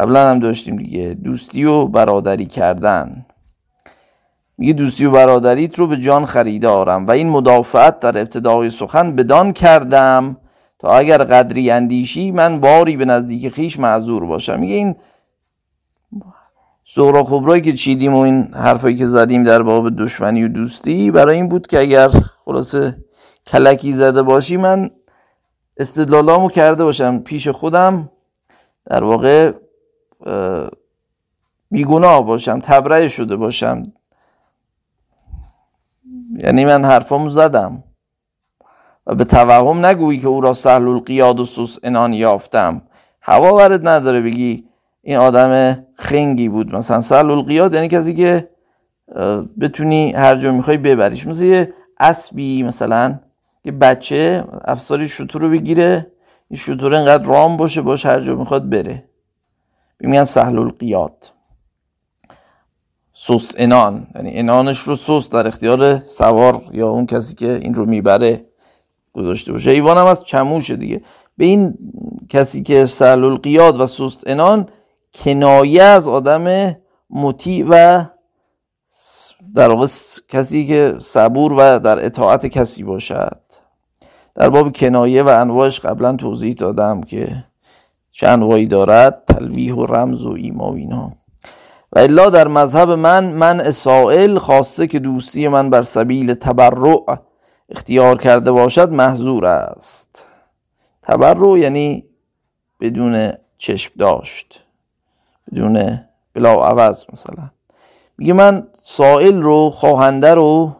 قبلا 0.00 0.30
هم 0.30 0.38
داشتیم 0.38 0.76
دیگه. 0.76 1.14
دوستی 1.14 1.64
و 1.64 1.86
برادری 1.86 2.46
کردن. 2.46 3.26
میگه 4.58 4.72
دوستی 4.72 5.04
و 5.04 5.10
برادریت 5.10 5.78
رو 5.78 5.86
به 5.86 5.96
جان 5.96 6.24
خریدارم 6.24 7.06
و 7.06 7.10
این 7.10 7.28
مدافعت 7.28 8.00
در 8.00 8.18
ابتدای 8.18 8.70
سخن 8.70 9.16
بدان 9.16 9.52
کردم 9.52 10.36
تا 10.78 10.92
اگر 10.92 11.18
قدری 11.18 11.70
اندیشی 11.70 12.30
من 12.30 12.60
باری 12.60 12.96
به 12.96 13.04
نزدیک 13.04 13.48
خیش 13.48 13.78
معذور 13.78 14.26
باشم. 14.26 14.60
میگه 14.60 14.74
این 14.74 14.96
زهرا 16.94 17.24
کبرایی 17.24 17.62
که 17.62 17.72
چیدیم 17.72 18.14
و 18.14 18.18
این 18.18 18.54
حرفایی 18.54 18.96
که 18.96 19.06
زدیم 19.06 19.42
در 19.42 19.62
باب 19.62 19.96
دشمنی 19.96 20.44
و 20.44 20.48
دوستی 20.48 21.10
برای 21.10 21.36
این 21.36 21.48
بود 21.48 21.66
که 21.66 21.80
اگر 21.80 22.08
خلاصه 22.44 23.04
کلکی 23.46 23.92
زده 23.92 24.22
باشی 24.22 24.56
من 24.56 24.90
استدلالامو 25.76 26.48
کرده 26.48 26.84
باشم 26.84 27.18
پیش 27.18 27.48
خودم 27.48 28.10
در 28.84 29.04
واقع 29.04 29.52
بیگناه 31.70 32.26
باشم 32.26 32.60
تبرئه 32.60 33.08
شده 33.08 33.36
باشم. 33.36 33.92
یعنی 36.38 36.64
من 36.64 36.84
حرفامو 36.84 37.28
زدم 37.28 37.84
و 39.06 39.14
به 39.14 39.24
توهم 39.24 39.86
نگویی 39.86 40.20
که 40.20 40.28
او 40.28 40.40
را 40.40 40.54
سهل 40.54 40.88
القیاد 40.88 41.40
و 41.40 41.44
سوس 41.44 41.78
انان 41.82 42.12
یافتم. 42.12 42.82
هوا 43.20 43.56
ورد 43.56 43.88
نداره 43.88 44.20
بگی 44.20 44.71
این 45.02 45.16
آدم 45.16 45.84
خنگی 45.94 46.48
بود 46.48 46.76
مثلا. 46.76 47.00
سهل 47.00 47.30
القیاد 47.30 47.74
یعنی 47.74 47.88
کسی 47.88 48.14
که 48.14 48.48
بتونی 49.60 50.12
هر 50.12 50.36
جا 50.36 50.52
می‌خوای 50.52 50.76
ببریش. 50.76 51.26
مثل 51.26 51.44
یه 51.44 51.72
اسبی 51.98 52.62
مثلا 52.62 53.18
یه 53.64 53.72
بچه 53.72 54.44
افساری 54.64 55.08
شطور 55.08 55.42
رو 55.42 55.50
بگیره 55.50 56.06
این 56.48 56.58
شطور 56.58 56.94
انقدر 56.94 57.26
رام 57.26 57.56
باشه 57.56 57.82
باش 57.82 58.06
هر 58.06 58.20
جا 58.20 58.34
می‌خواد 58.34 58.70
بره. 58.70 59.04
میگن 60.00 60.24
سهل 60.24 60.58
القیاد 60.58 61.32
سست 63.12 63.54
انان. 63.56 64.06
یعنی 64.14 64.38
انانش 64.38 64.78
رو 64.78 64.96
سست 64.96 65.32
در 65.32 65.46
اختیار 65.46 66.04
سوار 66.04 66.62
یا 66.72 66.88
اون 66.88 67.06
کسی 67.06 67.34
که 67.34 67.58
این 67.62 67.74
رو 67.74 67.86
می‌بره 67.86 68.44
گذاشته 69.12 69.52
باشه. 69.52 69.70
ایوان 69.70 69.98
هم 69.98 70.06
از 70.06 70.24
چموشه 70.24 70.76
دیگه. 70.76 71.02
به 71.36 71.44
این 71.44 71.78
کسی 72.28 72.62
که 72.62 72.86
سهل 72.86 73.24
القیاد 73.24 73.80
و 73.80 73.86
سست 73.86 74.24
انان 74.26 74.68
کنایه 75.14 75.82
از 75.82 76.08
آدم 76.08 76.76
مطیع 77.10 77.66
و 77.68 78.04
در 79.54 79.68
واقع 79.68 79.86
کسی 80.28 80.66
که 80.66 80.94
صبور 80.98 81.52
و 81.52 81.78
در 81.78 82.06
اطاعت 82.06 82.46
کسی 82.46 82.82
باشد. 82.82 83.40
در 84.34 84.48
باب 84.48 84.72
کنایه 84.72 85.22
و 85.22 85.28
انواعش 85.28 85.80
قبلا 85.80 86.16
توضیح 86.16 86.54
دادم 86.54 87.00
که 87.00 87.44
چه 88.12 88.28
انواعی 88.28 88.66
دارد 88.66 89.22
تلویح 89.26 89.74
و 89.74 89.86
رمز 89.86 90.26
و 90.26 90.32
ایما 90.32 90.72
و 90.72 90.74
اینا 90.74 91.12
و 91.92 91.98
الا 91.98 92.30
در 92.30 92.48
مذهب 92.48 92.90
من 92.90 93.24
من 93.24 93.60
اسائل 93.60 94.38
خاصه 94.38 94.86
که 94.86 94.98
دوستی 94.98 95.48
من 95.48 95.70
بر 95.70 95.82
سبیل 95.82 96.34
تبرع 96.34 97.18
اختیار 97.68 98.18
کرده 98.18 98.52
باشد 98.52 98.90
محضور 98.90 99.46
است. 99.46 100.26
تبرع 101.02 101.58
یعنی 101.58 102.04
بدون 102.80 103.32
چشم 103.58 103.92
داشت. 103.98 104.66
بدون 105.50 106.00
بلا 106.34 106.64
عوض 106.64 107.04
مثلا. 107.12 107.50
میگه 108.18 108.32
من 108.32 108.66
سائل 108.78 109.42
رو 109.42 109.70
خواهنده 109.70 110.34
رو 110.34 110.76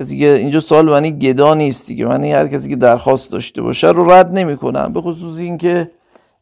کسی 0.00 0.18
که 0.18 0.32
اینجا 0.32 0.60
سوال 0.60 0.90
معنی 0.90 1.10
گدا 1.10 1.54
نیست 1.54 1.86
دیگه. 1.86 2.06
من 2.06 2.24
هر 2.24 2.48
کسی 2.48 2.68
که 2.68 2.76
درخواست 2.76 3.32
داشته 3.32 3.62
باشه 3.62 3.88
رو 3.88 4.10
رد 4.10 4.38
نمی‌کنم. 4.38 4.92
به 4.92 5.00
خصوص 5.00 5.38
اینکه 5.38 5.90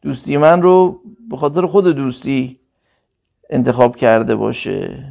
دوستی 0.01 0.37
من 0.37 0.61
رو 0.61 1.01
به 1.29 1.37
خاطر 1.37 1.65
خود 1.65 1.87
دوستی 1.87 2.59
انتخاب 3.49 3.95
کرده 3.95 4.35
باشه. 4.35 5.03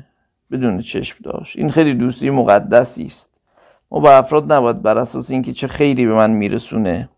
بدون 0.50 0.80
چشم 0.80 1.16
داشت. 1.24 1.58
این 1.58 1.70
خیلی 1.70 1.94
دوستی 1.94 2.30
مقدسی 2.30 3.04
است. 3.04 3.40
ما 3.90 4.00
با 4.00 4.12
افراد 4.12 4.52
نباید 4.52 4.82
بر 4.82 4.98
اساس 4.98 5.30
اینکه 5.30 5.52
چه 5.52 5.66
خیری 5.66 6.06
به 6.06 6.14
من 6.14 6.30
میرسونه 6.30 7.08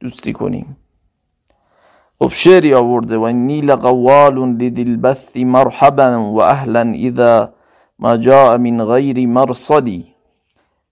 دوستی 0.00 0.32
کنیم. 0.32 0.76
خب 2.22 2.32
شعری 2.32 2.74
آورده 2.74 3.18
و 3.18 3.28
نیل 3.28 3.74
قوال 3.74 4.34
لدلبث 4.34 5.36
مرحبا 5.36 6.32
و 6.34 6.40
اهلا 6.40 6.80
اذا 6.80 7.52
ما 7.98 8.16
جاء 8.16 8.58
من 8.58 8.84
غیر 8.84 9.28
مرصدی. 9.28 10.14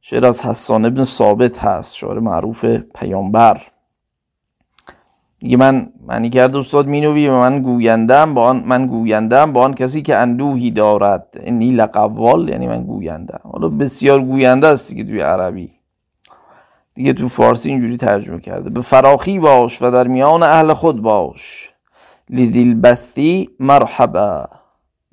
شعر 0.01 0.27
از 0.27 0.41
حسان 0.43 0.85
ابن 0.85 1.05
ثابت 1.05 1.59
هست 1.59 1.95
شعر 1.95 2.19
معروف 2.19 2.65
پیامبر. 2.95 3.61
میگه 5.43 5.57
من 5.57 5.89
معنی 6.07 6.31
کرده 6.31 6.59
استاد 6.59 6.87
مینوی 6.87 7.29
و 7.29 7.39
من 7.39 7.63
گویندم 7.63 8.35
با 8.35 8.45
آن 8.45 8.63
من 8.67 8.87
گویندم 8.87 9.53
با 9.53 9.65
آن 9.65 9.75
کسی 9.75 10.03
که 10.03 10.17
اندوهی 10.17 10.71
دارد. 10.71 11.43
نیل 11.51 11.87
قوال 11.87 12.49
یعنی 12.49 12.67
من 12.67 12.83
گویندم 12.83 13.41
حالا 13.43 13.69
بسیار 13.69 14.21
گوینده 14.21 14.67
است 14.67 14.89
دیگه 14.89 15.05
توی 15.05 15.21
عربی. 15.21 15.80
دیگه 16.95 17.13
تو 17.13 17.29
فارسی 17.29 17.69
اینجوری 17.69 17.97
ترجمه 17.97 18.41
کرده. 18.41 18.71
به 18.71 18.81
فراخی 18.81 19.39
باش 19.39 19.83
و 19.83 19.91
در 19.91 20.07
میان 20.07 20.43
اهل 20.43 20.73
خود 20.73 21.03
باش. 21.03 21.71
لیدیل 22.31 22.81
بثی 22.81 23.51
مرحبا. 23.61 24.49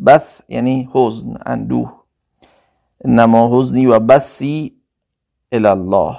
بث 0.06 0.42
یعنی 0.50 0.90
حزن 0.94 1.38
اندوه. 1.46 1.94
انما 3.06 3.60
حزنی 3.60 3.86
و 3.86 4.00
بسی 4.00 4.74
الله 5.52 6.18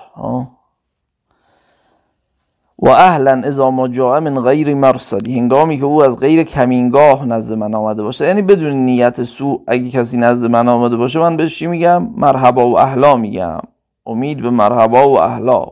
و 2.79 2.89
اهلا 2.89 3.43
اذا 3.45 3.71
ما 3.71 3.87
من 4.21 4.41
غیر 4.41 4.75
مرصدی. 4.75 5.39
هنگامی 5.39 5.79
که 5.79 5.85
او 5.85 6.05
از 6.05 6.19
غیر 6.19 6.43
کمینگاه 6.43 7.25
نزد 7.25 7.55
من 7.55 7.75
آمده 7.75 8.03
باشه. 8.03 8.27
یعنی 8.27 8.43
بدون 8.43 8.73
نیت 8.73 9.23
سو 9.23 9.65
اگه 9.67 9.91
کسی 9.91 10.17
نزد 10.17 10.51
من 10.51 10.69
آمده 10.69 10.97
باشه 10.97 11.19
من 11.19 11.37
بهش 11.37 11.59
چی 11.59 11.67
میگم؟ 11.67 12.09
مرحبا 12.17 12.69
و 12.69 12.79
اهلا 12.79 13.17
میگم. 13.17 13.59
امید 14.09 14.43
به 14.43 14.51
مرحبا 14.51 15.11
و 15.11 15.19
اهلا. 15.19 15.67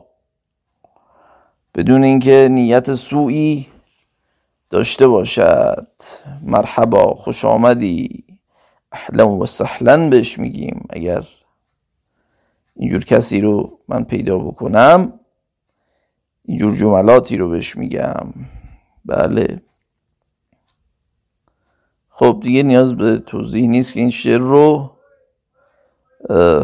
بدون 1.74 2.05
اینکه 2.05 2.49
نیت 2.51 2.95
سوئی 2.95 3.66
داشته 4.70 5.09
باشد 5.09 5.89
مرحبا 6.43 7.14
خوش 7.14 7.45
آمدی. 7.45 8.24
اهلا 8.93 9.37
و 9.37 9.47
سهلا 9.47 10.09
بهش 10.09 10.39
میگیم. 10.39 10.87
اگر 10.91 11.26
اینجور 12.74 13.05
کسی 13.05 13.41
رو 13.41 13.78
من 13.89 14.05
پیدا 14.05 14.39
بکنم 14.39 15.20
اینجور 16.45 16.76
جملاتی 16.76 17.37
رو 17.37 17.49
بهش 17.49 17.76
میگم. 17.76 18.32
بله. 19.05 19.62
خب 22.09 22.39
دیگه 22.43 22.62
نیاز 22.62 22.95
به 22.95 23.18
توضیح 23.18 23.68
نیست 23.68 23.95
که 23.95 24.01
این 24.01 24.11
شعر 24.11 24.39
رو 24.39 24.96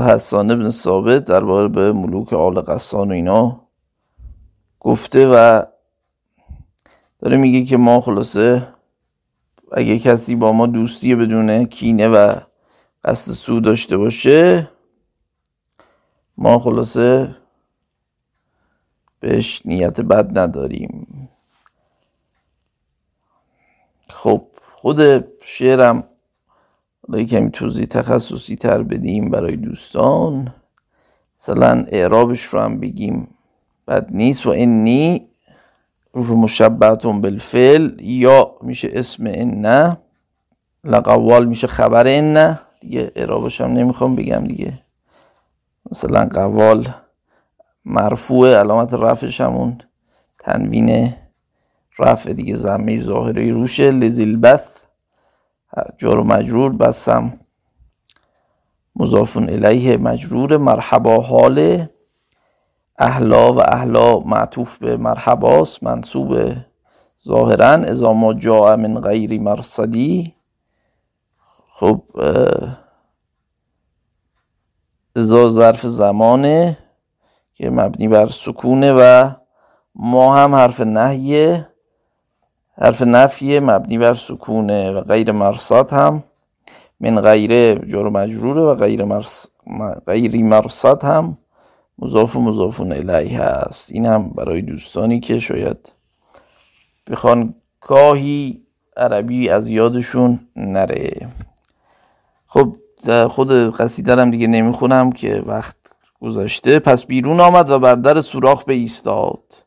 حسان 0.07 0.51
ابن 0.51 0.71
ثابت 0.71 1.25
درباره 1.25 1.69
به 1.69 1.93
ملوک 1.93 2.33
آل 2.33 2.61
قسان 2.61 3.09
و 3.09 3.13
اینا 3.15 3.69
گفته 4.81 5.29
و 5.29 5.63
داره 7.19 7.37
میگه 7.37 7.65
که 7.65 7.77
ما 7.77 8.01
خلاصه 8.01 8.69
اگه 9.73 9.99
کسی 9.99 10.35
با 10.35 10.53
ما 10.53 10.67
دوستی 10.67 11.15
بدونه 11.15 11.65
کینه 11.65 12.09
و 12.09 12.41
قصد 13.05 13.33
سو 13.33 13.61
داشته 13.61 13.97
باشه 13.97 14.71
ما 16.37 16.59
خلاصه 16.59 17.37
بهش 19.21 19.63
نیت 19.65 20.01
بد 20.01 20.39
نداریم. 20.39 21.07
خب 24.09 24.47
خود 24.73 25.25
شعرم 25.45 26.09
حالا 27.13 27.25
کمی 27.25 27.51
توضیح 27.51 27.87
تخصصی 27.87 28.57
تر 28.57 28.83
بدیم 28.83 29.31
برای 29.31 29.57
دوستان. 29.57 30.55
مثلا 31.41 31.85
اعرابش 31.89 32.43
رو 32.43 32.61
هم 32.61 32.81
بگیم. 32.81 33.29
بد 33.89 34.07
نیست. 34.11 34.47
و 34.47 34.51
اینی 34.51 35.29
رو 36.13 36.37
مشبهتون 36.37 37.21
بالفعل. 37.21 38.01
یا 38.01 38.55
میشه 38.63 38.89
اسم 38.93 39.27
این 39.27 39.61
نه 39.61 39.99
لقوال 40.85 41.45
میشه 41.47 41.67
خبر 41.67 42.07
این 42.07 42.33
نه 42.33 42.61
دیگه 42.81 43.13
اعرابش 43.17 43.61
هم 43.61 43.73
نمی‌خوام 43.73 44.17
بگم 44.17 44.45
دیگه. 44.45 44.83
مثلا 45.91 46.29
قوال 46.33 46.89
مرفوع 47.85 48.59
علامت 48.59 48.95
رفعش 48.95 49.41
همون 49.41 49.79
تنوین 50.39 51.15
رفع 51.99 52.33
دیگه 52.33 52.57
زمه 52.57 53.01
ظاهری 53.01 53.51
روشه. 53.51 53.91
لزیل 53.91 54.37
جار 55.99 56.19
و 56.19 56.25
مجرور 56.25 56.73
بستم. 56.73 57.41
مضافون 58.97 59.51
الیه 59.51 59.97
مجرور 59.97 60.57
مرحبا 60.57 61.21
حال 61.21 61.87
اهلا 62.99 63.53
و 63.53 63.61
اهلا 63.61 64.19
معطوف 64.19 64.79
به 64.79 64.97
مرحباست 64.97 65.83
منصوب 65.83 66.53
ظاهرا. 67.25 67.71
اذا 67.71 68.13
ما 68.13 68.35
جاء 68.35 68.77
من 68.77 69.01
غیر 69.01 69.41
مرصدی. 69.41 70.35
خب 71.69 72.03
ازا 75.17 75.49
ظرف 75.49 75.87
زمانه 75.87 76.79
که 77.55 77.71
مبنی 77.71 78.09
بر 78.09 78.27
سکونه 78.27 78.93
و 78.93 79.31
ما 79.95 80.37
هم 80.37 80.55
حرف 80.55 80.81
نهیه. 80.81 81.72
حرف 82.79 83.03
نفیه 83.03 83.61
مبنی 83.61 83.99
بر 83.99 84.15
سکونه 84.15 84.93
و 84.93 85.01
غیر 85.01 85.33
مرصد 85.33 85.93
هم 85.93 86.25
من 87.01 87.21
غیره 87.21 87.75
جور 87.75 88.09
مجروره 88.09 88.63
و 88.63 88.75
غیر 88.75 89.05
مرس... 89.05 89.47
غیری 90.07 90.43
مرصد 90.43 91.05
هم 91.05 91.39
مضاف 91.99 92.37
و 92.37 92.41
مضاف 92.41 92.81
الیه 92.81 93.43
هست 93.43 93.93
این 93.93 94.07
هم 94.07 94.31
برای 94.31 94.63
دوستانی 94.63 95.21
که 95.21 95.39
شاید 95.39 95.93
بخوان 97.11 97.55
گاهی 97.81 98.63
عربی 98.97 99.49
از 99.49 99.69
یادشون 99.69 100.41
نره. 100.57 101.29
خب 102.47 102.77
خود 103.29 103.77
قصیده 103.77 104.17
هم 104.17 104.31
دیگه 104.31 104.47
نمی‌خونم 104.47 105.13
که 105.13 105.43
وقت 105.47 105.77
گذاشته 106.21 106.79
پس 106.79 107.07
بیرون 107.07 107.41
آمد 107.41 107.71
و 107.71 107.79
بر 107.79 107.95
در 107.95 108.21
سوراخ 108.21 108.65
به 108.65 108.73
ایستاد 108.73 109.62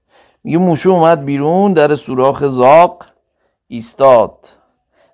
میگه 0.45 0.57
موشو 0.57 0.89
اومد 0.89 1.25
بیرون 1.25 1.73
در 1.73 1.95
سوراخ 1.95 2.43
زاق 2.47 3.05
ایستاد. 3.67 4.47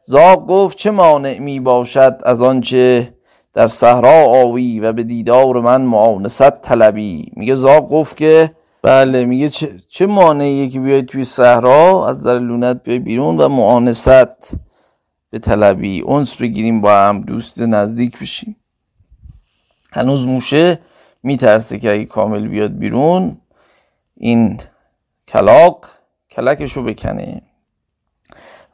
زاق 0.01 0.45
گفت 0.45 0.77
چه 0.77 0.91
مانع 0.91 1.39
می 1.39 1.59
باشد 1.59 2.21
از 2.23 2.41
آنچه 2.41 3.13
در 3.53 3.67
صحرا 3.67 4.25
آوی 4.25 4.79
و 4.79 4.93
به 4.93 5.03
دیدار 5.03 5.61
من 5.61 5.81
معانست 5.81 6.61
طلبی؟ 6.61 7.31
میگه 7.35 7.55
زاق 7.55 7.89
گفت 7.89 8.17
که 8.17 8.51
بله 8.81 9.25
میگه 9.25 9.49
چه, 9.49 9.69
چه 9.89 10.05
مانعیه 10.05 10.69
که 10.69 10.79
بیای 10.79 11.03
توی 11.03 11.25
صحرا؟ 11.25 12.07
از 12.07 12.23
در 12.23 12.39
لونت 12.39 12.83
بیای 12.83 12.99
بیرون 12.99 13.37
و 13.37 13.47
معانست 13.47 14.57
به 15.29 15.39
طلبی. 15.39 16.01
اونس 16.01 16.35
بگیریم 16.35 16.81
با 16.81 16.93
هم 16.93 17.21
دوست 17.21 17.61
نزدیک 17.61 18.19
بشیم. 18.19 18.55
هنوز 19.91 20.27
موشه 20.27 20.79
میترسه 21.23 21.79
که 21.79 21.93
اگه 21.93 22.05
کامل 22.05 22.47
بیاد 22.47 22.77
بیرون 22.77 23.37
این 24.17 24.57
کلاق 25.31 25.85
کلکشو 26.29 26.83
بکنه 26.83 27.41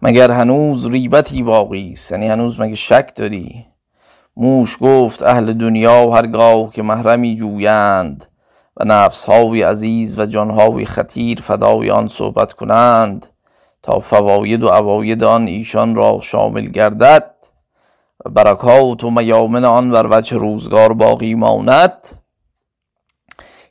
مگر 0.01 0.31
هنوز 0.31 0.87
ریبتی 0.87 1.43
باقی 1.43 1.91
است؟ 1.91 2.11
یعنی 2.11 2.27
هنوز 2.27 2.59
مگه 2.59 2.75
شک 2.75 3.15
داری؟ 3.15 3.65
موش 4.37 4.77
گفت 4.81 5.23
اهل 5.23 5.53
دنیا 5.53 6.11
هرگاه 6.11 6.73
که 6.73 6.83
محرمی 6.83 7.35
جویند 7.35 8.25
و 8.77 8.83
نفسهاوی 8.85 9.61
عزیز 9.61 10.19
و 10.19 10.25
جانهاوی 10.25 10.85
خطیر 10.85 11.41
فدای 11.41 11.91
آن 11.91 12.07
صحبت 12.07 12.53
کنند 12.53 13.27
تا 13.83 13.99
فواید 13.99 14.63
و 14.63 14.67
عواید 14.67 15.23
آن 15.23 15.47
ایشان 15.47 15.95
را 15.95 16.19
شامل 16.21 16.65
گردد 16.65 17.31
و 18.25 18.29
برکات 18.29 19.03
و 19.03 19.11
میامن 19.11 19.65
آن 19.65 19.91
بر 19.91 20.07
وجه 20.09 20.37
روزگار 20.37 20.93
باقی 20.93 21.35
ماند. 21.35 22.07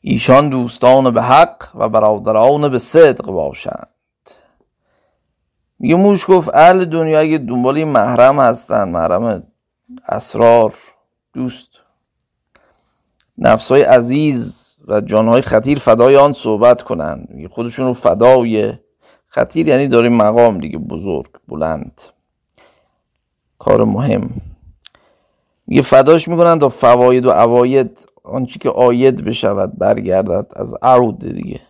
ایشان 0.00 0.48
دوستان 0.48 1.10
به 1.10 1.22
حق 1.22 1.68
و 1.74 1.88
برادران 1.88 2.68
به 2.68 2.78
صدق 2.78 3.24
باشند. 3.24 3.88
میگه 5.78 5.94
موش 5.94 6.24
گفت 6.28 6.54
اهل 6.54 6.84
دنیا 6.84 7.20
اگه 7.20 7.38
دنبال 7.38 7.84
محرم 7.84 8.40
هستن 8.40 8.88
محرم 8.88 9.46
اسرار 10.08 10.74
دوست 11.32 11.70
نفسهای 13.38 13.82
عزیز 13.82 14.76
و 14.88 15.00
جانهای 15.00 15.42
خطیر 15.42 15.78
فدای 15.78 16.16
آن 16.16 16.32
صحبت 16.32 16.82
کنند. 16.82 17.28
میگه 17.30 17.48
خودشون 17.48 17.86
رو 17.86 17.92
فدای 17.92 18.72
خطیر 19.26 19.68
یعنی 19.68 19.88
داره 19.88 20.08
مقام 20.08 20.58
دیگه 20.58 20.78
بزرگ 20.78 21.28
بلند. 21.48 22.00
کار 23.58 23.84
مهم. 23.84 24.30
میگه 25.66 25.82
فداش 25.82 26.28
می‌کنن 26.28 26.58
تا 26.58 26.68
فواید 26.68 27.26
و 27.26 27.30
عواید 27.30 27.98
آنچه 28.26 28.58
که 28.58 28.70
آید 28.70 29.24
بشود 29.24 29.78
برگردد 29.78 30.46
از 30.56 30.74
عرود 30.82 31.18
دیگه. 31.18 31.60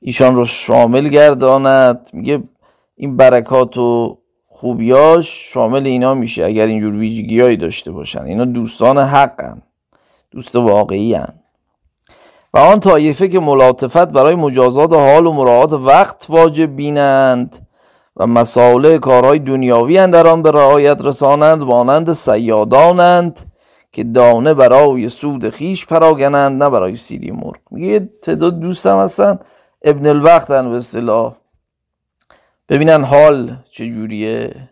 ایشان 0.00 0.36
رو 0.36 0.44
شامل 0.44 1.08
گرداند. 1.08 2.08
میگه 2.12 2.42
این 2.96 3.16
برکات 3.16 3.76
و 3.76 4.18
خوبیاش 4.46 5.52
شامل 5.52 5.86
اینا 5.86 6.14
میشه 6.14 6.44
اگر 6.44 6.66
اینجور 6.66 6.92
ویژگیهایی 6.92 7.56
داشته 7.56 7.92
باشن. 7.92 8.22
اینا 8.22 8.44
دوستان 8.44 8.98
حقن. 8.98 9.62
دوست 10.30 10.56
واقعی 10.56 11.14
هن. 11.14 11.32
و 12.54 12.58
آن 12.58 12.80
طایفه 12.80 13.28
که 13.28 13.40
ملاطفت 13.40 14.12
برای 14.12 14.34
مجازات 14.34 14.92
حال 14.92 15.26
و 15.26 15.32
مراعات 15.32 15.72
وقت 15.72 16.26
واجب 16.28 16.76
بینند 16.76 17.66
و 18.16 18.26
مسائل 18.26 18.98
کارهای 18.98 19.38
دنیاوی 19.38 20.06
در 20.06 20.26
آن 20.26 20.42
به 20.42 20.50
رعایت 20.50 21.00
رسانند 21.04 21.62
مانند 21.62 22.12
سیادانند. 22.12 23.55
که 23.96 24.04
دانه 24.04 24.54
برای 24.54 25.08
سود 25.08 25.50
خیش 25.50 25.86
پراگنند 25.86 26.62
نه 26.62 26.70
برای 26.70 26.96
سیری 26.96 27.30
مرغ. 27.30 27.56
میگه 27.70 28.08
تعداد 28.22 28.60
دوستم 28.60 28.98
هستن 28.98 29.38
ابن 29.82 30.06
الوقتن 30.06 30.70
به 30.70 30.76
اصطلاح. 30.76 31.36
ببینن 32.68 33.04
حال 33.04 33.56
چجوریه. 33.70 34.68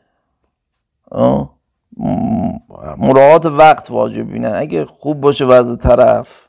مراعات 2.99 3.47
وقت 3.47 3.91
واجب 3.91 4.33
بینن. 4.33 4.55
اگه 4.55 4.85
خوب 4.85 5.21
باشه 5.21 5.45
وضع 5.45 5.77
طرف 5.77 6.49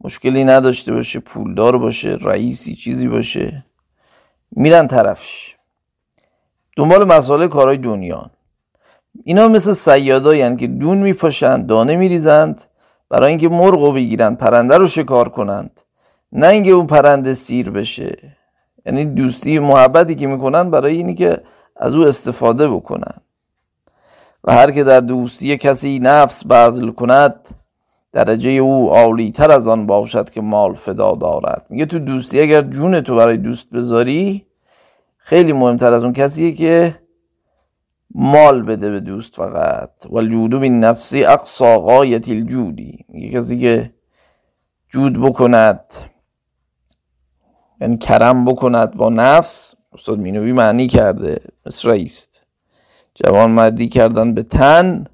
مشکلی 0.00 0.44
نداشته 0.44 0.92
باشه 0.92 1.20
پولدار 1.20 1.78
باشه 1.78 2.18
رئیسی 2.20 2.74
چیزی 2.74 3.08
باشه 3.08 3.64
میرن 4.50 4.86
طرفش. 4.86 5.56
دنبال 6.76 7.04
مسائل 7.04 7.46
کارهای 7.46 7.76
دنیا 7.76 8.30
اینا 9.24 9.48
مثل 9.48 9.72
سیادا 9.72 10.34
یعنی 10.34 10.56
که 10.56 10.66
دون 10.66 10.98
میپاشند 10.98 11.66
دانه 11.66 11.96
میریزند 11.96 12.60
برای 13.08 13.28
اینکه 13.28 13.48
مرغ 13.48 13.80
رو 13.80 13.92
بگیرند 13.92 14.38
پرنده 14.38 14.78
رو 14.78 14.86
شکار 14.86 15.28
کنند. 15.28 15.80
نه 16.32 16.46
اینکه 16.46 16.70
اون 16.70 16.86
پرنده 16.86 17.34
سیر 17.34 17.70
بشه. 17.70 18.16
یعنی 18.86 19.04
دوستی 19.04 19.58
محبتی 19.58 20.14
که 20.14 20.26
می‌کنن 20.26 20.70
برای 20.70 20.96
اینی 20.96 21.14
که 21.14 21.40
از 21.76 21.94
او 21.94 22.06
استفاده 22.06 22.68
بکنن 22.68 23.14
و 24.44 24.52
هر 24.52 24.70
که 24.70 24.84
در 24.84 25.00
دوستی 25.00 25.56
کسی 25.56 25.98
نفس 26.02 26.46
بذل 26.46 26.90
کند 26.90 27.48
درجه 28.12 28.50
او 28.50 28.90
عالی 28.90 29.30
تر 29.30 29.50
از 29.50 29.68
آن 29.68 29.86
باشد 29.86 30.30
که 30.30 30.40
مال 30.40 30.74
فدا 30.74 31.14
دارد. 31.14 31.66
میگه 31.70 31.86
تو 31.86 31.98
دوستی 31.98 32.40
اگر 32.40 32.62
جون 32.62 33.00
تو 33.00 33.16
برای 33.16 33.36
دوست 33.36 33.70
بذاری 33.70 34.46
خیلی 35.18 35.52
مهمتر 35.52 35.92
از 35.92 36.04
اون 36.04 36.12
کسیه 36.12 36.52
که 36.52 36.99
مال 38.14 38.62
بده 38.62 38.90
به 38.90 39.00
دوست 39.00 39.36
فقط. 39.36 39.90
والجود 40.10 40.54
بین 40.54 40.80
نفسی 40.80 41.24
اقصا 41.24 41.78
غایت 41.78 42.28
الجودی 42.28 43.04
میگه 43.08 43.38
کسی 43.38 43.58
که 43.58 43.92
جود 44.88 45.20
بکند 45.20 45.80
یعنی 47.80 47.98
کرم 47.98 48.44
بکند 48.44 48.94
با 48.96 49.08
نفس 49.08 49.74
استاد 49.92 50.18
مینوی 50.18 50.52
معنی 50.52 50.86
کرده 50.86 51.38
مثل 51.66 51.90
است 51.90 52.42
جوان 53.14 53.50
مردی 53.50 53.88
کردن 53.88 54.34
به 54.34 54.42
تن 54.42 55.06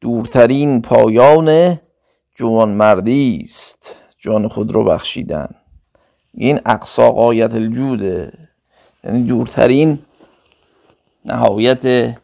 دورترین 0.00 0.82
پایان 0.82 1.78
جوان 2.36 2.68
مردی 2.68 3.40
است. 3.44 3.98
جان 4.18 4.48
خود 4.48 4.72
رو 4.72 4.84
بخشیدن. 4.84 5.48
این 6.34 6.60
اقصا 6.66 7.10
قایت 7.10 7.54
الجوده. 7.54 8.32
یعنی 9.04 9.22
دورترین 9.22 9.98
نهایت 11.24 12.14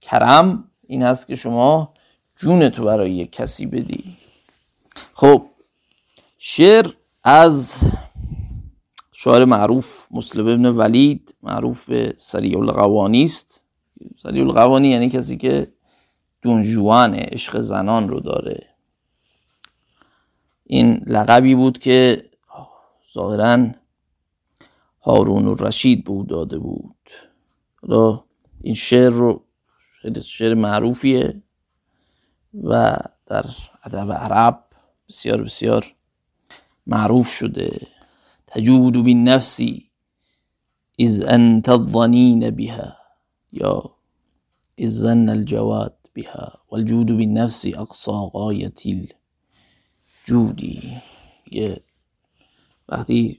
کرم 0.00 0.64
این 0.86 1.02
هست 1.02 1.26
که 1.26 1.34
شما 1.36 1.94
جون 2.36 2.68
تو 2.68 2.84
برای 2.84 3.10
یک 3.12 3.32
کسی 3.32 3.66
بدی. 3.66 4.16
خب 5.12 5.46
شعر 6.38 6.92
از 7.24 7.80
شاعر 9.12 9.44
معروف 9.44 10.06
مسلم 10.10 10.46
ابن 10.48 10.66
ولید 10.66 11.34
معروف 11.42 11.84
به 11.84 12.14
سریع 12.16 12.58
القوانی 12.58 13.24
است. 13.24 13.62
سریع 14.16 14.42
القوانی 14.44 14.88
یعنی 14.88 15.08
کسی 15.08 15.36
که 15.36 15.72
دونجوان 16.42 17.14
عشق 17.14 17.60
زنان 17.60 18.08
رو 18.08 18.20
داره. 18.20 18.66
این 20.64 21.02
لقبی 21.06 21.54
بود 21.54 21.78
که 21.78 22.24
ظاهرا 23.14 23.66
هارون 25.02 25.46
الرشید 25.48 26.04
به 26.04 26.10
او 26.10 26.24
داده 26.24 26.58
بود. 26.58 26.96
حالا 27.82 28.24
این 28.62 28.74
شعر 28.74 29.10
رو 29.10 29.44
شعر 30.24 30.54
معروفیه 30.54 31.42
و 32.54 32.96
در 33.26 33.44
ادب 33.84 34.12
عرب 34.12 34.64
بسیار 35.08 35.42
بسیار 35.42 35.94
معروف 36.86 37.28
شده. 37.28 37.86
تجود 38.46 38.92
بالنفس 38.92 39.62
إذ 41.00 41.22
أنت 41.22 41.68
الظنين 41.68 42.50
بها 42.50 42.96
يا 43.52 43.82
إذ 44.78 44.90
ظن 44.90 45.28
الجواد 45.28 45.94
بها 46.16 46.58
والجود 46.70 47.06
بالنفس 47.12 47.66
أقصى 47.66 48.10
غاية 48.10 49.08
الجودی 50.28 51.02
یه 51.52 51.80
وقتی 52.88 53.38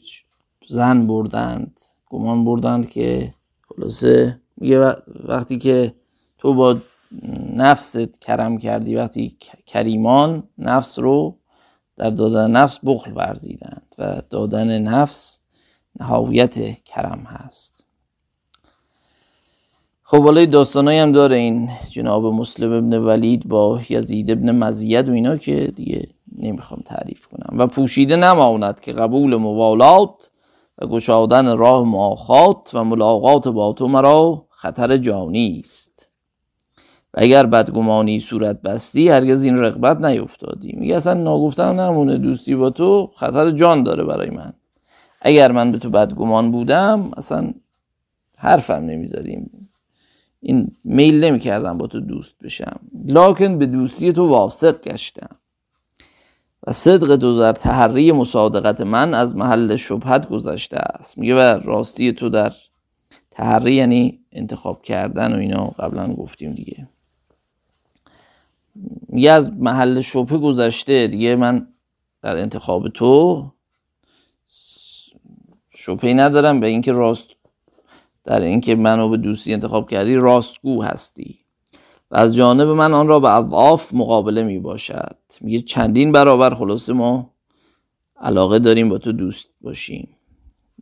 زن 0.68 1.08
بردند 1.08 1.80
گمان 2.10 2.46
بردند 2.46 2.90
که 2.90 3.34
خلاصه 3.62 4.42
میگه 4.58 4.96
وقتی 5.24 5.58
که 5.58 5.96
تو 6.42 6.54
با 6.54 6.78
نفست 7.56 8.22
کرم 8.22 8.58
کردی 8.58 8.96
وقتی 8.96 9.38
کریمان 9.66 10.44
نفس 10.58 11.00
رو 11.00 11.38
در 11.96 12.10
دادن 12.10 12.52
نفس 12.52 12.80
بخل 12.86 13.12
ورزیدند 13.16 13.96
و 13.98 14.22
دادن 14.30 14.80
نفس 14.82 15.40
نهایت 16.00 16.84
کرم 16.84 17.24
هست. 17.28 17.86
خب 20.04 20.24
حالا 20.24 20.46
داستانایی 20.46 21.00
هم 21.00 21.12
داره 21.12 21.36
این 21.36 21.70
جناب 21.90 22.26
مسلم 22.26 22.74
ابن 22.74 22.98
ولید 22.98 23.48
با 23.48 23.82
یزید 23.90 24.32
ابن 24.32 24.52
مزید 24.52 25.10
و 25.10 25.12
اینا 25.12 25.38
که 25.38 25.72
دیگه 25.76 26.08
نمی‌خوام 26.38 26.82
تعریف 26.86 27.28
کنم. 27.28 27.60
و 27.60 27.68
پوشیده 27.68 28.16
نماند 28.16 28.80
که 28.80 28.94
قبول 28.94 29.36
موالات 29.36 30.32
و 30.78 30.88
گشادن 30.88 31.58
راه 31.58 31.84
مؤاخات 31.84 32.72
و 32.74 32.84
ملاقات 32.84 33.48
با 33.48 33.74
تو 33.74 33.88
مرا 33.88 34.48
خطر 34.50 34.98
جانی 34.98 35.62
است. 35.66 35.91
و 37.14 37.20
اگر 37.22 37.46
بدگمانی 37.46 38.20
صورت 38.20 38.62
بستی 38.62 39.10
هرگز 39.10 39.44
این 39.44 39.58
رغبت 39.58 40.02
نیفتادی. 40.06 40.76
میگه 40.78 40.96
اصلا 40.96 41.14
ناگفتم 41.14 41.82
نمونه 41.82 42.18
دوستی 42.18 42.56
با 42.56 42.70
تو 42.70 43.12
خطر 43.16 43.52
جان 43.52 43.84
داره 43.84 44.04
برای 44.04 44.30
من. 44.30 44.54
اگر 45.22 45.52
من 45.52 45.72
به 45.72 45.78
تو 45.78 45.90
بدگمان 45.90 46.52
بودم 46.52 47.12
اصلا 47.18 47.54
حرفم 48.38 48.74
نمی‌زدیم. 48.74 49.70
این 50.40 50.72
میل 50.84 51.24
نمی 51.24 51.40
کردم 51.40 51.78
با 51.78 51.88
تو 51.88 52.00
دوست 52.00 52.36
بشم. 52.44 52.80
لاکن 53.06 53.58
به 53.58 53.66
دوستی 53.66 54.14
تو 54.14 54.28
واثق 54.28 54.82
گشتم. 54.82 55.36
و 56.68 56.74
صدق 56.74 57.16
تو 57.16 57.40
در 57.40 57.54
تحری 57.54 58.12
مصادقت 58.12 58.82
من 58.82 59.14
از 59.14 59.36
محل 59.36 59.76
شبهت 59.76 60.30
گذشته 60.30 60.78
است. 60.78 61.18
میگه 61.18 61.36
و 61.36 61.60
راستی 61.64 62.12
تو 62.12 62.30
در 62.30 62.54
تحری 63.32 63.74
یعنی 63.74 64.20
انتخاب 64.32 64.82
کردن 64.82 65.34
و 65.34 65.38
اینا 65.38 65.66
قبلا 65.66 66.14
گفتیم 66.14 66.54
دیگه. 66.54 66.88
میگه 69.12 69.32
از 69.32 69.52
محل 69.54 70.02
شبه 70.02 70.38
گذشته 70.38 71.08
دیگه 71.08 71.36
من 71.36 71.68
در 72.22 72.38
انتخاب 72.38 72.90
تو 72.90 73.46
شبهی 75.76 76.14
ندارم 76.14 76.60
به 76.60 76.68
اینکه 76.68 76.92
راست 76.92 77.30
در 78.24 78.42
اینکه 78.42 78.76
منو 78.76 79.10
به 79.10 79.18
دوستی 79.18 79.54
انتخاب 79.54 79.90
کردی 79.90 80.16
راستگو 80.16 80.84
هستی. 80.84 81.40
و 82.12 82.18
از 82.18 82.36
جانب 82.36 82.68
من 82.68 82.94
آن 82.94 83.08
را 83.08 83.20
به 83.20 83.30
اضعاف 83.30 83.94
مقابله 83.94 84.44
می 84.44 84.60
باشد 84.60 85.18
میگه 85.42 85.62
چندین 85.62 86.12
برابر 86.12 86.56
خلاصه 86.56 86.94
ما 86.94 87.34
علاقه 88.22 88.60
داریم 88.60 88.90
با 88.90 88.98
تو 88.98 89.12
دوست 89.12 89.50
باشیم. 89.62 90.10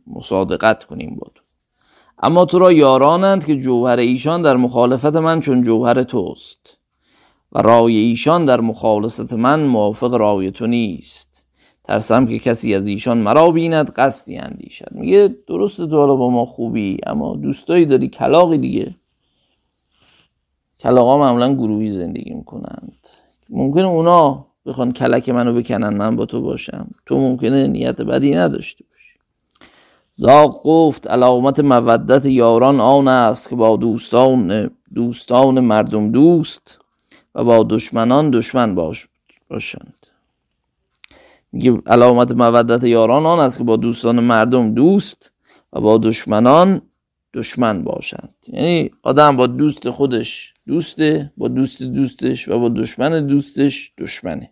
مصادقت 0.06 0.84
کنیم 0.84 1.16
با 1.16 1.26
تو. 1.34 1.42
اما 2.22 2.44
تو 2.44 2.58
را 2.58 2.72
یارانند 2.72 3.46
که 3.46 3.60
جوهر 3.60 3.98
ایشان 3.98 4.42
در 4.42 4.56
مخالفت 4.56 5.16
من 5.16 5.40
چون 5.40 5.62
جوهر 5.62 6.02
توست. 6.02 6.79
و 7.52 7.62
رای 7.62 7.96
ایشان 7.96 8.44
در 8.44 8.60
مخالصت 8.60 9.32
من 9.32 9.60
موافق 9.60 10.14
رای 10.14 10.50
تو 10.50 10.66
نیست. 10.66 11.44
ترسم 11.84 12.26
که 12.26 12.38
کسی 12.38 12.74
از 12.74 12.86
ایشان 12.86 13.18
مرا 13.18 13.50
بیند 13.50 13.90
قصدی 13.90 14.36
اندیشد. 14.36 14.88
میگه 14.90 15.36
درست 15.46 15.76
تو 15.76 15.96
حالا 15.96 16.16
با 16.16 16.30
ما 16.30 16.46
خوبی 16.46 16.98
اما 17.06 17.36
دوستایی 17.36 17.86
داری 17.86 18.08
کلاقی 18.08 18.58
دیگه. 18.58 18.94
کلاقا 20.80 21.18
معمولا 21.18 21.54
گروهی 21.54 21.90
زندگی 21.90 22.34
می‌کنند. 22.34 23.08
ممکنه 23.50 23.86
اونا 23.86 24.46
بخوان 24.66 24.92
کلک 24.92 25.28
منو 25.28 25.52
بکنن 25.52 25.96
من 25.96 26.16
با 26.16 26.26
تو 26.26 26.42
باشم. 26.42 26.90
تو 27.06 27.18
ممکنه 27.18 27.66
نیت 27.66 28.00
بدی 28.00 28.34
نداشته 28.34 28.84
باشی. 28.90 29.18
زاق 30.12 30.62
گفت 30.62 31.06
علامت 31.06 31.60
مودت 31.60 32.26
یاران 32.26 32.80
آن 32.80 33.08
است 33.08 33.48
که 33.48 33.56
با 33.56 33.76
دوستان 33.76 34.70
دوستان 34.94 35.60
مردم 35.60 36.10
دوست. 36.10 36.78
و 37.34 37.44
با 37.44 37.66
دشمنان 37.70 38.30
دشمن 38.30 38.74
باش 38.74 39.08
باشند. 39.48 40.06
میگه 41.52 41.82
علامت 41.86 42.32
مودت 42.32 42.84
یاران 42.84 43.26
آن 43.26 43.40
است 43.40 43.58
که 43.58 43.64
با 43.64 43.76
دوستان 43.76 44.20
مردم 44.20 44.74
دوست 44.74 45.30
و 45.72 45.80
با 45.80 45.98
دشمنان 45.98 46.82
دشمن 47.34 47.84
باشند. 47.84 48.34
یعنی 48.48 48.90
آدم 49.02 49.36
با 49.36 49.46
دوست 49.46 49.90
خودش 49.90 50.54
دوسته 50.66 51.32
با 51.36 51.48
دوست 51.48 51.82
دوستش 51.82 52.48
و 52.48 52.58
با 52.58 52.68
دشمن 52.68 53.26
دوستش 53.26 53.92
دشمنه. 53.98 54.50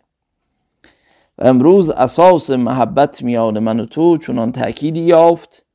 و 1.37 1.47
امروز 1.47 1.89
اساس 1.89 2.49
محبت 2.49 3.21
میان 3.21 3.59
من 3.59 3.79
و 3.79 3.85
تو 3.85 4.17
چنان 4.17 4.51
تأکیدی 4.51 4.99
یافت 4.99 5.65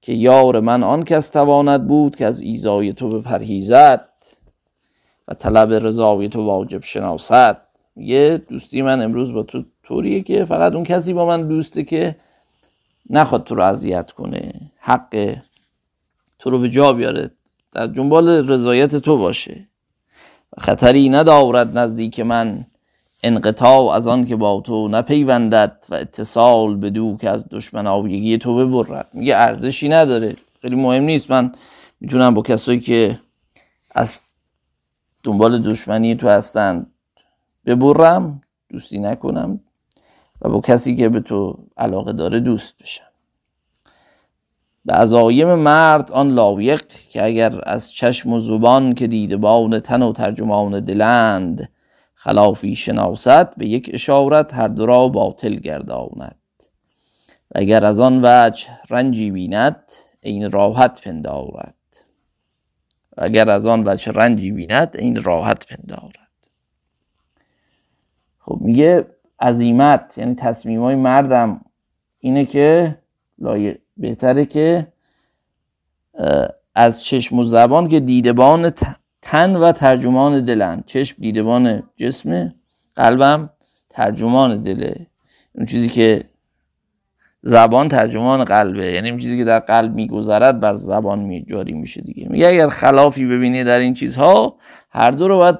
که 0.00 0.12
یار 0.12 0.60
من 0.60 0.82
آن 0.82 1.04
کس 1.04 1.28
تواند 1.28 1.86
بود 1.86 2.16
که 2.16 2.26
از 2.26 2.40
ایزای 2.40 2.92
تو 2.92 3.08
بپرهیزد. 3.08 4.08
و 5.28 5.34
طلب 5.34 5.72
رضای 5.72 6.28
تو 6.28 6.44
واجب 6.44 6.82
شناسد. 6.84 7.62
یه 7.96 8.38
دوستی 8.48 8.82
من 8.82 9.02
امروز 9.02 9.32
با 9.32 9.42
تو 9.42 9.64
طوریه 9.82 10.22
که 10.22 10.44
فقط 10.44 10.74
اون 10.74 10.84
کسی 10.84 11.12
با 11.12 11.26
من 11.26 11.48
دوسته 11.48 11.82
که 11.82 12.16
نخواد 13.10 13.44
تو 13.44 13.54
رو 13.54 13.62
اذیت 13.62 14.12
کنه. 14.12 14.52
حق 14.78 15.36
تو 16.38 16.50
رو 16.50 16.58
به 16.58 16.70
جا 16.70 16.92
بیاره. 16.92 17.30
در 17.72 17.86
جنبال 17.86 18.50
رضایت 18.50 18.96
تو 18.96 19.18
باشه. 19.18 19.68
خطری 20.58 21.08
ندارد 21.08 21.78
نزدیک 21.78 22.20
من 22.20 22.66
انقطاع 23.22 23.90
از 23.94 24.08
آن 24.08 24.24
که 24.24 24.36
با 24.36 24.60
تو 24.60 24.88
نپیوندد 24.88 25.84
و 25.88 25.94
اتصال 25.94 26.76
به 26.76 26.90
دو 26.90 27.16
که 27.20 27.30
از 27.30 27.44
دشمن 27.50 27.86
آویگی 27.86 28.38
تو 28.38 28.56
ببرد. 28.56 29.08
میگه 29.12 29.36
ارزشی 29.36 29.88
نداره. 29.88 30.36
خیلی 30.62 30.76
مهم 30.76 31.02
نیست. 31.02 31.30
من 31.30 31.52
می‌تونم 32.00 32.34
با 32.34 32.42
کسایی 32.42 32.80
که 32.80 33.20
از 33.90 34.20
دنبال 35.26 35.62
دشمنی 35.62 36.14
تو 36.14 36.28
هستن 36.28 36.86
ببرم 37.66 38.40
دوستی 38.70 38.98
نکنم 38.98 39.60
و 40.42 40.48
با 40.48 40.60
کسی 40.60 40.96
که 40.96 41.08
به 41.08 41.20
تو 41.20 41.58
علاقه 41.76 42.12
داره 42.12 42.40
دوست 42.40 42.78
بشم. 42.82 43.04
به 44.84 44.92
عزایم 44.92 45.54
مرد 45.54 46.12
آن 46.12 46.30
لایق 46.30 46.86
که 46.86 47.24
اگر 47.24 47.60
از 47.62 47.92
چشم 47.92 48.32
و 48.32 48.38
زبان 48.38 48.94
که 48.94 49.06
دیدبان 49.06 49.80
تن 49.80 50.02
و 50.02 50.12
ترجمان 50.12 50.80
دلند 50.80 51.68
خلافی 52.14 52.76
شناست 52.76 53.56
به 53.56 53.66
یک 53.66 53.90
اشارت 53.92 54.54
هر 54.54 54.68
دو 54.68 54.86
را 54.86 55.08
باطل 55.08 55.54
گرداند. 55.54 56.38
و 57.50 57.58
اگر 57.58 57.84
از 57.84 58.00
آن 58.00 58.20
وجه 58.22 58.68
رنجی 58.90 59.30
بیند 59.30 59.92
این 60.20 60.50
راحت 60.50 61.00
پندارد. 61.00 61.74
اگر 63.16 63.50
از 63.50 63.66
آن 63.66 63.82
وجه 63.86 64.12
رنجی 64.12 64.52
بیند 64.52 64.96
این 64.98 65.22
راحت 65.22 65.66
پندارد. 65.66 66.28
خب 68.38 68.58
میگه 68.60 69.06
عظیمت 69.40 70.18
یعنی 70.18 70.34
تصمیم 70.34 70.80
های 70.80 70.94
مردم 70.94 71.60
اینه 72.18 72.44
که 72.44 72.98
لایه 73.38 73.78
بهتره 73.96 74.44
که 74.44 74.92
از 76.74 77.04
چشم 77.04 77.38
و 77.38 77.44
زبان 77.44 77.88
که 77.88 78.00
دیدبان 78.00 78.72
تن 79.22 79.56
و 79.56 79.72
ترجمان 79.72 80.44
دلن 80.44 80.82
چشم 80.86 81.16
دیدبان 81.18 81.82
جسم 81.96 82.54
قلبم 82.94 83.50
ترجمان 83.90 84.60
دله 84.60 85.06
اون 85.54 85.66
چیزی 85.66 85.88
که 85.88 86.24
زبان 87.46 87.88
ترجمان 87.88 88.44
قلبه. 88.44 88.92
یعنی 88.92 89.10
اون 89.10 89.18
چیزی 89.18 89.38
که 89.38 89.44
در 89.44 89.58
قلب 89.58 89.94
میگذرد 89.94 90.60
بر 90.60 90.74
زبان 90.74 91.18
می 91.18 91.44
جاری 91.44 91.72
میشه 91.72 92.00
دیگه. 92.00 92.28
میگه 92.28 92.48
اگر 92.48 92.68
خلافی 92.68 93.26
ببینی 93.26 93.64
در 93.64 93.78
این 93.78 93.94
چیزها 93.94 94.56
هر 94.90 95.10
دو 95.10 95.28
رو 95.28 95.36
باید 95.36 95.58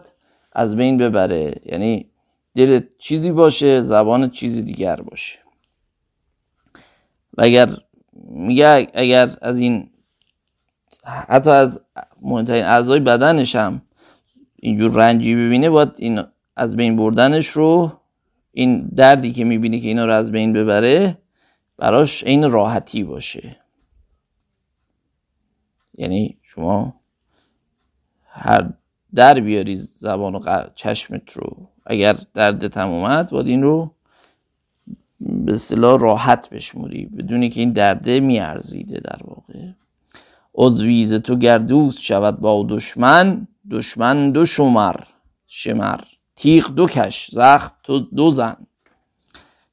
از 0.52 0.76
بین 0.76 0.96
ببره. 0.96 1.52
یعنی 1.64 2.10
دل 2.54 2.80
چیزی 2.98 3.30
باشه 3.32 3.82
زبان 3.82 4.30
چیزی 4.30 4.62
دیگر 4.62 4.96
باشه. 4.96 5.38
و 7.38 7.42
اگر 7.42 7.68
میگه 8.30 8.86
اگر 8.94 9.30
از 9.42 9.58
این 9.58 9.88
حتی 11.28 11.50
از 11.50 11.80
مهمترین 12.22 12.64
اعضای 12.64 13.00
بدنش 13.00 13.56
هم 13.56 13.82
اینجور 14.56 14.92
رنجی 14.92 15.34
ببینه 15.34 15.70
باید 15.70 15.90
این 15.98 16.22
از 16.56 16.76
بین 16.76 16.96
بردنش 16.96 17.48
رو 17.48 17.92
این 18.52 18.88
دردی 18.96 19.32
که 19.32 19.44
می‌بینی 19.44 19.80
که 19.80 19.88
اینا 19.88 20.06
رو 20.06 20.12
از 20.12 20.32
بین 20.32 20.52
ببره 20.52 21.18
براش 21.76 22.24
این 22.24 22.50
راحتی 22.50 23.04
باشه. 23.04 23.56
یعنی 25.98 26.38
شما 26.42 27.00
هر 28.24 28.72
در 29.14 29.40
بیاری 29.40 29.76
زبان 29.76 30.34
و 30.34 30.62
چشمت 30.74 31.32
رو. 31.32 31.68
اگر 31.86 32.16
دردت 32.34 32.76
هم 32.76 32.88
اومد 32.88 33.30
باید 33.30 33.46
این 33.46 33.62
رو 33.62 33.94
به 35.20 35.54
اصطلاح 35.54 36.00
راحت 36.00 36.50
بشموری. 36.50 37.06
بدونی 37.06 37.50
که 37.50 37.60
این 37.60 37.72
درده 37.72 38.20
میارزیده 38.20 39.00
در 39.00 39.18
واقع. 39.24 39.68
عضویز 40.54 41.14
تو 41.14 41.36
گردوست 41.36 42.00
شود 42.00 42.40
با 42.40 42.66
دشمن 42.68 43.48
دشمن 43.70 44.30
دو 44.30 44.46
شمر. 44.46 44.96
شمر. 45.46 46.00
تیغ 46.36 46.70
دو 46.70 46.86
کش 46.86 47.30
زخم 47.30 47.72
تو 47.82 48.00
دو 48.00 48.30
زن. 48.30 48.56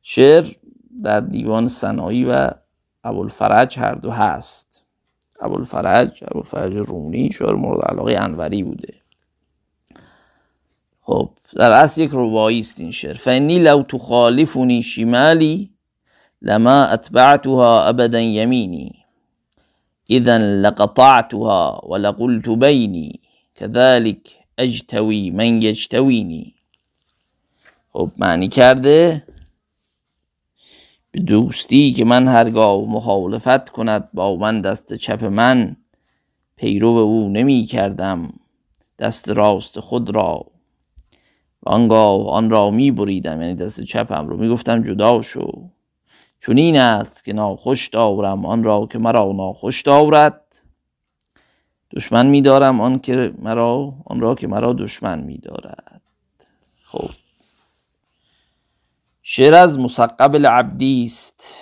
شعر 0.01 0.45
در 1.03 1.19
دیوان 1.19 1.67
سنایی 1.67 2.25
و 2.25 2.49
ابوالفرج 3.03 3.79
هر 3.79 3.95
دو 3.95 4.11
هست. 4.11 4.83
ابوالفرج 5.41 6.23
ابوالفرج 6.27 6.73
رومی 6.73 7.31
شعر 7.31 7.53
مورد 7.53 7.81
علاقه 7.81 8.17
انوری 8.17 8.63
بوده. 8.63 8.93
خب 11.01 11.29
در 11.55 11.71
اصل 11.71 12.01
یک 12.01 12.11
روایی 12.11 12.59
است 12.59 12.79
این 12.79 12.91
شعر. 12.91 13.13
فنی 13.13 13.59
لو 13.59 13.83
تخالفنی 13.83 14.83
شمالی 14.83 15.69
لما 16.41 16.83
اتبعتها 16.83 17.83
ابدا 17.83 18.19
یمینی. 18.19 18.91
اذا 20.09 20.37
لقطعتها 20.37 21.81
ولقلت 21.89 22.49
بینی. 22.49 23.19
كذلك 23.55 24.29
اجتوی 24.57 25.29
من 25.29 25.61
یجتوینی. 25.61 26.53
خب 27.89 28.11
معنی 28.17 28.47
کرده 28.47 29.23
به 31.13 31.19
دوستی 31.19 31.93
که 31.93 32.05
من 32.05 32.27
هرگاه 32.27 32.81
مخالفت 32.81 33.69
کند 33.69 34.09
با 34.13 34.35
من 34.35 34.61
دست 34.61 34.93
چپ 34.93 35.23
من 35.23 35.75
پیرو 36.55 36.87
او 36.87 37.29
نمی 37.29 37.65
کردم 37.65 38.33
دست 38.99 39.29
راست 39.29 39.79
خود 39.79 40.15
را. 40.15 40.45
و 41.63 41.69
آنگاه 41.69 42.29
آن 42.29 42.49
را 42.49 42.69
می 42.71 42.91
بریدم 42.91 43.41
یعنی 43.41 43.53
دست 43.53 43.81
چپم 43.81 44.27
رو. 44.27 44.37
می 44.37 44.49
گفتم 44.49 44.83
جدا 44.83 45.21
شو. 45.21 45.69
چون 46.39 46.57
این 46.57 46.77
است 46.77 47.23
که 47.23 47.33
ناخوش 47.33 47.87
دارم 47.87 48.45
آن 48.45 48.63
را 48.63 48.87
که 48.91 48.99
مرا 48.99 49.31
ناخوش 49.31 49.81
دارد. 49.81 50.41
دشمن 51.95 52.25
می 52.25 52.41
دارم 52.41 52.81
آن 52.81 52.99
که 52.99 53.33
مرا 53.41 53.93
آن 54.05 54.19
را 54.19 54.35
که 54.35 54.47
مرا 54.47 54.73
دشمن 54.73 55.19
می 55.19 55.37
دارد. 55.37 56.01
خب. 56.83 57.09
شعر 59.25 59.53
از 59.53 59.79
مسقب 59.79 60.35
العبدی 60.35 61.03
است. 61.03 61.55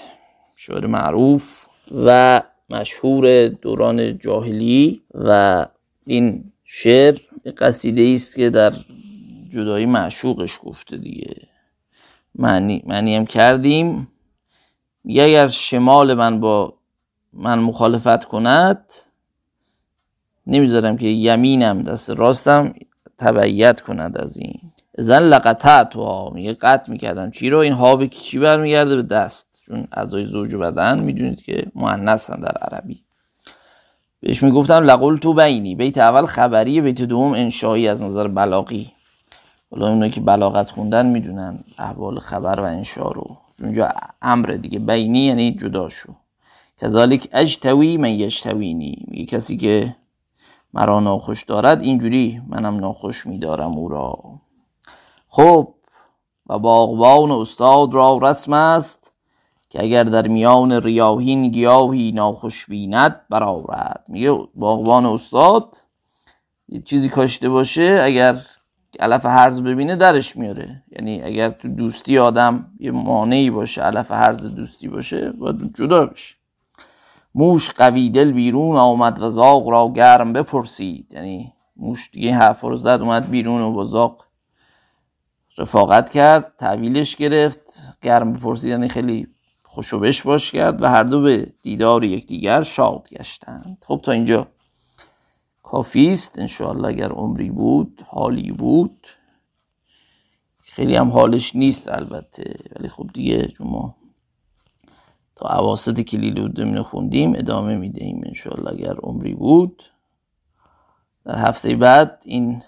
شعر 0.55 0.87
معروف 0.87 1.65
و 2.05 2.41
مشهور 2.69 3.47
دوران 3.47 4.17
جاهلی 4.17 5.01
و 5.13 5.65
این 6.05 6.51
شعر 6.63 7.17
قصیده 7.57 8.11
است 8.15 8.35
که 8.35 8.49
در 8.49 8.73
جدایی 9.49 9.85
معشوقش 9.85 10.59
گفته 10.63 10.97
دیگه. 10.97 11.35
معنی, 12.35 12.83
معنی 12.85 13.15
هم 13.15 13.25
کردیم. 13.25 14.07
اگر 15.05 15.47
شمال 15.47 16.13
من 16.13 16.39
با 16.39 16.73
من 17.33 17.59
مخالفت 17.59 18.23
کند 18.23 18.91
نمی‌ذارم 20.47 20.97
که 20.97 21.07
یمینم 21.07 21.81
دست 21.81 22.09
راستم 22.09 22.73
تبعیت 23.17 23.81
کند 23.81 24.17
از 24.17 24.37
این. 24.37 24.70
زن 24.97 25.21
لقطه 25.21 25.83
تو 25.83 26.03
ها 26.03 26.29
میگه 26.29 26.53
قطع 26.53 26.91
می‌کردم. 26.91 27.31
چی 27.31 27.49
رو 27.49 27.57
این 27.57 27.73
ها 27.73 27.95
به 27.95 28.07
چی 28.07 28.39
برمیگرده 28.39 28.95
به 28.95 29.01
دست؟ 29.01 29.61
چون 29.65 29.87
اعضای 29.91 30.25
زوج 30.25 30.55
بدن 30.55 30.99
می‌دونید 30.99 31.41
که 31.41 31.65
مؤنثن 31.75 32.39
در 32.39 32.57
عربی. 32.61 33.03
بهش 34.19 34.43
می‌گفتم 34.43 34.83
لقل 34.83 35.17
تو 35.17 35.33
بینی. 35.33 35.75
بیت 35.75 35.97
اول 35.97 36.25
خبری 36.25 36.81
بیت 36.81 37.01
دوم 37.01 37.33
انشایی 37.33 37.87
از 37.87 38.03
نظر 38.03 38.27
بلاغی. 38.27 38.91
حالا 39.71 39.87
اونایی 39.87 40.11
که 40.11 40.21
بلاغت 40.21 40.71
خوندن 40.71 41.05
می‌دونن 41.05 41.63
احوال 41.77 42.19
خبر 42.19 42.59
و 42.59 42.63
انشا 42.63 43.11
رو. 43.11 43.37
اونجا 43.61 43.89
امر 44.21 44.45
دیگه. 44.45 44.79
بینی 44.79 45.19
یعنی 45.19 45.55
جدا 45.55 45.89
شو 45.89 46.15
کذالک 46.81 47.27
اجتوی 47.33 47.97
من 47.97 48.09
یجتوینی. 48.09 49.05
میگه 49.07 49.25
کسی 49.25 49.57
که 49.57 49.95
مرا 50.73 50.99
ناخوش 50.99 51.43
دارد 51.43 51.81
اینجوری 51.81 52.41
منم 52.47 52.79
ناخوش 52.79 53.27
میدارم 53.27 53.71
او 53.71 53.89
را. 53.89 54.19
خب 55.33 55.73
و 56.47 56.59
باغبان 56.59 57.31
استاد 57.31 57.93
را 57.93 58.19
رسم 58.21 58.53
است 58.53 59.13
که 59.69 59.83
اگر 59.83 60.03
در 60.03 60.27
میان 60.27 60.71
ریاهین 60.71 61.47
گیاهی 61.47 62.11
ناخوش 62.11 62.65
بیند 62.65 63.21
برآورد. 63.29 64.03
میگه 64.07 64.37
باغبان 64.55 65.05
استاد 65.05 65.77
یه 66.69 66.81
چیزی 66.81 67.09
کاشته 67.09 67.49
باشه 67.49 68.01
اگر 68.03 68.41
علف 68.99 69.25
هرز 69.25 69.61
ببینه 69.61 69.95
درش 69.95 70.37
میاره. 70.37 70.83
یعنی 70.91 71.23
اگر 71.23 71.49
تو 71.49 71.67
دوستی 71.67 72.17
آدم 72.17 72.71
یه 72.79 72.91
مانعی 72.91 73.49
باشه 73.49 73.81
علف 73.81 74.11
هرز 74.11 74.45
دوستی 74.45 74.87
باشه 74.87 75.31
باید 75.31 75.75
جدا 75.75 76.05
بشه. 76.05 76.35
موش 77.35 77.69
قوی 77.69 78.09
دل 78.09 78.31
بیرون 78.31 78.77
آمد 78.77 79.21
و 79.21 79.29
زاغ 79.29 79.69
را 79.69 79.91
گرم 79.95 80.33
بپرسید. 80.33 81.13
یعنی 81.13 81.53
موش 81.75 82.09
دیگه 82.13 82.35
حرفا 82.35 82.67
رو 82.67 82.75
زد 82.75 82.99
اومد 83.01 83.29
بیرون 83.29 83.61
و 83.61 83.71
با 83.71 83.85
زاغ 83.85 84.30
رفاقت 85.57 86.09
کرد 86.09 86.53
تحویلش 86.57 87.15
گرفت 87.15 87.79
گرم 88.01 88.33
بپرسید 88.33 88.69
یعنی 88.69 88.87
خیلی 88.87 89.27
خوشوبش 89.63 90.21
باش 90.21 90.51
کرد 90.51 90.81
و 90.81 90.85
هر 90.87 91.03
دو 91.03 91.21
به 91.21 91.53
دیدار 91.61 92.03
یکدیگر 92.03 92.63
شاد 92.63 93.09
گشتند. 93.09 93.77
خب 93.85 93.99
تا 94.03 94.11
اینجا. 94.11 94.47
کافی 95.63 96.11
است 96.11 96.39
انشاءالله 96.39 96.87
اگر 96.87 97.09
عمری 97.09 97.49
بود 97.49 98.01
حالی 98.07 98.51
بود. 98.51 99.07
خیلی 100.61 100.95
هم 100.95 101.09
حالش 101.09 101.55
نیست 101.55 101.91
البته 101.91 102.55
ولی 102.75 102.87
خب 102.87 103.09
دیگه 103.13 103.53
ما 103.59 103.95
تا 105.35 105.49
عواسط 105.49 106.01
کلیل 106.01 106.39
و 106.39 106.47
دمینه 106.47 106.83
خوندیم 106.83 107.33
ادامه 107.35 107.75
می‌دهیم 107.75 108.21
انشاءالله 108.25 108.71
اگر 108.71 108.95
عمری 109.03 109.33
بود. 109.33 109.83
در 111.25 111.35
هفته 111.35 111.75
بعد 111.75 112.23
این 112.25 112.63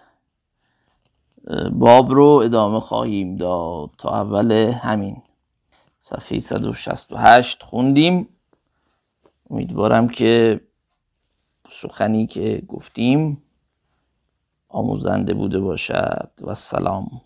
باب 1.71 2.11
رو 2.11 2.25
ادامه 2.25 2.79
خواهیم 2.79 3.35
داد 3.35 3.89
تا 3.97 4.09
اول 4.09 4.51
همین. 4.51 5.21
صفحه 5.99 6.39
168 6.39 7.63
خوندیم. 7.63 8.29
امیدوارم 9.49 10.07
که 10.07 10.61
سخنی 11.69 12.27
که 12.27 12.63
گفتیم 12.67 13.43
آموزنده 14.69 15.33
بوده 15.33 15.59
باشد. 15.59 16.29
و 16.41 16.53
سلام. 16.55 17.21